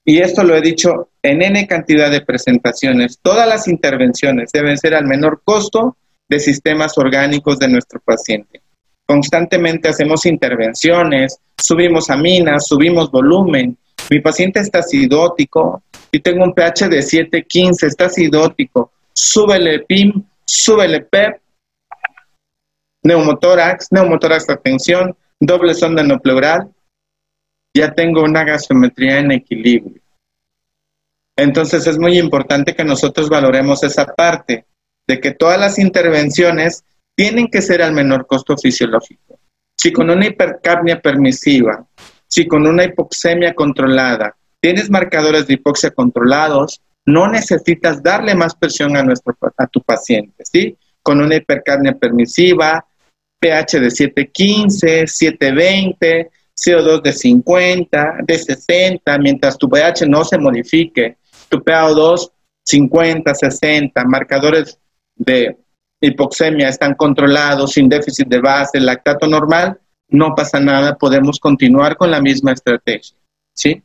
Y 0.04 0.20
esto 0.20 0.44
lo 0.44 0.56
he 0.56 0.62
dicho 0.62 1.10
en 1.22 1.42
N 1.42 1.68
cantidad 1.68 2.10
de 2.10 2.22
presentaciones. 2.22 3.20
Todas 3.22 3.48
las 3.48 3.68
intervenciones 3.68 4.52
deben 4.52 4.78
ser 4.78 4.96
al 4.96 5.06
menor 5.06 5.42
costo 5.44 5.98
de 6.28 6.40
sistemas 6.40 6.98
orgánicos 6.98 7.60
de 7.60 7.68
nuestro 7.68 8.00
paciente. 8.00 8.61
Constantemente 9.06 9.90
hacemos 9.90 10.26
intervenciones, 10.26 11.40
subimos 11.58 12.10
aminas, 12.10 12.68
subimos 12.68 13.12
volumen. 13.12 13.78
Mi 14.10 14.20
paciente 14.20 14.60
está 14.60 14.80
acidótico 14.80 15.84
y 16.12 16.20
tengo 16.20 16.44
un 16.44 16.54
pH 16.54 16.90
de 16.90 17.00
7.15, 17.00 17.88
está 17.88 18.06
acidótico. 18.06 18.92
Súbele 19.14 19.80
PIM, 19.80 20.24
súbele 20.46 21.02
PEP, 21.02 21.42
neumotórax, 23.04 23.88
neumotórax 23.92 24.48
de 24.48 24.58
tensión, 24.58 25.16
doble 25.40 25.74
sonda 25.74 26.04
no 26.04 26.20
pleural. 26.20 26.70
Ya 27.74 27.94
tengo 27.94 28.24
una 28.24 28.44
gasometría 28.44 29.20
en 29.20 29.32
equilibrio. 29.32 30.02
Entonces 31.38 31.88
es 31.88 31.98
muy 31.98 32.20
importante 32.20 32.76
que 32.76 32.84
nosotros 32.84 33.30
valoremos 33.30 33.84
esa 33.84 34.06
parte 34.06 34.66
de 35.08 35.20
que 35.20 35.32
todas 35.32 35.60
las 35.60 35.80
intervenciones 35.80 36.84
tienen 37.16 37.48
que 37.48 37.62
ser 37.62 37.82
al 37.82 37.94
menor 37.94 38.26
costo 38.26 38.58
fisiológico. 38.58 39.40
Si 39.78 39.92
con 39.92 40.10
una 40.10 40.28
hipercapnia 40.28 41.02
permisiva, 41.02 41.86
si 42.28 42.48
con 42.48 42.66
una 42.66 42.84
hipoxemia 42.86 43.54
controlada, 43.54 44.36
tienes 44.60 44.90
marcadores 44.90 45.48
de 45.48 45.56
hipoxia 45.56 45.92
controlados, 45.92 46.82
no 47.06 47.28
necesitas 47.28 48.02
darle 48.02 48.36
más 48.36 48.56
presión 48.56 48.96
a, 48.96 49.04
nuestro, 49.04 49.36
a 49.58 49.68
tu 49.68 49.82
paciente, 49.82 50.44
¿sí? 50.46 50.78
Con 51.02 51.20
una 51.20 51.36
hipercapnia 51.36 51.94
permisiva, 51.94 52.86
pH 53.40 53.80
de 53.80 53.90
715, 53.90 55.08
720, 55.08 56.30
CO2 56.56 57.02
de 57.02 57.12
50, 57.12 58.18
de 58.24 58.38
60, 58.38 59.18
mientras 59.18 59.58
tu 59.58 59.68
pH 59.68 60.08
no 60.08 60.24
se 60.24 60.38
modifique, 60.38 61.18
tu 61.50 61.58
PaO2 61.58 62.32
50, 62.64 63.34
60, 63.34 64.06
marcadores 64.06 64.78
de 65.16 65.58
hipoxemia 66.02 66.68
están 66.68 66.96
controlados, 66.96 67.72
sin 67.74 67.88
déficit 67.88 68.28
de 68.28 68.42
base, 68.42 68.80
lactato 68.80 69.28
normal, 69.28 69.80
no 70.10 70.34
pasa 70.36 70.60
nada, 70.60 70.98
podemos 70.98 71.40
continuar 71.40 71.96
con 71.96 72.12
la 72.12 72.20
misma 72.20 72.52
estrategia. 72.52 73.16
¿sí? 73.54 73.82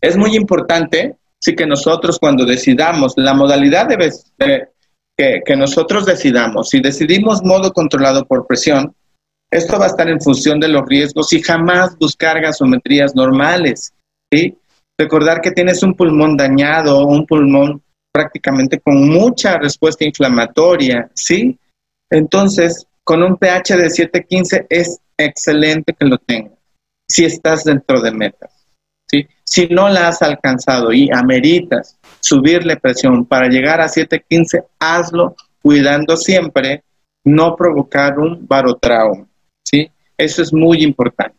Es 0.00 0.16
muy 0.16 0.36
importante 0.36 1.16
sí, 1.38 1.54
que 1.54 1.66
nosotros 1.66 2.18
cuando 2.18 2.46
decidamos 2.46 3.14
la 3.16 3.34
modalidad 3.34 3.88
que, 3.88 5.40
que 5.44 5.56
nosotros 5.56 6.06
decidamos, 6.06 6.70
si 6.70 6.80
decidimos 6.80 7.42
modo 7.42 7.72
controlado 7.72 8.24
por 8.24 8.46
presión, 8.46 8.94
esto 9.50 9.78
va 9.78 9.86
a 9.86 9.88
estar 9.88 10.08
en 10.08 10.20
función 10.20 10.60
de 10.60 10.68
los 10.68 10.86
riesgos 10.86 11.32
y 11.32 11.42
jamás 11.42 11.98
buscar 11.98 12.40
gasometrías 12.40 13.14
normales. 13.16 13.92
¿sí? 14.32 14.56
Recordar 14.96 15.40
que 15.40 15.50
tienes 15.50 15.82
un 15.82 15.94
pulmón 15.94 16.36
dañado, 16.36 17.04
un 17.04 17.26
pulmón 17.26 17.82
prácticamente 18.12 18.80
con 18.80 19.08
mucha 19.08 19.58
respuesta 19.58 20.04
inflamatoria, 20.04 21.10
¿sí? 21.14 21.58
Entonces, 22.10 22.86
con 23.04 23.22
un 23.22 23.36
pH 23.36 23.76
de 23.76 23.86
7.15 23.86 24.66
es 24.68 24.98
excelente 25.16 25.94
que 25.98 26.06
lo 26.06 26.18
tengas, 26.18 26.58
si 27.08 27.24
estás 27.24 27.64
dentro 27.64 28.00
de 28.00 28.10
metas, 28.10 28.66
¿sí? 29.08 29.26
Si 29.44 29.66
no 29.68 29.88
la 29.88 30.08
has 30.08 30.22
alcanzado 30.22 30.92
y 30.92 31.10
ameritas 31.12 31.98
subirle 32.20 32.76
presión 32.76 33.24
para 33.24 33.48
llegar 33.48 33.80
a 33.80 33.88
7.15, 33.88 34.64
hazlo 34.78 35.36
cuidando 35.62 36.16
siempre 36.16 36.84
no 37.24 37.54
provocar 37.54 38.18
un 38.18 38.46
barotrauma, 38.46 39.26
¿sí? 39.64 39.90
Eso 40.16 40.42
es 40.42 40.52
muy 40.52 40.82
importante. 40.82 41.36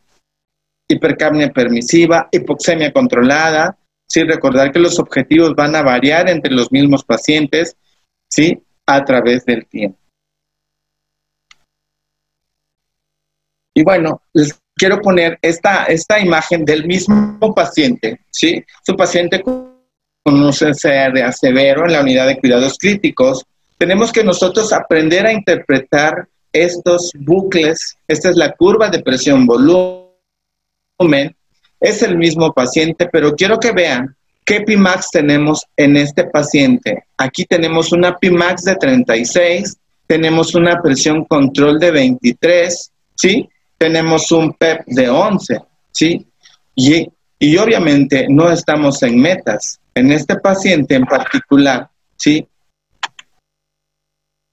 Hipercapnia 0.88 1.50
permisiva, 1.52 2.28
hipoxemia 2.32 2.92
controlada, 2.92 3.78
¿sí? 4.12 4.24
Recordar 4.24 4.72
que 4.72 4.80
los 4.80 5.00
objetivos 5.00 5.56
van 5.56 5.74
a 5.76 5.82
variar 5.82 6.30
entre 6.30 6.54
los 6.54 6.72
mismos 6.72 7.04
pacientes, 7.04 7.78
¿sí? 8.30 8.62
A 8.86 9.04
través 9.06 9.46
del 9.46 9.66
tiempo. 9.68 9.98
Y 13.74 13.84
bueno, 13.84 14.22
les 14.34 14.60
quiero 14.76 15.00
poner 15.00 15.40
esta, 15.42 15.86
esta 15.86 16.20
imagen 16.20 16.66
del 16.66 16.86
mismo 16.86 17.56
paciente, 17.56 18.20
¿sí? 18.30 18.62
Su 18.86 18.98
paciente 18.98 19.42
con 19.42 19.72
un 20.26 20.52
CCRA 20.52 21.32
severo 21.32 21.86
en 21.86 21.94
la 21.94 22.02
unidad 22.02 22.28
de 22.28 22.38
cuidados 22.38 22.78
críticos. 22.78 23.46
Tenemos 23.78 24.12
que 24.12 24.26
nosotros 24.26 24.74
aprender 24.74 25.26
a 25.26 25.32
interpretar 25.32 26.28
estos 26.52 27.12
bucles. 27.18 27.98
Esta 28.08 28.30
es 28.30 28.36
la 28.36 28.52
curva 28.52 28.90
de 28.90 29.02
presión 29.02 29.46
volumen 29.46 30.12
es 31.82 32.04
el 32.04 32.16
mismo 32.18 32.54
paciente, 32.54 33.10
pero 33.12 33.36
quiero 33.36 33.60
que 33.60 33.72
vean 33.72 34.16
qué 34.46 34.62
Pimax 34.62 35.10
tenemos 35.12 35.66
en 35.76 35.98
este 35.98 36.26
paciente. 36.26 37.06
Aquí 37.18 37.46
tenemos 37.46 37.92
una 37.92 38.18
Pimax 38.18 38.64
de 38.64 38.76
36, 38.76 39.78
tenemos 40.06 40.54
una 40.56 40.80
presión 40.82 41.26
control 41.26 41.80
de 41.80 41.92
23, 41.92 42.92
¿sí? 43.16 43.50
Tenemos 43.78 44.32
un 44.32 44.54
PEP 44.54 44.86
de 44.86 45.10
11, 45.10 45.60
¿sí? 45.92 46.26
Y, 46.76 47.10
y 47.40 47.58
obviamente 47.58 48.28
no 48.30 48.52
estamos 48.52 49.02
en 49.04 49.20
metas. 49.20 49.80
En 49.96 50.12
este 50.12 50.36
paciente 50.36 50.96
en 50.96 51.06
particular, 51.06 51.90
¿sí? 52.16 52.48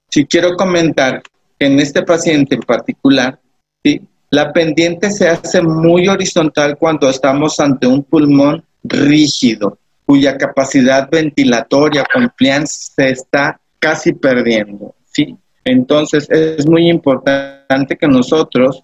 Si 0.09 0.25
quiero 0.25 0.55
comentar 0.55 1.21
que 1.59 1.67
en 1.67 1.79
este 1.79 2.01
paciente 2.01 2.55
en 2.55 2.61
particular, 2.61 3.39
¿sí? 3.83 4.01
La 4.31 4.53
pendiente 4.53 5.09
se 5.09 5.27
hace 5.27 5.61
muy 5.61 6.07
horizontal 6.07 6.77
cuando 6.77 7.09
estamos 7.09 7.59
ante 7.59 7.87
un 7.87 8.03
pulmón 8.03 8.63
rígido, 8.83 9.77
cuya 10.05 10.37
capacidad 10.37 11.09
ventilatoria, 11.09 12.03
compliance, 12.11 12.91
se 12.95 13.09
está 13.09 13.59
casi 13.79 14.13
perdiendo. 14.13 14.93
¿sí? 15.11 15.35
Entonces 15.63 16.27
es 16.29 16.67
muy 16.67 16.89
importante 16.89 17.97
que 17.97 18.07
nosotros 18.07 18.83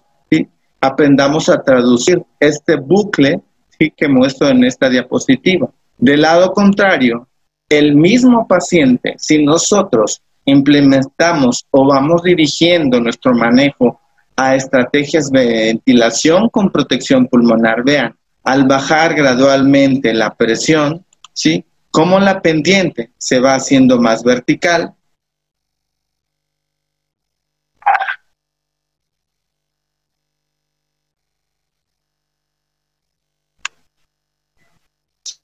aprendamos 0.80 1.48
a 1.48 1.62
traducir 1.62 2.22
este 2.40 2.76
bucle 2.76 3.40
que 3.78 4.08
muestro 4.08 4.48
en 4.48 4.64
esta 4.64 4.88
diapositiva. 4.88 5.70
Del 5.98 6.22
lado 6.22 6.52
contrario, 6.52 7.28
el 7.68 7.94
mismo 7.94 8.46
paciente, 8.46 9.14
si 9.18 9.44
nosotros 9.44 10.22
implementamos 10.44 11.66
o 11.70 11.86
vamos 11.86 12.22
dirigiendo 12.22 13.00
nuestro 13.00 13.34
manejo 13.34 14.00
a 14.36 14.54
estrategias 14.54 15.30
de 15.30 15.46
ventilación 15.46 16.48
con 16.50 16.70
protección 16.70 17.26
pulmonar. 17.26 17.82
Vean, 17.84 18.14
al 18.44 18.64
bajar 18.64 19.14
gradualmente 19.14 20.12
la 20.14 20.34
presión, 20.34 21.04
¿sí? 21.32 21.64
Como 21.90 22.20
la 22.20 22.42
pendiente 22.42 23.10
se 23.18 23.40
va 23.40 23.54
haciendo 23.54 23.98
más 24.00 24.22
vertical, 24.22 24.94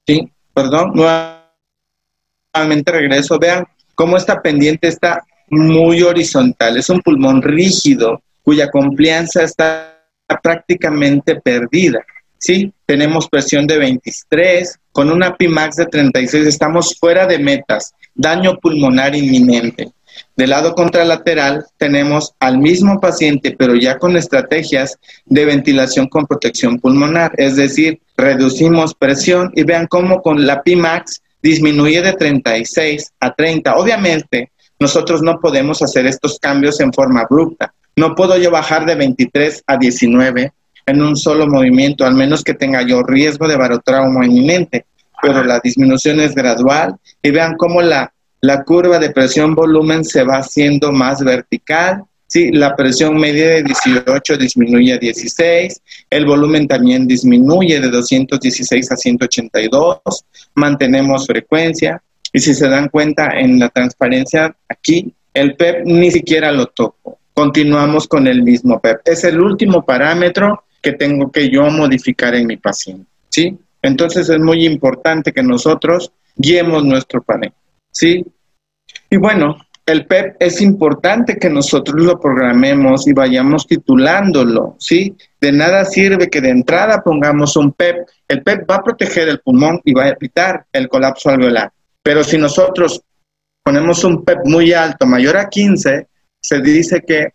Sí, 0.07 0.33
perdón, 0.53 0.93
nuevamente 0.95 2.91
regreso. 2.93 3.39
Vean 3.39 3.65
cómo 3.95 4.17
esta 4.17 4.43
pendiente 4.43 4.89
está 4.89 5.23
muy 5.49 6.03
horizontal. 6.03 6.77
Es 6.77 6.91
un 6.91 7.01
pulmón 7.01 7.41
rígido, 7.41 8.21
cuya 8.43 8.71
confianza 8.71 9.43
está 9.43 9.99
prácticamente 10.43 11.41
perdida. 11.41 12.05
Sí, 12.39 12.73
tenemos 12.87 13.29
presión 13.29 13.67
de 13.67 13.79
23, 13.79 14.79
con 14.91 15.11
una 15.11 15.37
PIMAX 15.37 15.77
de 15.77 15.87
36 15.87 16.47
estamos 16.47 16.99
fuera 16.99 17.27
de 17.27 17.39
metas, 17.39 17.93
daño 18.15 18.59
pulmonar 18.59 19.15
inminente. 19.15 19.93
Del 20.37 20.51
lado 20.51 20.75
contralateral 20.75 21.65
tenemos 21.77 22.35
al 22.41 22.59
mismo 22.59 23.01
paciente, 23.01 23.55
pero 23.57 23.77
ya 23.77 23.99
con 23.99 24.17
estrategias 24.17 24.99
de 25.25 25.45
ventilación 25.45 26.09
con 26.09 26.27
protección 26.27 26.79
pulmonar, 26.79 27.33
es 27.37 27.57
decir, 27.57 28.01
reducimos 28.17 28.95
presión 28.95 29.53
y 29.55 29.63
vean 29.63 29.87
cómo 29.87 30.21
con 30.21 30.45
la 30.47 30.63
PIMAX 30.63 31.23
disminuye 31.43 32.03
de 32.03 32.13
36 32.13 33.13
a 33.21 33.35
30. 33.35 33.77
Obviamente, 33.77 34.51
nosotros 34.83 35.23
no 35.23 35.39
podemos 35.41 35.81
hacer 35.81 36.07
estos 36.07 36.39
cambios 36.39 36.81
en 36.81 36.93
forma 36.93 37.21
abrupta. 37.21 37.73
No 37.97 38.15
puedo 38.15 38.37
yo 38.37 38.51
bajar 38.51 38.85
de 38.85 38.97
23 38.97 39.63
a 39.67 39.77
19 39.77 40.53
en 40.87 41.03
un 41.03 41.17
solo 41.17 41.47
movimiento, 41.47 42.05
al 42.05 42.15
menos 42.15 42.43
que 42.43 42.55
tenga 42.55 42.83
yo 42.83 43.03
riesgo 43.03 43.47
de 43.47 43.57
barotrauma 43.57 44.27
inminente. 44.27 44.87
Pero 45.23 45.45
la 45.45 45.61
disminución 45.61 46.19
es 46.19 46.35
gradual 46.35 46.97
y 47.23 47.31
vean 47.31 47.55
cómo 47.57 47.81
la, 47.81 48.13
la 48.41 48.65
curva 48.65 48.99
de 48.99 49.11
presión-volumen 49.11 50.05
se 50.05 50.25
va 50.25 50.39
haciendo 50.39 50.91
más 50.91 51.23
vertical. 51.23 52.03
Sí, 52.27 52.51
la 52.51 52.75
presión 52.75 53.17
media 53.19 53.49
de 53.49 53.63
18 53.63 54.37
disminuye 54.37 54.95
a 54.95 54.99
16, 54.99 55.81
el 56.11 56.27
volumen 56.27 56.67
también 56.67 57.07
disminuye 57.07 57.79
de 57.79 57.89
216 57.89 58.91
a 58.91 58.97
182, 58.97 60.01
mantenemos 60.55 61.27
frecuencia, 61.27 62.03
Y 62.33 62.41
si 62.41 62.55
se 62.55 62.69
dan 62.69 62.89
cuenta 62.89 63.39
en 63.39 63.59
la 63.59 63.69
transparencia 63.69 64.55
aquí, 64.69 65.13
el 65.35 65.57
PEP 65.57 65.85
ni 65.85 66.11
siquiera 66.11 66.51
lo 66.53 66.67
toco. 66.67 67.19
Continuamos 67.35 68.09
con 68.09 68.27
el 68.27 68.43
mismo 68.43 68.81
PEP. 68.81 69.01
Es 69.05 69.25
el 69.25 69.41
último 69.41 69.85
parámetro 69.85 70.65
que 70.81 70.93
tengo 70.93 71.31
que 71.31 71.49
yo 71.49 71.71
modificar 71.71 72.35
en 72.35 72.47
mi 72.47 72.57
paciente, 72.57 73.07
¿sí? 73.29 73.59
Entonces 73.81 74.29
es 74.29 74.39
muy 74.39 74.67
importante 74.67 75.33
que 75.33 75.43
nosotros 75.43 76.13
guiemos 76.37 76.85
nuestro 76.85 77.23
panel, 77.23 77.53
¿sí? 77.91 78.25
Y 79.09 79.17
bueno, 79.17 79.57
el 79.87 80.07
PEP 80.07 80.37
es 80.39 80.61
importante 80.61 81.39
que 81.39 81.51
nosotros 81.51 82.01
lo 82.01 82.21
programemos 82.21 83.07
y 83.07 83.13
vayamos 83.13 83.67
titulándolo, 83.67 84.77
¿sí? 84.79 85.17
De 85.41 85.53
nada 85.53 85.85
sirve 85.85 86.29
que 86.29 86.41
de 86.41 86.51
entrada 86.51 87.03
pongamos 87.03 87.57
un 87.57 87.73
PEP. 87.73 88.07
El 88.29 88.43
PEP 88.43 88.71
va 88.71 88.77
a 88.77 88.83
proteger 88.85 89.29
el 89.29 89.41
pulmón 89.41 89.81
y 89.85 89.93
va 89.93 90.05
a 90.05 90.11
evitar 90.11 90.67
el 90.73 90.89
colapso 90.89 91.31
alveolar. 91.31 91.73
Pero 92.03 92.25
si 92.25 92.37
nosotros 92.37 93.01
ponemos 93.63 94.03
un 94.05 94.25
PEP 94.25 94.41
muy 94.45 94.73
alto, 94.73 95.07
mayor 95.07 95.37
a 95.37 95.49
15, 95.49 96.09
se 96.41 96.61
dice 96.61 97.03
que, 97.07 97.29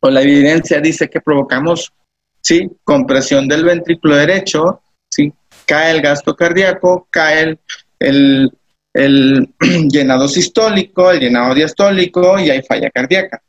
o 0.00 0.10
la 0.10 0.22
evidencia 0.22 0.80
dice 0.80 1.08
que 1.08 1.20
provocamos, 1.20 1.92
¿sí? 2.42 2.70
Compresión 2.84 3.48
del 3.48 3.64
ventrículo 3.64 4.16
derecho, 4.16 4.82
¿sí? 5.10 5.32
Cae 5.64 5.92
el 5.92 6.02
gasto 6.02 6.36
cardíaco, 6.36 7.08
cae 7.10 7.58
el, 7.98 8.50
el, 8.92 9.48
llenado 9.90 10.28
sistólico, 10.28 11.10
el 11.10 11.20
llenado 11.20 11.54
diastólico 11.54 12.38
y 12.38 12.50
hay 12.50 12.62
falla 12.62 12.90
cardíaca. 12.90 13.42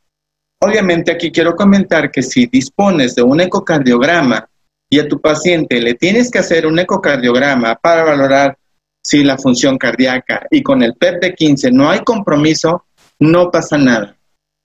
Obviamente 0.62 1.12
aquí 1.12 1.30
quiero 1.30 1.54
comentar 1.54 2.10
que 2.10 2.22
si 2.22 2.46
dispones 2.46 3.14
de 3.14 3.22
un 3.22 3.40
ecocardiograma 3.40 4.48
y 4.90 4.98
a 4.98 5.08
tu 5.08 5.20
paciente 5.20 5.80
le 5.80 5.94
tienes 5.94 6.30
que 6.30 6.38
hacer 6.38 6.66
un 6.66 6.78
ecocardiograma 6.78 7.76
para 7.76 8.04
valorar 8.04 8.58
si 9.04 9.24
la 9.24 9.38
función 9.38 9.78
cardíaca 9.78 10.46
y 10.50 10.62
con 10.62 10.82
el 10.82 10.94
PEP 10.94 11.22
de 11.22 11.34
15 11.34 11.70
no 11.72 11.90
hay 11.90 12.00
compromiso, 12.00 12.84
no 13.18 13.50
pasa 13.50 13.78
nada. 13.78 14.16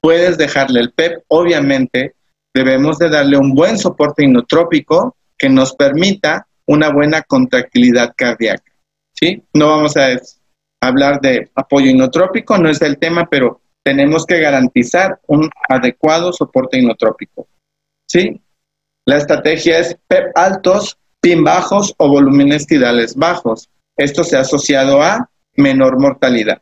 Puedes 0.02 0.38
dejarle 0.38 0.82
el 0.82 0.92
PEP, 0.92 1.24
obviamente 1.30 2.16
debemos 2.54 2.98
de 2.98 3.10
darle 3.10 3.38
un 3.38 3.54
buen 3.54 3.78
soporte 3.78 4.24
inotrópico 4.24 5.18
que 5.38 5.50
nos 5.50 5.76
permita 5.76 6.48
una 6.68 6.90
buena 6.90 7.22
contractilidad 7.22 8.14
cardíaca. 8.16 8.72
¿sí? 9.14 9.44
No 9.54 9.68
vamos 9.68 9.98
a 9.98 10.18
hablar 10.82 11.20
de 11.22 11.50
apoyo 11.56 11.90
inotrópico, 11.90 12.58
no 12.58 12.70
es 12.70 12.82
el 12.82 12.98
tema, 12.98 13.28
pero 13.30 13.62
tenemos 13.84 14.26
que 14.26 14.40
garantizar 14.40 15.20
un 15.28 15.50
adecuado 15.70 16.32
soporte 16.32 16.80
inotrópico. 16.80 17.48
¿sí? 18.08 18.42
La 19.06 19.18
estrategia 19.18 19.80
es 19.80 19.98
PEP 20.08 20.32
altos, 20.36 20.98
PIN 21.22 21.44
bajos 21.44 21.94
o 21.98 22.08
volúmenes 22.08 22.66
tidales 22.66 23.16
bajos. 23.16 23.70
Esto 23.98 24.24
se 24.24 24.38
ha 24.38 24.42
asociado 24.42 25.02
a 25.02 25.30
menor 25.56 26.00
mortalidad. 26.00 26.62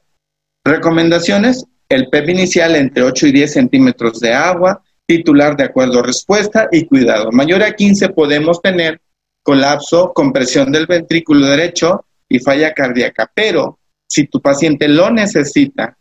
Recomendaciones, 0.64 1.66
el 1.90 2.10
PEP 2.10 2.30
inicial 2.30 2.76
entre 2.76 3.04
8 3.04 3.28
y 3.28 3.32
10 3.32 3.54
centímetros 3.54 4.20
de 4.20 4.34
agua, 4.34 4.82
titular 5.06 5.56
de 5.56 5.66
acuerdo 5.66 6.00
a 6.00 6.04
respuesta 6.04 6.68
y 6.72 6.86
cuidado. 6.86 7.32
Mayor 7.32 7.64
a 7.64 7.76
15 7.76 8.10
podemos 8.10 8.62
tener 8.62 9.02
colapso, 9.42 10.14
compresión 10.14 10.72
del 10.72 10.88
ventrículo 10.88 11.48
derecho 11.48 12.06
y 12.30 12.40
falla 12.40 12.74
cardíaca, 12.74 13.30
pero 13.34 13.80
si 14.08 14.28
tu 14.28 14.42
paciente 14.42 14.88
lo 14.88 15.10
necesita 15.10 15.98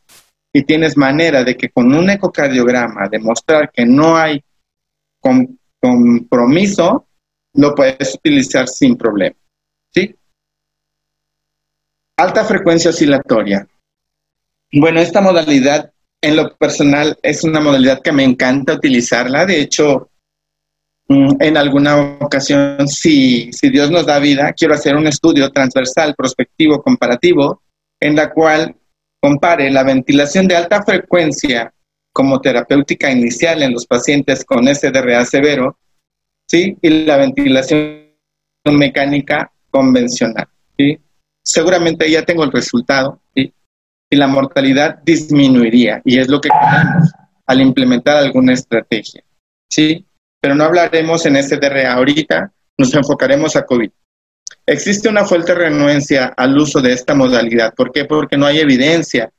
y 0.52 0.62
tienes 0.62 0.96
manera 0.96 1.42
de 1.42 1.56
que 1.56 1.70
con 1.70 1.92
un 1.94 2.10
ecocardiograma 2.10 3.08
demostrar 3.10 3.70
que 3.72 3.84
no 3.84 4.16
hay 4.16 4.42
compromiso, 5.80 7.08
lo 7.54 7.74
puedes 7.74 8.14
utilizar 8.14 8.68
sin 8.68 8.96
problema. 8.96 9.36
Alta 12.16 12.44
frecuencia 12.44 12.90
oscilatoria. 12.90 13.66
Bueno, 14.72 15.00
esta 15.00 15.20
modalidad 15.20 15.92
en 16.22 16.36
lo 16.36 16.56
personal 16.56 17.18
es 17.22 17.42
una 17.44 17.60
modalidad 17.60 18.00
que 18.00 18.12
me 18.12 18.24
encanta 18.24 18.74
utilizarla. 18.74 19.44
De 19.44 19.60
hecho, 19.60 20.10
mm, 21.08 21.36
en 21.40 21.56
alguna 21.56 22.18
ocasión, 22.20 22.86
si, 22.86 23.52
si 23.52 23.70
Dios 23.70 23.90
nos 23.90 24.06
da 24.06 24.18
vida, 24.18 24.52
quiero 24.52 24.74
hacer 24.74 24.94
un 24.94 25.06
estudio 25.06 25.50
transversal, 25.50 26.14
prospectivo, 26.16 26.82
comparativo, 26.82 27.62
en 28.00 28.16
la 28.16 28.30
cual 28.30 28.76
compare 29.20 29.70
la 29.70 29.84
ventilación 29.84 30.48
de 30.48 30.56
alta 30.56 30.82
frecuencia 30.82 31.72
como 32.12 32.40
terapéutica 32.40 33.10
inicial 33.10 33.62
en 33.62 33.72
los 33.72 33.86
pacientes 33.86 34.44
con 34.44 34.66
SDRA 34.66 35.24
severo, 35.24 35.78
¿sí? 36.46 36.76
Y 36.82 37.04
la 37.04 37.16
ventilación 37.16 38.08
mecánica 38.64 39.50
convencional, 39.70 40.46
¿sí? 40.76 40.98
Seguramente 41.44 42.10
ya 42.10 42.24
tengo 42.24 42.44
el 42.44 42.52
resultado 42.52 43.20
y 43.34 43.52
la 44.16 44.26
mortalidad 44.26 44.98
disminuiría 45.02 46.02
y 46.04 46.18
es 46.18 46.28
lo 46.28 46.40
que 46.40 46.50
queremos 46.50 47.10
al 47.46 47.60
implementar 47.60 48.16
alguna 48.16 48.52
estrategia. 48.52 49.22
¿sí? 49.70 50.04
Pero 50.40 50.54
no 50.54 50.64
hablaremos 50.64 51.24
en 51.26 51.42
SDRA 51.42 51.94
ahorita, 51.94 52.52
nos 52.78 52.94
enfocaremos 52.94 53.56
a 53.56 53.64
COVID. 53.64 53.90
Existe 54.66 55.08
una 55.08 55.24
fuerte 55.24 55.54
renuencia 55.54 56.34
al 56.36 56.56
uso 56.56 56.80
de 56.80 56.92
esta 56.92 57.14
modalidad. 57.14 57.74
¿Por 57.74 57.90
qué? 57.90 58.04
Porque 58.04 58.36
no 58.36 58.46
hay 58.46 58.58
evidencia. 58.58 59.30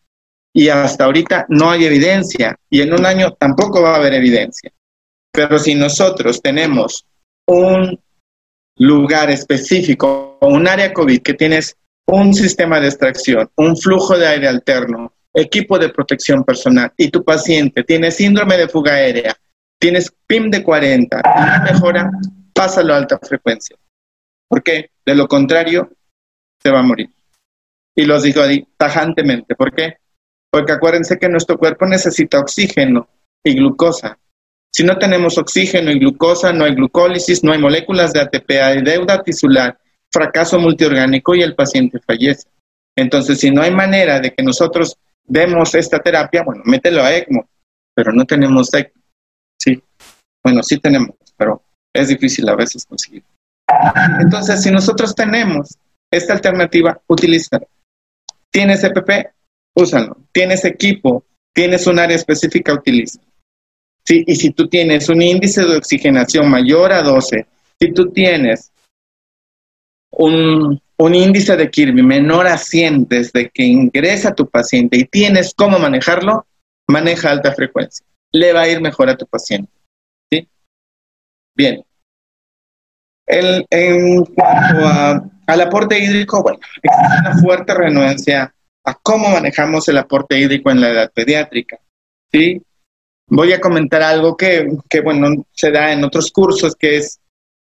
Y 0.55 0.69
hasta 0.69 1.05
ahorita 1.05 1.45
no 1.49 1.69
hay 1.69 1.85
evidencia. 1.85 2.55
Y 2.69 2.81
en 2.81 2.93
un 2.93 3.05
año 3.05 3.31
tampoco 3.33 3.81
va 3.81 3.93
a 3.93 3.97
haber 3.97 4.13
evidencia. 4.13 4.71
Pero 5.31 5.59
si 5.59 5.75
nosotros 5.75 6.41
tenemos 6.41 7.05
un 7.47 7.99
lugar 8.77 9.29
específico, 9.29 10.37
un 10.41 10.67
área 10.67 10.93
COVID 10.93 11.21
que 11.21 11.33
tienes 11.33 11.77
un 12.07 12.33
sistema 12.33 12.79
de 12.79 12.87
extracción, 12.87 13.49
un 13.55 13.77
flujo 13.77 14.17
de 14.17 14.27
aire 14.27 14.47
alterno, 14.47 15.13
equipo 15.33 15.79
de 15.79 15.89
protección 15.89 16.43
personal 16.43 16.91
y 16.97 17.09
tu 17.09 17.23
paciente 17.23 17.83
tiene 17.83 18.11
síndrome 18.11 18.57
de 18.57 18.67
fuga 18.67 18.93
aérea, 18.93 19.35
tienes 19.79 20.13
PIM 20.27 20.51
de 20.51 20.63
40 20.63 21.21
y 21.21 21.73
mejora, 21.73 22.11
pásalo 22.53 22.93
a 22.93 22.97
alta 22.97 23.19
frecuencia. 23.21 23.75
¿Por 24.47 24.61
qué? 24.61 24.91
De 25.05 25.15
lo 25.15 25.27
contrario, 25.27 25.89
se 26.61 26.69
va 26.69 26.79
a 26.79 26.83
morir. 26.83 27.09
Y 27.95 28.05
los 28.05 28.23
digo 28.23 28.41
tajantemente. 28.77 29.55
¿Por 29.55 29.73
qué? 29.73 29.97
Porque 30.51 30.71
acuérdense 30.71 31.17
que 31.17 31.29
nuestro 31.29 31.57
cuerpo 31.57 31.85
necesita 31.85 32.39
oxígeno 32.39 33.07
y 33.43 33.55
glucosa. 33.55 34.17
Si 34.71 34.83
no 34.83 34.97
tenemos 34.97 35.37
oxígeno 35.37 35.91
y 35.91 35.99
glucosa, 35.99 36.53
no 36.53 36.65
hay 36.65 36.75
glucólisis, 36.75 37.43
no 37.43 37.51
hay 37.51 37.59
moléculas 37.59 38.13
de 38.13 38.21
ATP, 38.21 38.51
hay 38.61 38.81
deuda 38.81 39.21
tisular 39.21 39.77
fracaso 40.13 40.59
multiorgánico 40.59 41.35
y 41.35 41.41
el 41.41 41.55
paciente 41.55 41.99
fallece. 41.99 42.47
Entonces, 42.95 43.39
si 43.39 43.49
no 43.49 43.61
hay 43.61 43.71
manera 43.71 44.19
de 44.19 44.31
que 44.31 44.43
nosotros 44.43 44.97
demos 45.25 45.73
esta 45.73 45.99
terapia, 45.99 46.43
bueno, 46.43 46.61
mételo 46.65 47.01
a 47.01 47.15
ECMO, 47.15 47.47
pero 47.95 48.11
no 48.13 48.25
tenemos 48.25 48.71
ECMO. 48.73 49.01
Sí, 49.59 49.81
bueno, 50.43 50.61
sí 50.61 50.77
tenemos, 50.77 51.15
pero 51.35 51.63
es 51.93 52.09
difícil 52.09 52.47
a 52.49 52.55
veces 52.55 52.85
conseguir. 52.85 53.23
Entonces, 54.19 54.61
si 54.61 54.69
nosotros 54.69 55.15
tenemos 55.15 55.77
esta 56.11 56.33
alternativa, 56.33 57.01
utilízala. 57.07 57.65
¿Tienes 58.51 58.83
EPP? 58.83 59.31
Úsalo. 59.75 60.17
¿Tienes 60.31 60.63
equipo? 60.65 61.23
¿Tienes 61.55 61.87
un 61.87 61.97
área 61.97 62.15
específica? 62.15 62.73
Utiliza. 62.73 63.19
Sí, 64.05 64.23
y 64.27 64.35
si 64.35 64.51
tú 64.51 64.67
tienes 64.67 65.09
un 65.09 65.21
índice 65.21 65.63
de 65.63 65.77
oxigenación 65.77 66.49
mayor 66.49 66.91
a 66.91 67.01
12, 67.01 67.47
si 67.79 67.93
tú 67.93 68.11
tienes 68.11 68.72
un, 70.17 70.81
índice 71.13 71.55
de 71.57 71.69
Kirby 71.69 72.01
menor 72.01 72.47
a 72.47 72.57
100 72.57 73.07
desde 73.07 73.49
que 73.49 73.63
ingresa 73.63 74.33
tu 74.33 74.49
paciente 74.49 74.97
y 74.97 75.05
tienes 75.05 75.53
cómo 75.53 75.79
manejarlo, 75.79 76.45
maneja 76.87 77.31
alta 77.31 77.53
frecuencia. 77.53 78.05
Le 78.31 78.53
va 78.53 78.61
a 78.61 78.69
ir 78.69 78.81
mejor 78.81 79.09
a 79.09 79.17
tu 79.17 79.25
paciente. 79.27 79.71
¿sí? 80.31 80.47
Bien. 81.55 81.83
en 83.27 84.25
cuanto 84.25 85.29
al 85.45 85.61
aporte 85.61 85.99
hídrico, 85.99 86.41
bueno, 86.41 86.59
existe 86.81 87.19
una 87.19 87.37
fuerte 87.41 87.73
renuencia 87.73 88.53
a 88.85 88.93
cómo 88.95 89.29
manejamos 89.29 89.87
el 89.89 89.97
aporte 89.97 90.39
hídrico 90.39 90.71
en 90.71 90.81
la 90.81 90.89
edad 90.89 91.11
pediátrica. 91.13 91.79
¿sí? 92.31 92.61
Voy 93.27 93.51
a 93.51 93.59
comentar 93.59 94.01
algo 94.01 94.37
que, 94.37 94.67
que, 94.89 95.01
bueno, 95.01 95.45
se 95.51 95.71
da 95.71 95.91
en 95.91 96.03
otros 96.03 96.31
cursos, 96.31 96.75
que 96.75 96.97
es 96.97 97.19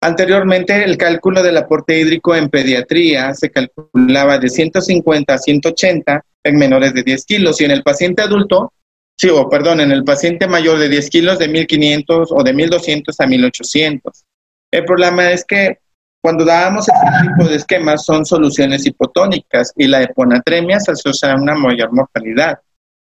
Anteriormente, 0.06 0.84
el 0.84 0.96
cálculo 0.96 1.42
del 1.42 1.56
aporte 1.56 1.98
hídrico 1.98 2.36
en 2.36 2.48
pediatría 2.48 3.34
se 3.34 3.50
calculaba 3.50 4.38
de 4.38 4.48
150 4.48 5.34
a 5.34 5.36
180 5.36 6.24
en 6.44 6.56
menores 6.56 6.94
de 6.94 7.02
10 7.02 7.24
kilos 7.24 7.60
y 7.60 7.64
en 7.64 7.72
el 7.72 7.82
paciente 7.82 8.22
adulto, 8.22 8.72
sí, 9.18 9.28
o 9.30 9.48
perdón, 9.48 9.80
en 9.80 9.90
el 9.90 10.04
paciente 10.04 10.46
mayor 10.46 10.78
de 10.78 10.88
10 10.88 11.10
kilos 11.10 11.40
de 11.40 11.48
1500 11.48 12.30
o 12.30 12.44
de 12.44 12.54
1200 12.54 13.18
a 13.18 13.26
1800. 13.26 14.24
El 14.70 14.84
problema 14.84 15.32
es 15.32 15.44
que 15.44 15.80
cuando 16.22 16.44
dábamos 16.44 16.86
este 16.88 17.28
tipo 17.28 17.50
de 17.50 17.56
esquemas 17.56 18.04
son 18.04 18.24
soluciones 18.24 18.86
hipotónicas 18.86 19.72
y 19.74 19.88
la 19.88 20.04
hiponatremia 20.04 20.78
se 20.78 20.92
asocia 20.92 21.32
a 21.32 21.34
una 21.34 21.56
mayor 21.56 21.92
mortalidad 21.92 22.60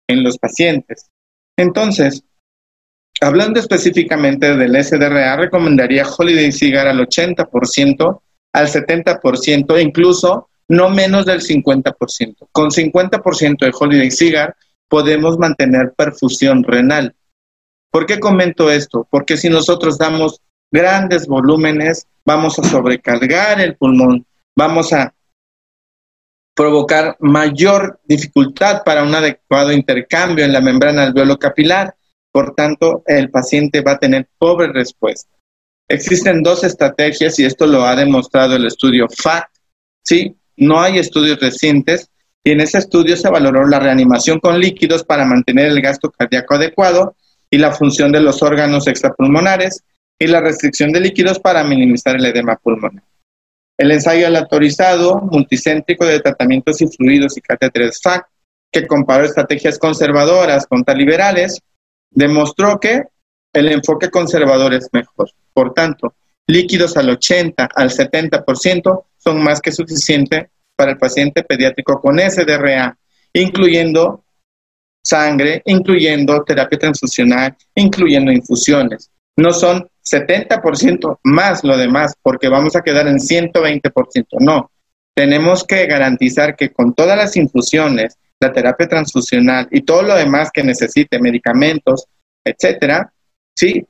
en 0.07 0.23
los 0.23 0.37
pacientes. 0.37 1.09
Entonces, 1.57 2.25
Hablando 3.21 3.61
específicamente 3.61 4.57
del 4.57 4.83
SDRA, 4.83 5.37
recomendaría 5.37 6.07
Holiday 6.07 6.51
Cigar 6.53 6.89
al 6.89 7.01
80%, 7.01 8.21
al 8.55 8.67
70%, 8.67 9.83
incluso 9.83 10.49
no 10.69 10.89
menos 10.89 11.27
del 11.27 11.43
50%. 11.43 12.49
Con 12.51 12.71
50% 12.71 13.59
de 13.59 13.73
Holiday 13.79 14.11
Cigar 14.11 14.57
podemos 14.89 15.39
mantener 15.39 15.93
perfusión 15.97 16.65
renal. 16.65 17.15
¿Por 17.91 18.07
qué 18.07 18.19
comento 18.19 18.71
esto? 18.71 19.07
Porque 19.11 19.37
si 19.37 19.51
nosotros 19.51 19.99
damos 19.99 20.41
grandes 20.71 21.27
volúmenes, 21.27 22.07
vamos 22.25 22.59
a 22.59 22.63
sobrecargar 22.63 23.61
el 23.61 23.77
pulmón, 23.77 24.25
vamos 24.57 24.93
a 24.93 25.13
provocar 26.55 27.17
mayor 27.21 28.01
dificultad 28.05 28.83
para 28.85 29.03
un 29.03 29.15
adecuado 29.15 29.73
intercambio 29.73 30.45
en 30.45 30.53
la 30.53 30.61
membrana 30.61 31.03
alveolo 31.05 31.39
capilar. 31.39 31.95
Por 32.33 32.55
tanto, 32.55 33.03
el 33.07 33.31
paciente 33.31 33.81
va 33.81 33.93
a 33.93 33.99
tener 33.99 34.29
pobre 34.39 34.73
respuesta. 34.73 35.31
Existen 35.89 36.43
dos 36.43 36.63
estrategias 36.63 37.39
y 37.39 37.45
esto 37.45 37.67
lo 37.67 37.85
ha 37.85 37.97
demostrado 37.97 38.55
el 38.55 38.67
estudio 38.67 39.09
FAT. 39.09 39.47
¿sí? 40.05 40.37
No 40.57 40.81
hay 40.81 40.99
estudios 40.99 41.41
recientes 41.41 42.11
y 42.45 42.53
en 42.53 42.61
ese 42.61 42.79
estudio 42.79 43.17
se 43.17 43.29
valoró 43.29 43.67
la 43.67 43.81
reanimación 43.81 44.39
con 44.39 44.59
líquidos 44.59 45.05
para 45.05 45.25
mantener 45.25 45.67
el 45.67 45.81
gasto 45.81 46.11
cardíaco 46.11 46.55
adecuado 46.55 47.17
y 47.51 47.59
la 47.59 47.73
función 47.73 48.13
de 48.13 48.21
los 48.21 48.43
órganos 48.43 48.87
extrapulmonares 48.87 49.83
y 50.19 50.27
la 50.27 50.41
restricción 50.41 50.93
de 50.93 51.01
líquidos 51.01 51.39
para 51.39 51.65
minimizar 51.65 52.15
el 52.17 52.27
edema 52.27 52.57
pulmonar. 52.57 53.03
El 53.77 53.91
ensayo 53.91 54.27
aleatorizado 54.27 55.21
multicéntrico 55.21 56.05
de 56.05 56.21
tratamientos 56.21 56.81
y 56.83 56.87
fluidos 56.87 57.37
y 57.39 57.41
catéteres 57.41 58.01
FAC, 58.03 58.27
que 58.71 58.87
comparó 58.87 59.25
estrategias 59.25 59.79
conservadoras 59.79 60.67
contra 60.67 60.95
liberales, 60.95 61.61
demostró 62.11 62.79
que 62.79 63.03
el 63.53 63.69
enfoque 63.73 64.11
conservador 64.11 64.75
es 64.75 64.89
mejor. 64.93 65.31
Por 65.53 65.73
tanto, 65.75 66.15
líquidos 66.47 66.97
al 66.97 67.11
80 67.11 67.69
al 67.75 67.91
70% 67.91 69.05
son 69.17 69.43
más 69.43 69.61
que 69.61 69.73
suficiente 69.73 70.51
para 70.77 70.93
el 70.93 70.99
paciente 70.99 71.43
pediátrico 71.43 72.01
con 72.01 72.19
SDRA, 72.19 72.97
incluyendo 73.33 74.25
sangre, 75.03 75.63
incluyendo 75.67 76.43
terapia 76.45 76.79
transfusional, 76.79 77.57
incluyendo 77.75 78.33
infusiones. 78.33 79.11
No 79.37 79.53
son 79.53 79.89
70% 80.05 81.19
más 81.25 81.65
lo 81.65 81.77
demás, 81.77 82.15
porque 82.23 82.49
vamos 82.49 82.77
a 82.77 82.83
quedar 82.83 83.07
en 83.07 83.19
120%. 83.19 84.27
No, 84.41 84.71
tenemos 85.15 85.65
que 85.65 85.87
garantizar 85.87 86.57
que 86.57 86.71
con 86.73 86.95
todas 86.95 87.17
las 87.17 87.37
infusiones, 87.37 88.19
la 88.41 88.53
terapia 88.53 88.89
transfusional 88.89 89.69
y 89.71 89.83
todo 89.83 90.03
lo 90.03 90.15
demás 90.15 90.51
que 90.53 90.65
necesite, 90.65 91.21
medicamentos, 91.21 92.07
etcétera, 92.45 93.13
¿sí? 93.55 93.87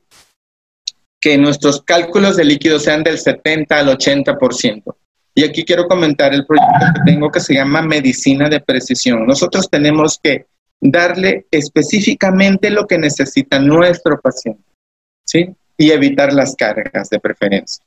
Que 1.19 1.37
nuestros 1.37 1.81
cálculos 1.83 2.35
de 2.35 2.43
líquidos 2.43 2.83
sean 2.83 3.03
del 3.03 3.17
70 3.17 3.77
al 3.77 3.87
80%. 3.87 4.95
Y 5.33 5.45
aquí 5.45 5.63
quiero 5.63 5.87
comentar 5.87 6.33
el 6.33 6.45
proyecto 6.45 6.85
que 6.93 7.11
tengo 7.11 7.31
que 7.31 7.39
se 7.39 7.53
llama 7.53 7.81
Medicina 7.81 8.49
de 8.49 8.59
Precisión. 8.59 9.25
Nosotros 9.25 9.69
tenemos 9.69 10.19
que 10.21 10.47
darle 10.81 11.45
específicamente 11.49 12.69
lo 12.69 12.85
que 12.85 12.97
necesita 12.97 13.59
nuestro 13.59 14.19
paciente, 14.19 14.63
¿sí? 15.25 15.49
Y 15.77 15.91
evitar 15.91 16.33
las 16.33 16.55
cargas 16.55 17.09
de 17.09 17.19
preferencia. 17.19 17.85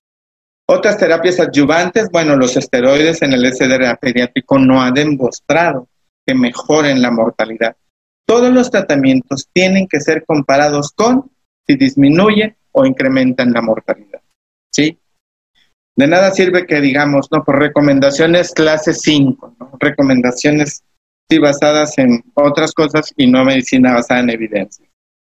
Otras 0.66 0.96
terapias 0.96 1.38
adyuvantes, 1.40 2.08
bueno, 2.10 2.36
los 2.36 2.56
esteroides 2.56 3.20
en 3.20 3.34
el 3.34 3.52
SDRA 3.52 3.96
pediátrico 3.96 4.58
no 4.58 4.80
han 4.80 4.94
demostrado 4.94 5.88
que 6.26 6.34
mejoren 6.34 7.02
la 7.02 7.10
mortalidad. 7.10 7.76
Todos 8.26 8.52
los 8.52 8.70
tratamientos 8.70 9.48
tienen 9.52 9.86
que 9.86 10.00
ser 10.00 10.24
comparados 10.24 10.92
con 10.92 11.30
si 11.66 11.76
disminuyen 11.76 12.56
o 12.72 12.86
incrementan 12.86 13.52
la 13.52 13.62
mortalidad. 13.62 14.20
¿Sí? 14.72 14.98
De 15.96 16.06
nada 16.06 16.30
sirve 16.32 16.66
que 16.66 16.80
digamos, 16.80 17.28
no, 17.30 17.44
por 17.44 17.58
recomendaciones 17.58 18.52
clase 18.52 18.92
5, 18.94 19.56
¿no? 19.58 19.72
recomendaciones 19.78 20.82
basadas 21.38 21.98
en 21.98 22.22
otras 22.34 22.72
cosas 22.72 23.12
y 23.16 23.26
no 23.26 23.44
medicina 23.44 23.94
basada 23.94 24.20
en 24.20 24.30
evidencia. 24.30 24.86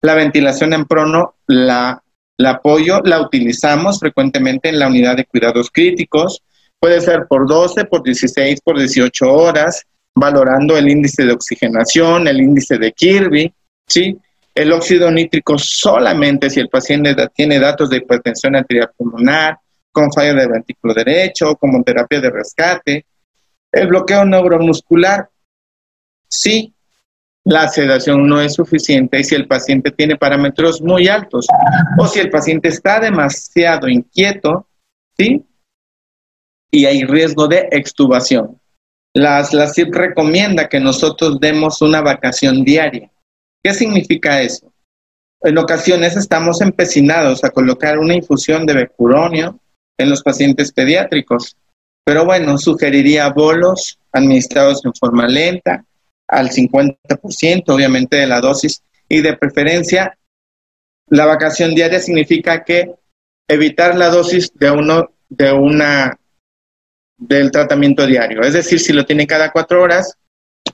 La 0.01 0.15
ventilación 0.15 0.73
en 0.73 0.85
prono 0.85 1.35
la, 1.47 2.03
la 2.37 2.49
apoyo, 2.51 3.01
la 3.03 3.21
utilizamos 3.21 3.99
frecuentemente 3.99 4.69
en 4.69 4.79
la 4.79 4.87
unidad 4.87 5.17
de 5.17 5.25
cuidados 5.25 5.71
críticos, 5.71 6.43
puede 6.79 7.01
ser 7.01 7.25
por 7.27 7.47
12, 7.47 7.85
por 7.85 8.03
16, 8.03 8.61
por 8.61 8.77
18 8.77 9.33
horas, 9.33 9.85
valorando 10.19 10.75
el 10.75 10.89
índice 10.89 11.25
de 11.25 11.33
oxigenación, 11.33 12.27
el 12.27 12.41
índice 12.41 12.77
de 12.77 12.91
Kirby, 12.91 13.53
¿sí? 13.85 14.17
El 14.53 14.71
óxido 14.71 15.11
nítrico 15.11 15.57
solamente 15.59 16.49
si 16.49 16.59
el 16.59 16.69
paciente 16.69 17.15
tiene 17.35 17.59
datos 17.59 17.89
de 17.89 17.97
hipertensión 17.97 18.55
arterial 18.55 18.91
pulmonar, 18.97 19.59
con 19.91 20.11
fallo 20.11 20.33
de 20.35 20.47
ventrículo 20.47 20.93
derecho, 20.93 21.55
como 21.55 21.83
terapia 21.83 22.19
de 22.19 22.31
rescate. 22.31 23.05
El 23.71 23.87
bloqueo 23.87 24.25
neuromuscular, 24.25 25.29
si 26.27 26.73
la 27.43 27.67
sedación 27.67 28.27
no 28.27 28.41
es 28.41 28.55
suficiente 28.55 29.19
y 29.19 29.23
si 29.23 29.35
el 29.35 29.47
paciente 29.47 29.91
tiene 29.91 30.17
parámetros 30.17 30.81
muy 30.81 31.07
altos 31.07 31.47
o 31.97 32.07
si 32.07 32.19
el 32.19 32.29
paciente 32.29 32.69
está 32.69 32.99
demasiado 32.99 33.87
inquieto, 33.87 34.67
¿sí? 35.17 35.45
Y 36.71 36.85
hay 36.85 37.03
riesgo 37.03 37.47
de 37.47 37.69
extubación. 37.71 38.59
Las, 39.17 39.51
la 39.51 39.67
CIP 39.67 39.95
recomienda 39.95 40.69
que 40.69 40.79
nosotros 40.79 41.39
demos 41.39 41.81
una 41.81 42.01
vacación 42.01 42.63
diaria. 42.63 43.09
¿Qué 43.63 43.73
significa 43.73 44.43
eso? 44.43 44.71
En 45.41 45.57
ocasiones 45.57 46.15
estamos 46.15 46.61
empecinados 46.61 47.43
a 47.43 47.49
colocar 47.49 47.97
una 47.97 48.13
infusión 48.13 48.67
de 48.67 48.75
becuronio 48.75 49.59
en 49.97 50.11
los 50.11 50.21
pacientes 50.21 50.71
pediátricos, 50.71 51.57
pero 52.05 52.25
bueno, 52.25 52.59
sugeriría 52.59 53.29
bolos 53.29 53.97
administrados 54.11 54.85
en 54.85 54.93
forma 54.93 55.25
lenta, 55.25 55.83
al 56.27 56.51
50%, 56.51 57.63
obviamente, 57.69 58.17
de 58.17 58.27
la 58.27 58.39
dosis, 58.39 58.83
y 59.09 59.21
de 59.21 59.35
preferencia, 59.35 60.15
la 61.07 61.25
vacación 61.25 61.73
diaria 61.73 61.99
significa 61.99 62.63
que 62.63 62.93
evitar 63.47 63.95
la 63.95 64.09
dosis 64.09 64.51
de 64.53 64.69
uno, 64.69 65.09
de 65.27 65.51
una, 65.53 66.19
del 67.17 67.51
tratamiento 67.51 68.05
diario. 68.05 68.41
Es 68.41 68.53
decir, 68.53 68.79
si 68.79 68.93
lo 68.93 69.05
tiene 69.05 69.27
cada 69.27 69.51
cuatro 69.51 69.81
horas, 69.81 70.17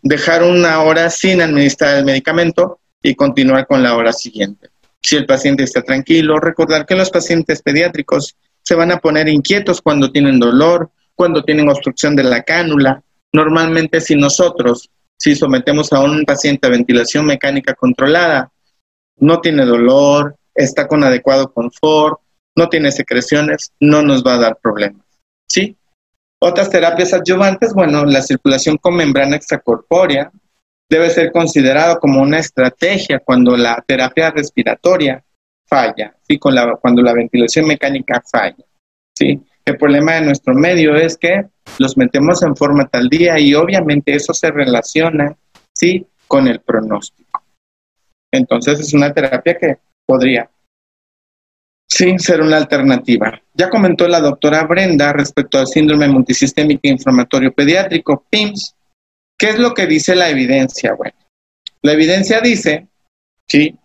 dejar 0.01 0.43
una 0.43 0.81
hora 0.81 1.09
sin 1.09 1.41
administrar 1.41 1.97
el 1.97 2.05
medicamento 2.05 2.79
y 3.01 3.15
continuar 3.15 3.67
con 3.67 3.83
la 3.83 3.95
hora 3.95 4.13
siguiente. 4.13 4.69
Si 5.01 5.15
el 5.15 5.25
paciente 5.25 5.63
está 5.63 5.81
tranquilo, 5.81 6.39
recordar 6.39 6.85
que 6.85 6.95
los 6.95 7.09
pacientes 7.09 7.61
pediátricos 7.61 8.35
se 8.61 8.75
van 8.75 8.91
a 8.91 8.97
poner 8.97 9.27
inquietos 9.27 9.81
cuando 9.81 10.11
tienen 10.11 10.39
dolor, 10.39 10.91
cuando 11.15 11.43
tienen 11.43 11.69
obstrucción 11.69 12.15
de 12.15 12.23
la 12.23 12.43
cánula. 12.43 13.03
Normalmente 13.33 13.99
si 13.99 14.15
nosotros, 14.15 14.89
si 15.17 15.35
sometemos 15.35 15.91
a 15.91 15.99
un 16.01 16.23
paciente 16.23 16.67
a 16.67 16.71
ventilación 16.71 17.25
mecánica 17.25 17.73
controlada, 17.73 18.51
no 19.17 19.41
tiene 19.41 19.65
dolor, 19.65 20.37
está 20.55 20.87
con 20.87 21.03
adecuado 21.03 21.51
confort, 21.51 22.19
no 22.55 22.69
tiene 22.69 22.91
secreciones, 22.91 23.71
no 23.79 24.01
nos 24.01 24.23
va 24.23 24.35
a 24.35 24.39
dar 24.39 24.57
problemas. 24.61 25.05
¿Sí? 25.47 25.75
Otras 26.45 26.69
terapias 26.69 27.13
adyuvantes, 27.13 27.73
bueno, 27.73 28.03
la 28.03 28.21
circulación 28.21 28.75
con 28.75 28.97
membrana 28.97 29.37
extracorpórea, 29.37 30.29
debe 30.89 31.09
ser 31.09 31.31
considerado 31.31 32.01
como 32.01 32.21
una 32.21 32.37
estrategia 32.37 33.19
cuando 33.23 33.55
la 33.55 33.81
terapia 33.87 34.29
respiratoria 34.29 35.23
falla. 35.65 36.13
Con 36.41 36.53
la, 36.53 36.75
cuando 36.81 37.01
la 37.01 37.13
ventilación 37.13 37.65
mecánica 37.65 38.21
falla. 38.29 38.65
¿sí? 39.17 39.39
El 39.63 39.77
problema 39.77 40.15
de 40.15 40.25
nuestro 40.25 40.53
medio 40.53 40.93
es 40.97 41.17
que 41.17 41.45
los 41.79 41.95
metemos 41.95 42.43
en 42.43 42.57
forma 42.57 42.89
tal 42.89 43.07
día 43.07 43.39
y 43.39 43.55
obviamente 43.55 44.13
eso 44.13 44.33
se 44.33 44.51
relaciona 44.51 45.33
¿sí? 45.73 46.05
con 46.27 46.49
el 46.49 46.59
pronóstico. 46.59 47.41
Entonces 48.33 48.81
es 48.81 48.93
una 48.93 49.13
terapia 49.13 49.57
que 49.57 49.77
podría 50.05 50.49
sí 51.93 52.17
ser 52.17 52.41
una 52.41 52.57
alternativa. 52.57 53.41
Ya 53.53 53.69
comentó 53.69 54.07
la 54.07 54.19
doctora 54.19 54.63
Brenda 54.65 55.13
respecto 55.13 55.59
al 55.59 55.67
síndrome 55.67 56.07
multisistémico 56.07 56.81
inflamatorio 56.87 57.53
pediátrico, 57.53 58.25
PIMS, 58.29 58.75
¿Qué 59.37 59.49
es 59.49 59.59
lo 59.59 59.73
que 59.73 59.87
dice 59.87 60.15
la 60.15 60.29
evidencia? 60.29 60.93
Bueno, 60.93 61.17
la 61.81 61.91
evidencia 61.91 62.39
dice, 62.39 62.87
sí, 63.45 63.77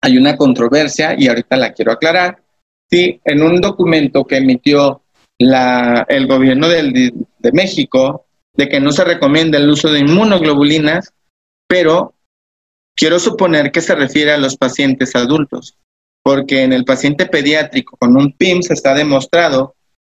hay 0.00 0.16
una 0.16 0.36
controversia 0.36 1.14
y 1.18 1.28
ahorita 1.28 1.56
la 1.56 1.72
quiero 1.72 1.92
aclarar. 1.92 2.42
Sí, 2.90 3.20
en 3.24 3.42
un 3.42 3.60
documento 3.60 4.24
que 4.24 4.38
emitió 4.38 5.02
la, 5.38 6.06
el 6.08 6.26
gobierno 6.26 6.68
de 6.68 7.12
México 7.52 8.24
de 8.54 8.68
que 8.68 8.80
no 8.80 8.92
se 8.92 9.04
recomienda 9.04 9.58
el 9.58 9.68
uso 9.68 9.90
de 9.90 10.00
inmunoglobulinas, 10.00 11.12
pero 11.68 12.14
quiero 12.96 13.18
suponer 13.18 13.72
que 13.72 13.80
se 13.80 13.94
refiere 13.94 14.32
a 14.32 14.38
los 14.38 14.56
pacientes 14.56 15.14
adultos, 15.16 15.76
porque 16.22 16.62
en 16.62 16.72
el 16.72 16.84
paciente 16.84 17.26
pediátrico 17.26 17.96
con 17.96 18.16
un 18.16 18.32
PIMS 18.32 18.70
está 18.70 18.94
demostrado 18.94 19.74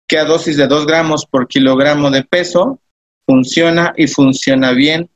que 0.08 0.18
a 0.18 0.26
dosis 0.26 0.58
de 0.58 0.68
2 0.68 0.86
gramos 0.86 1.26
por 1.26 1.48
kilogramo 1.48 2.12
de 2.12 2.24
peso 2.24 2.80
funciona 3.26 3.94
y 3.98 4.08
funciona 4.08 4.72
bien 4.72 5.10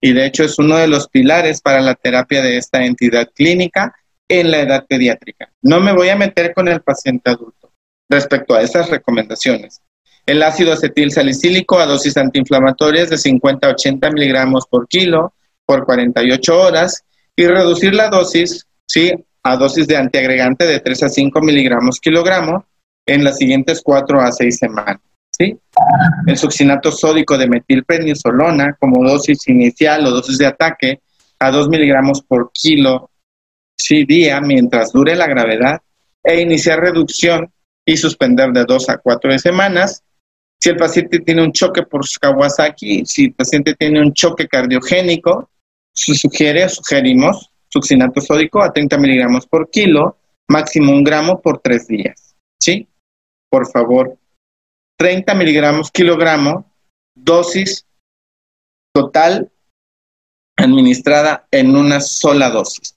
y 0.00 0.12
de 0.12 0.26
hecho 0.26 0.44
es 0.44 0.58
uno 0.58 0.76
de 0.76 0.86
los 0.86 1.08
pilares 1.08 1.62
para 1.62 1.80
la 1.80 1.94
terapia 1.94 2.42
de 2.42 2.58
esta 2.58 2.84
entidad 2.84 3.30
clínica 3.34 3.94
en 4.28 4.50
la 4.50 4.60
edad 4.60 4.84
pediátrica. 4.86 5.50
No 5.62 5.80
me 5.80 5.94
voy 5.94 6.10
a 6.10 6.16
meter 6.16 6.52
con 6.52 6.68
el 6.68 6.82
paciente 6.82 7.30
adulto 7.30 7.72
respecto 8.08 8.54
a 8.54 8.62
esas 8.62 8.90
recomendaciones. 8.90 9.80
el 10.26 10.42
ácido 10.42 10.72
acetil 10.72 11.10
salicílico 11.10 11.78
a 11.78 11.86
dosis 11.86 12.16
antiinflamatorias 12.16 13.10
de 13.10 13.18
50 13.18 13.66
a 13.66 13.70
80 13.70 14.10
miligramos 14.10 14.66
por 14.66 14.88
kilo 14.88 15.34
por 15.66 15.84
48 15.84 16.60
horas 16.60 17.04
y 17.36 17.46
reducir 17.46 17.94
la 17.94 18.08
dosis 18.08 18.66
¿sí? 18.86 19.12
A 19.44 19.56
dosis 19.56 19.86
de 19.86 19.96
antiagregante 19.96 20.64
de 20.64 20.80
3 20.80 21.02
a 21.02 21.08
5 21.08 21.40
miligramos 21.42 22.00
kilogramo 22.00 22.64
en 23.06 23.22
las 23.22 23.36
siguientes 23.36 23.82
4 23.84 24.20
a 24.20 24.32
6 24.32 24.58
semanas. 24.58 25.00
¿sí? 25.30 25.58
El 26.26 26.36
succinato 26.38 26.90
sódico 26.90 27.36
de 27.36 27.48
metilprednisolona 27.48 28.74
como 28.80 29.06
dosis 29.06 29.46
inicial 29.48 30.06
o 30.06 30.10
dosis 30.10 30.38
de 30.38 30.46
ataque 30.46 31.00
a 31.38 31.50
2 31.50 31.68
miligramos 31.68 32.22
por 32.22 32.50
kilo 32.52 33.10
sí, 33.76 34.04
día 34.04 34.40
mientras 34.40 34.92
dure 34.92 35.14
la 35.14 35.26
gravedad 35.26 35.80
e 36.22 36.40
iniciar 36.40 36.80
reducción 36.80 37.52
y 37.84 37.98
suspender 37.98 38.50
de 38.50 38.64
2 38.64 38.88
a 38.88 38.96
4 38.96 39.38
semanas. 39.38 40.02
Si 40.58 40.70
el 40.70 40.76
paciente 40.76 41.20
tiene 41.20 41.42
un 41.42 41.52
choque 41.52 41.82
por 41.82 42.00
Kawasaki, 42.18 43.04
si 43.04 43.26
el 43.26 43.34
paciente 43.34 43.74
tiene 43.74 44.00
un 44.00 44.14
choque 44.14 44.48
cardiogénico, 44.48 45.50
se 45.92 46.14
sugiere, 46.14 46.66
sugerimos 46.70 47.50
succinato 47.74 48.20
sódico 48.20 48.62
a 48.62 48.72
30 48.72 48.96
miligramos 48.98 49.46
por 49.48 49.68
kilo, 49.68 50.16
máximo 50.48 50.92
un 50.92 51.02
gramo 51.02 51.42
por 51.42 51.58
tres 51.58 51.88
días. 51.88 52.36
¿Sí? 52.60 52.86
Por 53.50 53.68
favor, 53.68 54.16
30 54.96 55.34
miligramos 55.34 55.90
kilogramo, 55.90 56.72
dosis 57.16 57.84
total 58.94 59.50
administrada 60.56 61.48
en 61.50 61.74
una 61.76 62.00
sola 62.00 62.48
dosis. 62.50 62.96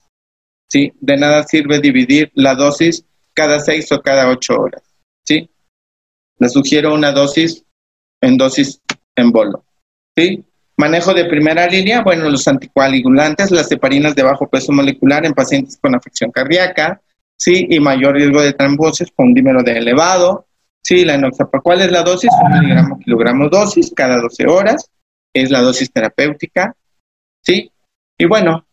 ¿Sí? 0.70 0.92
De 1.00 1.16
nada 1.16 1.42
sirve 1.42 1.80
dividir 1.80 2.30
la 2.34 2.54
dosis 2.54 3.04
cada 3.34 3.58
seis 3.58 3.90
o 3.90 4.00
cada 4.00 4.30
ocho 4.30 4.60
horas. 4.60 4.82
¿Sí? 5.26 5.50
Le 6.38 6.48
sugiero 6.48 6.94
una 6.94 7.10
dosis 7.10 7.64
en 8.20 8.36
dosis 8.36 8.80
en 9.16 9.32
bolo. 9.32 9.64
¿Sí? 10.16 10.44
Manejo 10.78 11.12
de 11.12 11.24
primera 11.24 11.66
línea, 11.66 12.02
bueno, 12.02 12.30
los 12.30 12.46
anticoagulantes, 12.46 13.50
las 13.50 13.70
heparinas 13.72 14.14
de 14.14 14.22
bajo 14.22 14.48
peso 14.48 14.72
molecular 14.72 15.26
en 15.26 15.34
pacientes 15.34 15.76
con 15.76 15.96
afección 15.96 16.30
cardíaca, 16.30 17.00
sí, 17.36 17.66
y 17.68 17.80
mayor 17.80 18.14
riesgo 18.14 18.40
de 18.40 18.52
trombosis 18.52 19.10
con 19.10 19.26
un 19.26 19.34
dímero 19.34 19.64
de 19.64 19.76
elevado, 19.76 20.46
sí, 20.80 21.04
la 21.04 21.16
enoxaparoxatina. 21.16 21.62
¿Cuál 21.62 21.80
es 21.80 21.90
la 21.90 22.02
dosis? 22.04 22.30
Un 22.40 22.60
miligramo 22.60 22.98
kilogramo 23.00 23.48
dosis 23.48 23.92
cada 23.94 24.20
12 24.20 24.46
horas, 24.46 24.88
es 25.34 25.50
la 25.50 25.62
dosis 25.62 25.92
terapéutica, 25.92 26.76
sí, 27.42 27.72
y 28.16 28.26
bueno, 28.26 28.64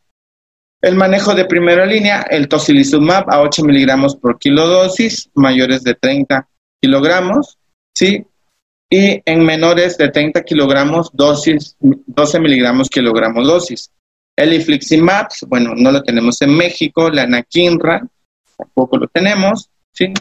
el 0.81 0.95
manejo 0.95 1.33
de 1.33 1.45
primera 1.45 1.87
línea, 1.87 2.21
el 2.29 2.47
tocilizumab 2.47 3.27
a 3.31 3.41
8 3.41 3.63
miligramos 3.63 4.15
por 4.15 4.37
kilo 4.37 4.67
dosis, 4.67 5.31
mayores 5.33 5.81
de 5.81 5.95
30 5.95 6.47
kilogramos, 6.79 7.57
sí, 7.95 8.23
y 8.89 9.21
en 9.25 9.43
menores 9.43 9.97
de 9.97 10.09
30 10.09 10.43
kilogramos, 10.43 11.09
dosis, 11.13 11.75
12 11.79 12.39
miligramos 12.39 12.89
kilogramos 12.89 13.47
dosis. 13.47 13.91
El 14.35 14.53
ifliximab, 14.53 15.27
bueno, 15.47 15.73
no 15.75 15.91
lo 15.91 16.03
tenemos 16.03 16.41
en 16.41 16.55
México, 16.55 17.09
la 17.09 17.23
anakinra, 17.23 18.05
tampoco 18.57 18.97
lo 18.97 19.07
tenemos, 19.07 19.69
¿sí? 19.93 20.13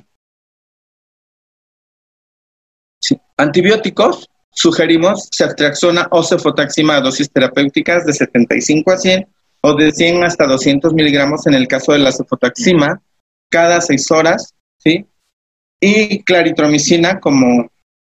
sí. 3.01 3.19
Antibióticos, 3.37 4.31
sugerimos 4.51 5.29
ceftriaxona 5.37 6.09
o 6.11 6.23
cefotaxima 6.23 6.97
a 6.97 7.01
dosis 7.01 7.31
terapéuticas 7.31 8.07
de 8.07 8.13
75 8.13 8.93
a 8.93 8.97
100 8.97 9.29
o 9.63 9.75
de 9.75 9.93
100 9.93 10.25
hasta 10.25 10.47
200 10.47 10.95
miligramos 10.95 11.47
en 11.47 11.55
el 11.55 11.67
caso 11.67 11.93
de 11.93 11.99
la 11.99 12.13
cefotaxima 12.13 13.03
cada 13.51 13.81
6 13.81 14.11
horas, 14.13 14.55
¿sí? 14.79 15.07
Y 15.81 16.23
claritromicina 16.23 17.21
como 17.21 17.71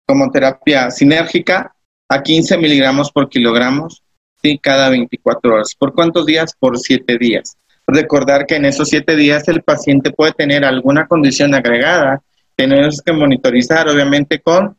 como 0.10 0.32
terapia 0.32 0.90
sinérgica 0.90 1.72
a 2.10 2.24
15 2.24 2.58
miligramos 2.58 3.12
por 3.12 3.30
kilogramos 3.30 4.02
¿sí? 4.42 4.58
cada 4.58 4.90
24 4.90 5.54
horas. 5.54 5.76
¿Por 5.78 5.94
cuántos 5.94 6.26
días? 6.26 6.56
Por 6.58 6.80
7 6.80 7.20
días. 7.20 7.56
Recordar 7.86 8.48
que 8.48 8.56
en 8.56 8.66
esos 8.66 8.90
7 8.90 9.16
días 9.16 9.48
el 9.50 9.62
paciente 9.62 10.10
puede 10.10 10.32
tener 10.32 10.66
alguna 10.66 11.06
condición 11.06 11.54
agregada. 11.54 12.24
Tenemos 12.56 13.04
que 13.04 13.14
monitorizar, 13.14 13.88
obviamente, 13.88 14.40
con 14.40 14.76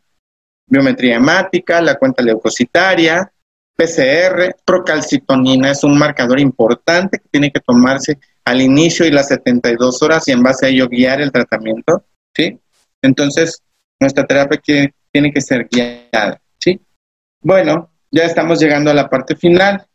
biometría 0.66 1.14
hemática, 1.14 1.80
la 1.80 1.94
cuenta 1.94 2.24
leucocitaria, 2.24 3.30
PCR, 3.76 4.56
procalcitonina 4.64 5.70
es 5.70 5.84
un 5.84 5.96
marcador 5.96 6.40
importante 6.40 7.18
que 7.18 7.28
tiene 7.30 7.52
que 7.52 7.60
tomarse 7.60 8.18
al 8.44 8.60
inicio 8.60 9.06
y 9.06 9.12
las 9.12 9.28
72 9.28 10.02
horas 10.02 10.26
y 10.26 10.32
en 10.32 10.42
base 10.42 10.66
a 10.66 10.68
ello 10.70 10.88
guiar 10.88 11.20
el 11.20 11.30
tratamiento, 11.30 12.02
¿sí? 12.34 12.58
Entonces, 13.00 13.62
nuestra 14.00 14.26
terapia 14.26 14.60
tiene 15.12 15.32
que 15.32 15.40
ser 15.40 15.68
guiada, 15.70 16.40
¿sí? 16.58 16.80
Bueno, 17.42 17.90
ya 18.10 18.24
estamos 18.24 18.60
llegando 18.60 18.90
a 18.90 18.94
la 18.94 19.08
parte 19.08 19.36
final. 19.36 19.86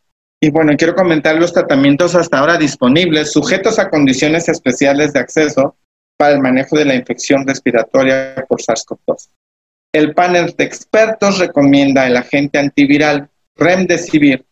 Y 0.42 0.50
bueno, 0.50 0.74
quiero 0.78 0.96
comentar 0.96 1.36
los 1.36 1.54
tratamientos 1.54 2.16
hasta 2.16 2.40
ahora 2.40 2.58
disponibles, 2.58 3.32
sujetos 3.32 3.80
a 3.80 3.90
condiciones 3.90 4.50
especiales 4.50 5.14
de 5.14 5.20
acceso 5.20 5.76
para 6.18 6.34
el 6.34 6.40
manejo 6.40 6.78
de 6.78 6.86
la 6.86 6.96
infección 6.96 7.48
respiratoria 7.48 8.46
por 8.48 8.62
SARS-CoV-2. 8.62 9.30
El 9.94 10.14
panel 10.14 10.54
de 10.58 10.64
expertos 10.66 11.40
recomienda 11.40 12.06
el 12.06 12.18
agente 12.18 12.60
antiviral 12.60 13.30
Remdesivir, 13.56 14.46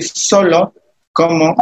solo 0.00 0.74
como 1.12 1.54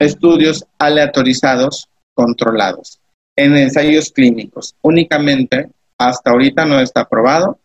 estudios 0.00 0.66
aleatorizados 0.78 1.88
controlados 2.12 3.00
en 3.36 3.56
ensayos 3.56 4.10
clínicos, 4.10 4.74
únicamente 4.82 5.70
hasta 5.98 6.30
ahorita 6.30 6.64
no 6.64 6.80
está 6.80 7.02
aprobado, 7.02 7.58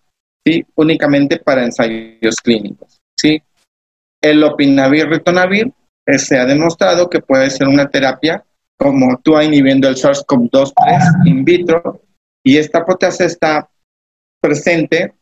¿sí? 0.45 0.65
únicamente 0.75 1.37
para 1.37 1.63
ensayos 1.63 2.35
clínicos. 2.37 2.99
¿sí? 3.17 3.41
El 4.21 4.43
opinavir 4.43 5.07
ritonavir 5.07 5.71
eh, 6.05 6.17
se 6.17 6.37
ha 6.37 6.45
demostrado 6.45 7.09
que 7.09 7.21
puede 7.21 7.49
ser 7.49 7.67
una 7.67 7.89
terapia 7.89 8.43
como 8.77 9.19
tú 9.19 9.39
inhibiendo 9.39 9.89
el 9.89 9.95
SARS-CoV-2 9.95 10.73
in 11.25 11.43
vitro 11.43 12.01
y 12.43 12.57
esta 12.57 12.85
proteasa 12.85 13.25
está 13.25 13.69
presente 14.41 15.13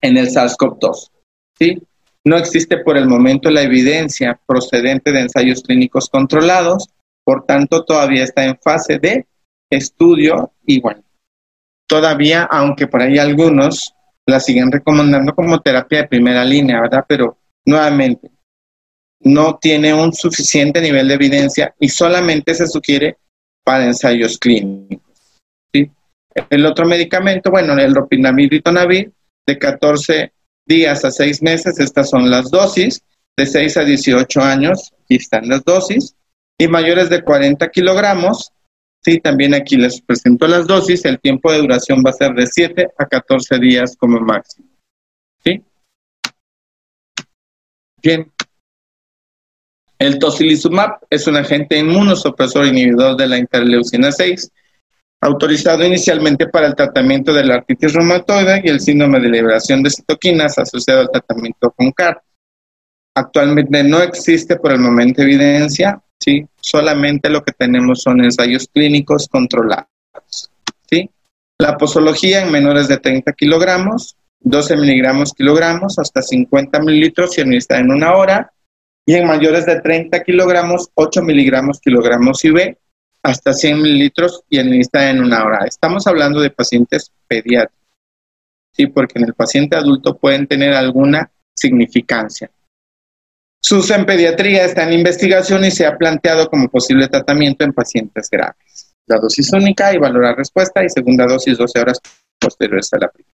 en 0.00 0.16
el 0.16 0.28
SARS-CoV-2. 0.28 1.10
¿sí? 1.58 1.82
No 2.24 2.36
existe 2.36 2.78
por 2.78 2.96
el 2.96 3.06
momento 3.06 3.50
la 3.50 3.62
evidencia 3.62 4.38
procedente 4.46 5.12
de 5.12 5.20
ensayos 5.20 5.62
clínicos 5.62 6.08
controlados, 6.08 6.88
por 7.24 7.44
tanto 7.44 7.84
todavía 7.84 8.24
está 8.24 8.44
en 8.44 8.58
fase 8.58 8.98
de 8.98 9.26
estudio 9.70 10.52
y 10.66 10.80
bueno, 10.80 11.02
todavía, 11.90 12.44
aunque 12.44 12.86
por 12.86 13.02
ahí 13.02 13.18
algunos 13.18 13.92
la 14.24 14.38
siguen 14.38 14.70
recomendando 14.70 15.34
como 15.34 15.60
terapia 15.60 16.02
de 16.02 16.08
primera 16.08 16.44
línea, 16.44 16.80
¿verdad? 16.80 17.04
Pero 17.08 17.36
nuevamente, 17.66 18.30
no 19.22 19.58
tiene 19.60 19.92
un 19.92 20.12
suficiente 20.12 20.80
nivel 20.80 21.08
de 21.08 21.14
evidencia 21.14 21.74
y 21.80 21.88
solamente 21.88 22.54
se 22.54 22.68
sugiere 22.68 23.18
para 23.64 23.86
ensayos 23.86 24.38
clínicos. 24.38 25.02
El 26.48 26.64
otro 26.64 26.86
medicamento, 26.86 27.50
bueno, 27.50 27.76
el 27.76 27.92
ropinamid 27.92 28.50
de 29.46 29.58
14 29.58 30.32
días 30.64 31.04
a 31.04 31.10
6 31.10 31.42
meses, 31.42 31.80
estas 31.80 32.08
son 32.08 32.30
las 32.30 32.52
dosis, 32.52 33.02
de 33.36 33.46
6 33.46 33.76
a 33.78 33.84
18 33.84 34.40
años, 34.40 34.92
aquí 35.02 35.16
están 35.16 35.48
las 35.48 35.64
dosis, 35.64 36.14
y 36.56 36.68
mayores 36.68 37.10
de 37.10 37.22
40 37.22 37.68
kilogramos, 37.70 38.52
Sí, 39.02 39.18
también 39.18 39.54
aquí 39.54 39.76
les 39.76 40.00
presento 40.02 40.46
las 40.46 40.66
dosis. 40.66 41.04
El 41.04 41.18
tiempo 41.20 41.50
de 41.50 41.58
duración 41.58 42.02
va 42.04 42.10
a 42.10 42.14
ser 42.14 42.34
de 42.34 42.46
7 42.46 42.88
a 42.98 43.06
14 43.06 43.58
días 43.58 43.96
como 43.96 44.20
máximo. 44.20 44.68
¿Sí? 45.42 45.62
Bien. 48.02 48.30
El 49.98 50.18
tocilizumab 50.18 50.98
es 51.08 51.26
un 51.26 51.36
agente 51.36 51.78
inmunosupresor 51.78 52.66
inhibidor 52.66 53.16
de 53.16 53.26
la 53.26 53.38
interleucina 53.38 54.10
6, 54.12 54.50
autorizado 55.22 55.84
inicialmente 55.84 56.46
para 56.48 56.66
el 56.66 56.74
tratamiento 56.74 57.34
de 57.34 57.44
la 57.44 57.56
artritis 57.56 57.92
reumatoide 57.92 58.62
y 58.64 58.68
el 58.68 58.80
síndrome 58.80 59.20
de 59.20 59.28
liberación 59.28 59.82
de 59.82 59.90
citoquinas 59.90 60.58
asociado 60.58 61.00
al 61.00 61.10
tratamiento 61.10 61.70
con 61.70 61.92
CAR. 61.92 62.22
Actualmente 63.14 63.82
no 63.82 64.02
existe 64.02 64.56
por 64.56 64.72
el 64.72 64.80
momento 64.80 65.20
evidencia 65.20 66.02
¿sí? 66.20 66.46
Solamente 66.60 67.30
lo 67.30 67.42
que 67.42 67.52
tenemos 67.52 68.02
son 68.02 68.22
ensayos 68.22 68.68
clínicos 68.72 69.28
controlados, 69.28 70.50
¿sí? 70.88 71.10
La 71.58 71.76
posología 71.76 72.42
en 72.42 72.52
menores 72.52 72.88
de 72.88 72.98
30 72.98 73.32
kilogramos, 73.32 74.16
12 74.40 74.76
miligramos 74.76 75.34
kilogramos 75.34 75.98
hasta 75.98 76.22
50 76.22 76.80
mililitros 76.80 77.36
y 77.36 77.40
administrada 77.40 77.82
en 77.82 77.90
una 77.90 78.14
hora, 78.14 78.52
y 79.06 79.14
en 79.14 79.26
mayores 79.26 79.66
de 79.66 79.80
30 79.80 80.22
kilogramos, 80.22 80.90
8 80.94 81.22
miligramos 81.22 81.80
kilogramos 81.80 82.44
IV 82.44 82.76
hasta 83.22 83.52
100 83.52 83.82
mililitros 83.82 84.42
y 84.48 84.58
administrada 84.58 85.10
en 85.10 85.20
una 85.20 85.44
hora. 85.44 85.64
Estamos 85.66 86.06
hablando 86.06 86.40
de 86.40 86.50
pacientes 86.50 87.12
pediátricos, 87.26 87.88
¿sí? 88.72 88.86
Porque 88.86 89.18
en 89.18 89.26
el 89.26 89.34
paciente 89.34 89.76
adulto 89.76 90.16
pueden 90.16 90.46
tener 90.46 90.74
alguna 90.74 91.30
significancia. 91.54 92.50
Su 93.70 93.78
uso 93.78 93.94
en 93.94 94.04
pediatría 94.04 94.64
está 94.64 94.82
en 94.82 94.94
investigación 94.94 95.64
y 95.64 95.70
se 95.70 95.86
ha 95.86 95.96
planteado 95.96 96.50
como 96.50 96.68
posible 96.68 97.06
tratamiento 97.06 97.64
en 97.64 97.72
pacientes 97.72 98.28
graves. 98.28 98.96
La 99.06 99.18
dosis 99.18 99.52
única 99.52 99.94
y 99.94 99.98
valorar 99.98 100.36
respuesta 100.36 100.82
y 100.82 100.88
segunda 100.88 101.24
dosis 101.24 101.56
12 101.56 101.78
horas 101.78 102.00
posteriores 102.40 102.92
a 102.94 102.98
la 102.98 103.08
primera. 103.12 103.32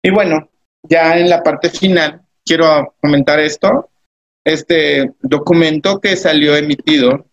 Y 0.00 0.10
bueno, 0.10 0.48
ya 0.84 1.18
en 1.18 1.28
la 1.28 1.42
parte 1.42 1.70
final, 1.70 2.22
quiero 2.46 2.94
comentar 3.00 3.40
esto. 3.40 3.90
Este 4.44 5.14
documento 5.20 5.98
que 6.00 6.14
salió 6.14 6.54
emitido, 6.54 7.26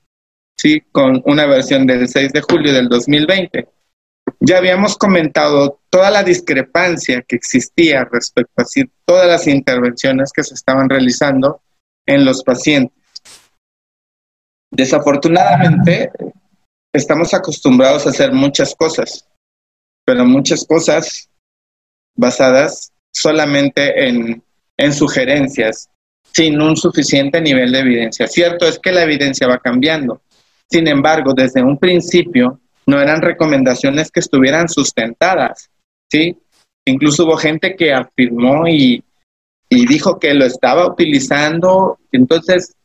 sí, 0.58 0.82
con 0.92 1.22
una 1.26 1.46
versión 1.46 1.86
del 1.86 2.08
6 2.08 2.34
de 2.34 2.42
julio 2.42 2.74
del 2.74 2.90
2020. 2.90 3.68
Ya 4.40 4.58
habíamos 4.58 4.98
comentado 4.98 5.82
toda 5.92 6.10
la 6.10 6.24
discrepancia 6.24 7.22
que 7.22 7.36
existía 7.36 8.04
respecto 8.12 8.64
a 8.64 8.66
todas 9.06 9.28
las 9.28 9.46
intervenciones 9.46 10.32
que 10.34 10.44
se 10.44 10.56
estaban 10.56 10.90
realizando 10.90 11.61
en 12.06 12.26
los 12.26 12.44
pacientes. 12.44 12.98
Desafortunadamente, 14.72 16.12
estamos 16.94 17.34
acostumbrados 17.34 18.06
a 18.06 18.10
hacer 18.10 18.32
muchas 18.32 18.74
cosas, 18.76 19.28
pero 20.06 20.26
muchas 20.26 20.66
cosas 20.66 21.30
basadas 22.16 22.92
solamente 23.14 24.08
en, 24.08 24.44
en 24.78 24.94
sugerencias, 24.94 25.90
sin 26.34 26.62
un 26.62 26.78
suficiente 26.78 27.42
nivel 27.42 27.72
de 27.72 27.80
evidencia. 27.80 28.28
Cierto 28.28 28.68
es 28.68 28.80
que 28.80 28.92
la 28.92 29.04
evidencia 29.04 29.48
va 29.48 29.60
cambiando. 29.60 30.22
Sin 30.70 30.88
embargo, 30.88 31.34
desde 31.34 31.62
un 31.62 31.78
principio 31.78 32.62
no 32.86 33.02
eran 33.02 33.22
recomendaciones 33.22 34.10
que 34.10 34.22
estuvieran 34.22 34.70
sustentadas, 34.70 35.70
¿sí? 36.10 36.38
Incluso 36.86 37.26
hubo 37.26 37.38
gente 37.38 37.76
que 37.76 37.94
afirmó 37.94 38.68
y, 38.68 39.04
y 39.72 39.86
dijo 39.88 40.20
que 40.20 40.34
lo 40.34 40.46
estaba 40.46 40.86
utilizando. 40.86 41.98
Entonces, 42.12 42.76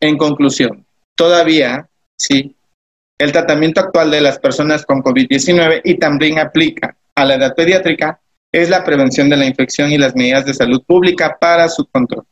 en 0.00 0.18
conclusión, 0.18 0.84
todavía, 1.14 1.88
sí, 2.18 2.56
el 3.16 3.32
tratamiento 3.32 3.80
actual 3.80 4.10
de 4.10 4.20
las 4.20 4.38
personas 4.38 4.84
con 4.84 5.02
COVID-19 5.02 5.80
y 5.84 5.94
también 5.94 6.40
aplica 6.40 6.96
a 7.14 7.24
la 7.24 7.36
edad 7.36 7.54
pediátrica 7.54 8.20
es 8.52 8.68
la 8.68 8.84
prevención 8.84 9.30
de 9.30 9.36
la 9.36 9.46
infección 9.46 9.92
y 9.92 9.98
las 9.98 10.16
medidas 10.16 10.44
de 10.44 10.54
salud 10.54 10.82
pública 10.84 11.36
para 11.40 11.68
su 11.68 11.86
control. 11.86 12.24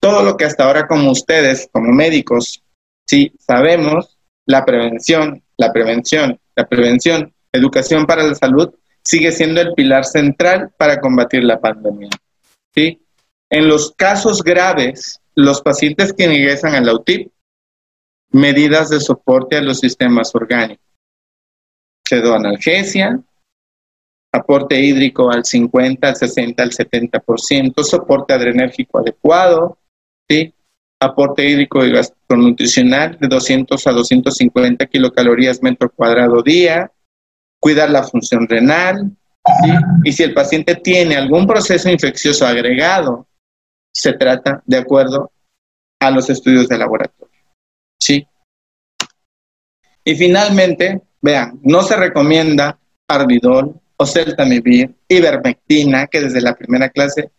Todo 0.00 0.22
lo 0.22 0.36
que 0.36 0.44
hasta 0.44 0.64
ahora 0.64 0.86
como 0.86 1.10
ustedes, 1.10 1.68
como 1.72 1.92
médicos, 1.92 2.62
sí 3.06 3.32
sabemos, 3.40 4.18
la 4.46 4.64
prevención, 4.64 5.42
la 5.56 5.72
prevención, 5.72 6.38
la 6.54 6.66
prevención, 6.68 7.32
educación 7.52 8.06
para 8.06 8.22
la 8.22 8.34
salud, 8.36 8.72
sigue 9.04 9.32
siendo 9.32 9.60
el 9.60 9.74
pilar 9.74 10.04
central 10.04 10.70
para 10.76 11.00
combatir 11.00 11.42
la 11.42 11.58
pandemia. 11.60 12.10
¿sí? 12.74 13.01
En 13.52 13.68
los 13.68 13.92
casos 13.92 14.42
graves, 14.42 15.20
los 15.34 15.60
pacientes 15.60 16.14
que 16.14 16.24
ingresan 16.24 16.74
al 16.74 16.88
UTIP 16.88 17.30
medidas 18.30 18.88
de 18.88 18.98
soporte 18.98 19.58
a 19.58 19.60
los 19.60 19.78
sistemas 19.78 20.34
orgánicos. 20.34 20.82
analgesia, 22.10 23.20
aporte 24.32 24.80
hídrico 24.80 25.30
al 25.30 25.44
50, 25.44 26.08
al 26.08 26.16
60, 26.16 26.62
al 26.62 26.70
70%, 26.70 27.84
soporte 27.84 28.32
adrenérgico 28.32 29.00
adecuado, 29.00 29.76
¿sí? 30.26 30.54
aporte 30.98 31.46
hídrico 31.46 31.84
y 31.84 31.92
gastronutricional 31.92 33.18
de 33.18 33.28
200 33.28 33.86
a 33.86 33.92
250 33.92 34.86
kilocalorías 34.86 35.62
metro 35.62 35.90
cuadrado 35.90 36.42
día, 36.42 36.90
cuidar 37.60 37.90
la 37.90 38.02
función 38.02 38.48
renal, 38.48 39.10
y 40.04 40.12
si 40.12 40.22
el 40.22 40.32
paciente 40.32 40.76
tiene 40.76 41.16
algún 41.16 41.46
proceso 41.46 41.90
infeccioso 41.90 42.46
agregado, 42.46 43.26
se 43.92 44.14
trata 44.14 44.62
de 44.66 44.78
acuerdo 44.78 45.30
a 46.00 46.10
los 46.10 46.28
estudios 46.30 46.68
de 46.68 46.78
laboratorio. 46.78 47.32
¿sí? 48.00 48.26
Y 50.04 50.14
finalmente, 50.16 51.02
vean, 51.20 51.60
no 51.62 51.82
se 51.82 51.96
recomienda 51.96 52.78
Arbidol, 53.08 53.80
oseltamivir, 53.96 54.94
ivermectina, 55.08 56.06
que 56.06 56.22
desde 56.22 56.40
la 56.40 56.54
primera 56.54 56.88
clase 56.88 57.30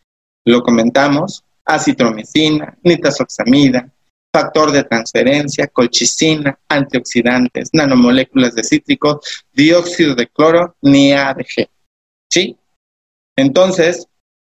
lo 0.45 0.61
comentamos, 0.61 1.43
acitromicina, 1.65 2.77
nitazoxamida, 2.83 3.89
factor 4.33 4.71
de 4.71 4.83
transferencia, 4.83 5.67
colchicina, 5.67 6.57
antioxidantes, 6.67 7.69
nanomoléculas 7.73 8.55
de 8.55 8.63
cítrico, 8.63 9.21
dióxido 9.53 10.15
de 10.15 10.27
cloro, 10.27 10.75
ni 10.81 11.13
ADG. 11.13 11.69
¿Sí? 12.31 12.57
Entonces, 13.37 14.07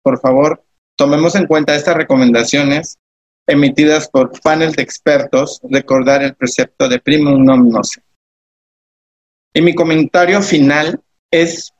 por 0.03 0.19
favor, 0.19 0.63
tomemos 0.99 1.33
en 1.35 1.47
cuenta 1.47 1.75
estas 1.75 1.95
recomendaciones 1.95 2.99
emitidas 3.47 4.09
por 4.09 4.37
panel 4.41 4.73
de 4.73 4.83
expertos, 4.83 5.61
recordar 5.63 6.21
el 6.21 6.35
precepto 6.35 6.89
de 6.89 6.99
primum 6.99 7.41
non 7.41 7.69
nocere. 7.71 8.05
Y 9.55 9.61
mi 9.61 9.73
comentario 9.73 10.41
final 10.41 10.99
es, 11.31 11.73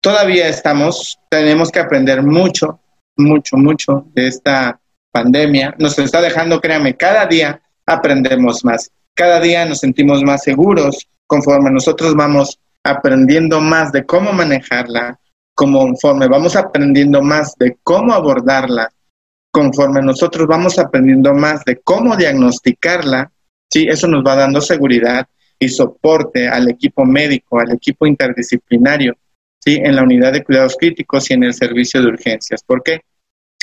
todavía 0.00 0.46
estamos, 0.46 1.18
tenemos 1.28 1.72
que 1.72 1.80
aprender 1.80 2.22
mucho, 2.22 2.78
mucho, 3.16 3.56
mucho 3.56 4.06
de 4.14 4.28
esta 4.28 4.80
pandemia. 5.10 5.74
Nos 5.78 5.98
está 5.98 6.22
dejando, 6.22 6.60
créame, 6.60 6.96
cada 6.96 7.26
día 7.26 7.60
aprendemos 7.84 8.64
más, 8.64 8.92
cada 9.14 9.40
día 9.40 9.66
nos 9.66 9.80
sentimos 9.80 10.22
más 10.22 10.44
seguros 10.44 11.08
conforme 11.26 11.72
nosotros 11.72 12.14
vamos 12.14 12.60
aprendiendo 12.84 13.60
más 13.60 13.90
de 13.90 14.06
cómo 14.06 14.32
manejarla, 14.32 15.18
conforme 15.58 16.28
vamos 16.28 16.54
aprendiendo 16.54 17.20
más 17.20 17.56
de 17.58 17.78
cómo 17.82 18.12
abordarla, 18.12 18.92
conforme 19.50 20.00
nosotros 20.02 20.46
vamos 20.46 20.78
aprendiendo 20.78 21.34
más 21.34 21.64
de 21.64 21.80
cómo 21.80 22.16
diagnosticarla, 22.16 23.32
sí, 23.68 23.88
eso 23.88 24.06
nos 24.06 24.22
va 24.24 24.36
dando 24.36 24.60
seguridad 24.60 25.26
y 25.58 25.68
soporte 25.68 26.46
al 26.46 26.70
equipo 26.70 27.04
médico, 27.04 27.58
al 27.58 27.72
equipo 27.72 28.06
interdisciplinario, 28.06 29.16
sí, 29.58 29.80
en 29.82 29.96
la 29.96 30.04
unidad 30.04 30.32
de 30.32 30.44
cuidados 30.44 30.76
críticos 30.78 31.28
y 31.28 31.34
en 31.34 31.42
el 31.42 31.54
servicio 31.54 32.00
de 32.00 32.06
urgencias. 32.06 32.62
¿Por 32.62 32.84
qué? 32.84 33.00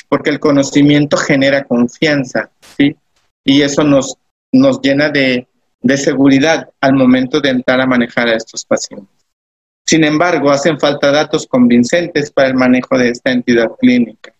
Porque 0.06 0.28
el 0.28 0.38
conocimiento 0.38 1.16
genera 1.16 1.64
confianza, 1.64 2.50
sí, 2.76 2.94
y 3.42 3.62
eso 3.62 3.84
nos, 3.84 4.18
nos 4.52 4.82
llena 4.82 5.08
de, 5.08 5.48
de 5.80 5.96
seguridad 5.96 6.68
al 6.78 6.92
momento 6.92 7.40
de 7.40 7.48
entrar 7.48 7.80
a 7.80 7.86
manejar 7.86 8.28
a 8.28 8.36
estos 8.36 8.66
pacientes. 8.66 9.15
Sin 9.86 10.04
embargo, 10.04 10.50
hacen 10.50 10.78
falta 10.80 11.12
datos 11.12 11.46
convincentes 11.46 12.30
para 12.30 12.48
el 12.48 12.54
manejo 12.54 12.98
de 12.98 13.10
esta 13.10 13.30
entidad 13.30 13.70
clínica 13.78 14.36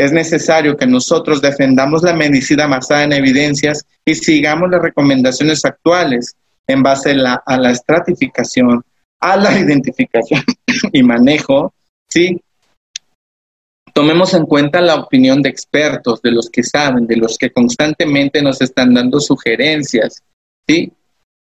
es 0.00 0.12
necesario 0.12 0.78
que 0.78 0.86
nosotros 0.86 1.42
defendamos 1.42 2.02
la 2.02 2.14
medicina 2.14 2.66
basada 2.66 3.04
en 3.04 3.12
evidencias 3.12 3.84
y 4.02 4.14
sigamos 4.14 4.70
las 4.70 4.80
recomendaciones 4.80 5.62
actuales 5.66 6.34
en 6.66 6.82
base 6.82 7.10
a 7.10 7.58
la 7.58 7.70
estratificación, 7.70 8.82
a 9.20 9.36
la 9.36 9.58
identificación 9.58 10.42
y 10.92 11.02
manejo, 11.02 11.74
¿sí? 12.08 12.40
Tomemos 13.92 14.32
en 14.32 14.46
cuenta 14.46 14.80
la 14.80 14.94
opinión 14.94 15.42
de 15.42 15.50
expertos, 15.50 16.22
de 16.22 16.30
los 16.30 16.48
que 16.48 16.62
saben, 16.62 17.06
de 17.06 17.16
los 17.16 17.36
que 17.36 17.50
constantemente 17.50 18.40
nos 18.40 18.62
están 18.62 18.94
dando 18.94 19.20
sugerencias, 19.20 20.22
¿sí? 20.66 20.90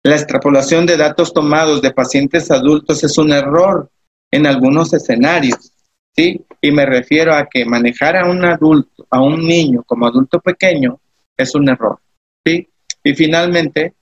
La 0.05 0.15
extrapolación 0.15 0.87
de 0.87 0.97
datos 0.97 1.33
tomados 1.33 1.83
de 1.83 1.93
pacientes 1.93 2.51
adultos 2.51 3.03
es 3.05 3.19
un 3.19 3.33
error 3.33 3.91
en 4.31 4.47
algunos 4.47 4.93
escenarios. 4.93 5.73
¿sí? 6.15 6.45
Y 6.61 6.71
me 6.73 6.87
refiero 6.87 7.35
a 7.35 7.47
que 7.47 7.65
manejar 7.65 8.17
a 8.17 8.29
un 8.29 8.45
adulto, 8.45 9.07
a 9.11 9.21
un 9.21 9.47
niño 9.47 9.83
como 9.85 10.07
adulto 10.07 10.41
pequeño 10.41 11.01
es 11.37 11.55
un 11.55 11.69
error, 11.69 12.01
¿sí? 12.45 12.69
Y 13.05 13.15
finalmente, 13.15 13.95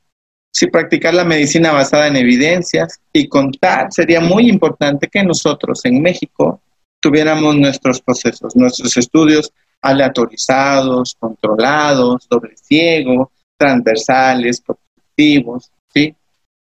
si 0.51 0.69
practicar 0.69 1.13
la 1.13 1.25
medicina 1.25 1.73
basada 1.73 2.09
en 2.09 2.17
evidencias 2.17 2.99
y 3.13 3.29
contar, 3.29 3.93
sería 3.93 4.21
muy 4.21 4.49
importante 4.49 5.09
que 5.09 5.23
nosotros 5.23 5.85
en 5.85 6.01
México 6.01 6.63
tuviéramos 6.99 7.55
nuestros 7.57 8.01
procesos, 8.01 8.57
nuestros 8.57 8.97
estudios 8.97 9.53
aleatorizados, 9.83 11.15
controlados, 11.19 12.27
doble 12.29 12.57
ciego, 12.57 13.31
transversales, 13.59 14.63
prospectivos, 14.63 15.71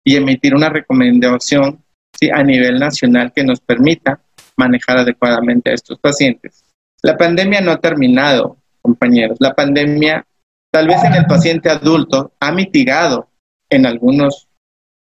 Y 0.04 0.16
emitir 0.16 0.54
una 0.54 0.68
recomendación 0.68 1.82
¿sí? 2.18 2.30
a 2.30 2.42
nivel 2.42 2.78
nacional 2.78 3.32
que 3.34 3.42
nos 3.42 3.60
permita 3.60 4.20
manejar 4.56 4.98
adecuadamente 4.98 5.70
a 5.70 5.74
estos 5.74 5.98
pacientes. 5.98 6.64
La 7.02 7.16
pandemia 7.16 7.60
no 7.60 7.72
ha 7.72 7.80
terminado, 7.80 8.56
compañeros. 8.80 9.38
La 9.40 9.54
pandemia, 9.54 10.24
tal 10.72 10.86
vez 10.88 11.02
en 11.04 11.14
el 11.14 11.26
paciente 11.26 11.68
adulto, 11.68 12.32
ha 12.40 12.52
mitigado 12.52 13.28
en 13.68 13.84
algunos 13.84 14.48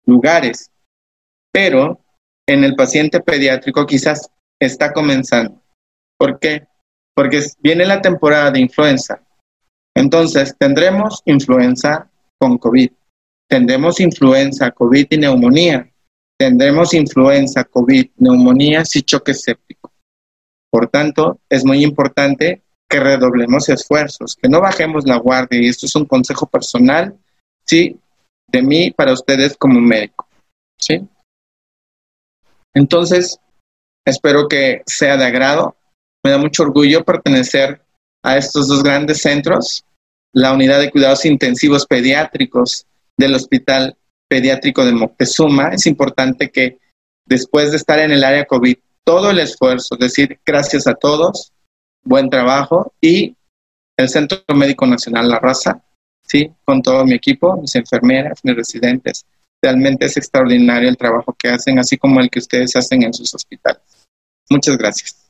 lugares, 0.05 0.71
pero 1.51 1.99
en 2.47 2.63
el 2.63 2.75
paciente 2.75 3.19
pediátrico 3.19 3.86
quizás 3.86 4.29
está 4.59 4.91
comenzando. 4.93 5.61
¿Por 6.17 6.39
qué? 6.39 6.67
Porque 7.15 7.41
viene 7.59 7.86
la 7.86 8.01
temporada 8.01 8.51
de 8.51 8.61
influenza. 8.61 9.21
Entonces, 9.95 10.55
tendremos 10.57 11.21
influenza 11.25 12.09
con 12.39 12.57
COVID. 12.57 12.91
Tendremos 13.50 14.00
influenza, 14.00 14.72
COVID 14.72 15.08
y 15.10 15.18
neumonía 15.18 15.89
tendremos 16.36 16.94
influenza, 16.94 17.64
COVID, 17.64 18.10
neumonías 18.18 18.96
y 18.98 19.04
choque 19.04 19.34
séptico. 19.34 19.94
Por 20.70 20.89
tanto, 20.89 21.39
es 21.48 21.64
muy 21.64 21.84
importante 21.84 22.64
que 22.89 23.00
redoblemos 23.00 23.70
esfuerzos, 23.70 24.36
que 24.36 24.50
no 24.50 24.60
bajemos 24.60 25.06
la 25.06 25.18
guardia, 25.18 25.62
y 25.62 25.68
esto 25.68 25.86
es 25.86 25.96
un 25.96 26.06
consejo 26.06 26.48
personal, 26.48 27.18
¿sí? 27.66 27.98
De 28.52 28.62
mí 28.62 28.91
para 28.91 29.14
ustedes 29.14 29.56
como 29.56 29.80
médico, 29.80 30.28
¿sí? 30.78 31.08
Entonces, 32.74 33.39
Espero 34.06 34.48
que 34.48 34.84
sea 34.86 35.18
de 35.18 35.26
agrado. 35.26 35.78
Me 36.24 36.32
da 36.32 36.38
mucho 36.38 36.64
orgullo 36.64 37.04
pertenecer 37.04 37.82
a 38.24 38.38
estos 38.38 38.68
dos 38.68 38.84
grandes 38.84 39.22
centros, 39.22 39.86
la 40.34 40.54
unidad 40.54 40.80
de 40.80 40.91
cuidados 40.91 41.26
intensivos 41.26 41.86
pediátricos 41.86 42.86
del 43.18 43.36
Hospital 43.36 43.95
Pediátrico 44.30 44.86
de 44.86 44.93
Moctezuma. 44.93 45.70
Es 45.70 45.86
importante 45.86 46.49
que 46.49 46.80
después 47.26 47.72
de 47.72 47.78
estar 47.78 47.99
en 47.99 48.11
el 48.11 48.24
área 48.24 48.45
COVID, 48.45 48.76
todo 49.03 49.32
el 49.32 49.39
esfuerzo, 49.39 49.95
decir 49.95 50.39
gracias 50.45 50.88
a 50.88 50.93
todos, 50.93 51.51
buen 52.03 52.30
trabajo 52.30 52.93
y 53.01 53.36
el 53.97 54.09
Centro 54.09 54.39
Médico 54.55 54.86
Nacional 54.88 55.30
La 55.30 55.39
Raza, 55.39 55.84
sí, 56.26 56.51
con 56.66 56.82
todo 56.82 57.05
mi 57.05 57.14
equipo, 57.14 57.57
mis 57.57 57.76
enfermeras, 57.76 58.39
mis 58.43 58.55
residentes. 58.55 59.26
Realmente 59.61 60.07
es 60.07 60.18
extraordinario 60.18 60.89
el 60.89 60.97
trabajo 60.97 61.36
que 61.38 61.49
hacen, 61.49 61.80
así 61.80 61.97
como 61.97 62.20
el 62.20 62.30
que 62.30 62.39
ustedes 62.39 62.76
hacen 62.76 63.03
en 63.03 63.14
sus 63.14 63.34
hospitales. 63.34 63.82
Muchas 64.49 64.78
gracias. 64.78 65.22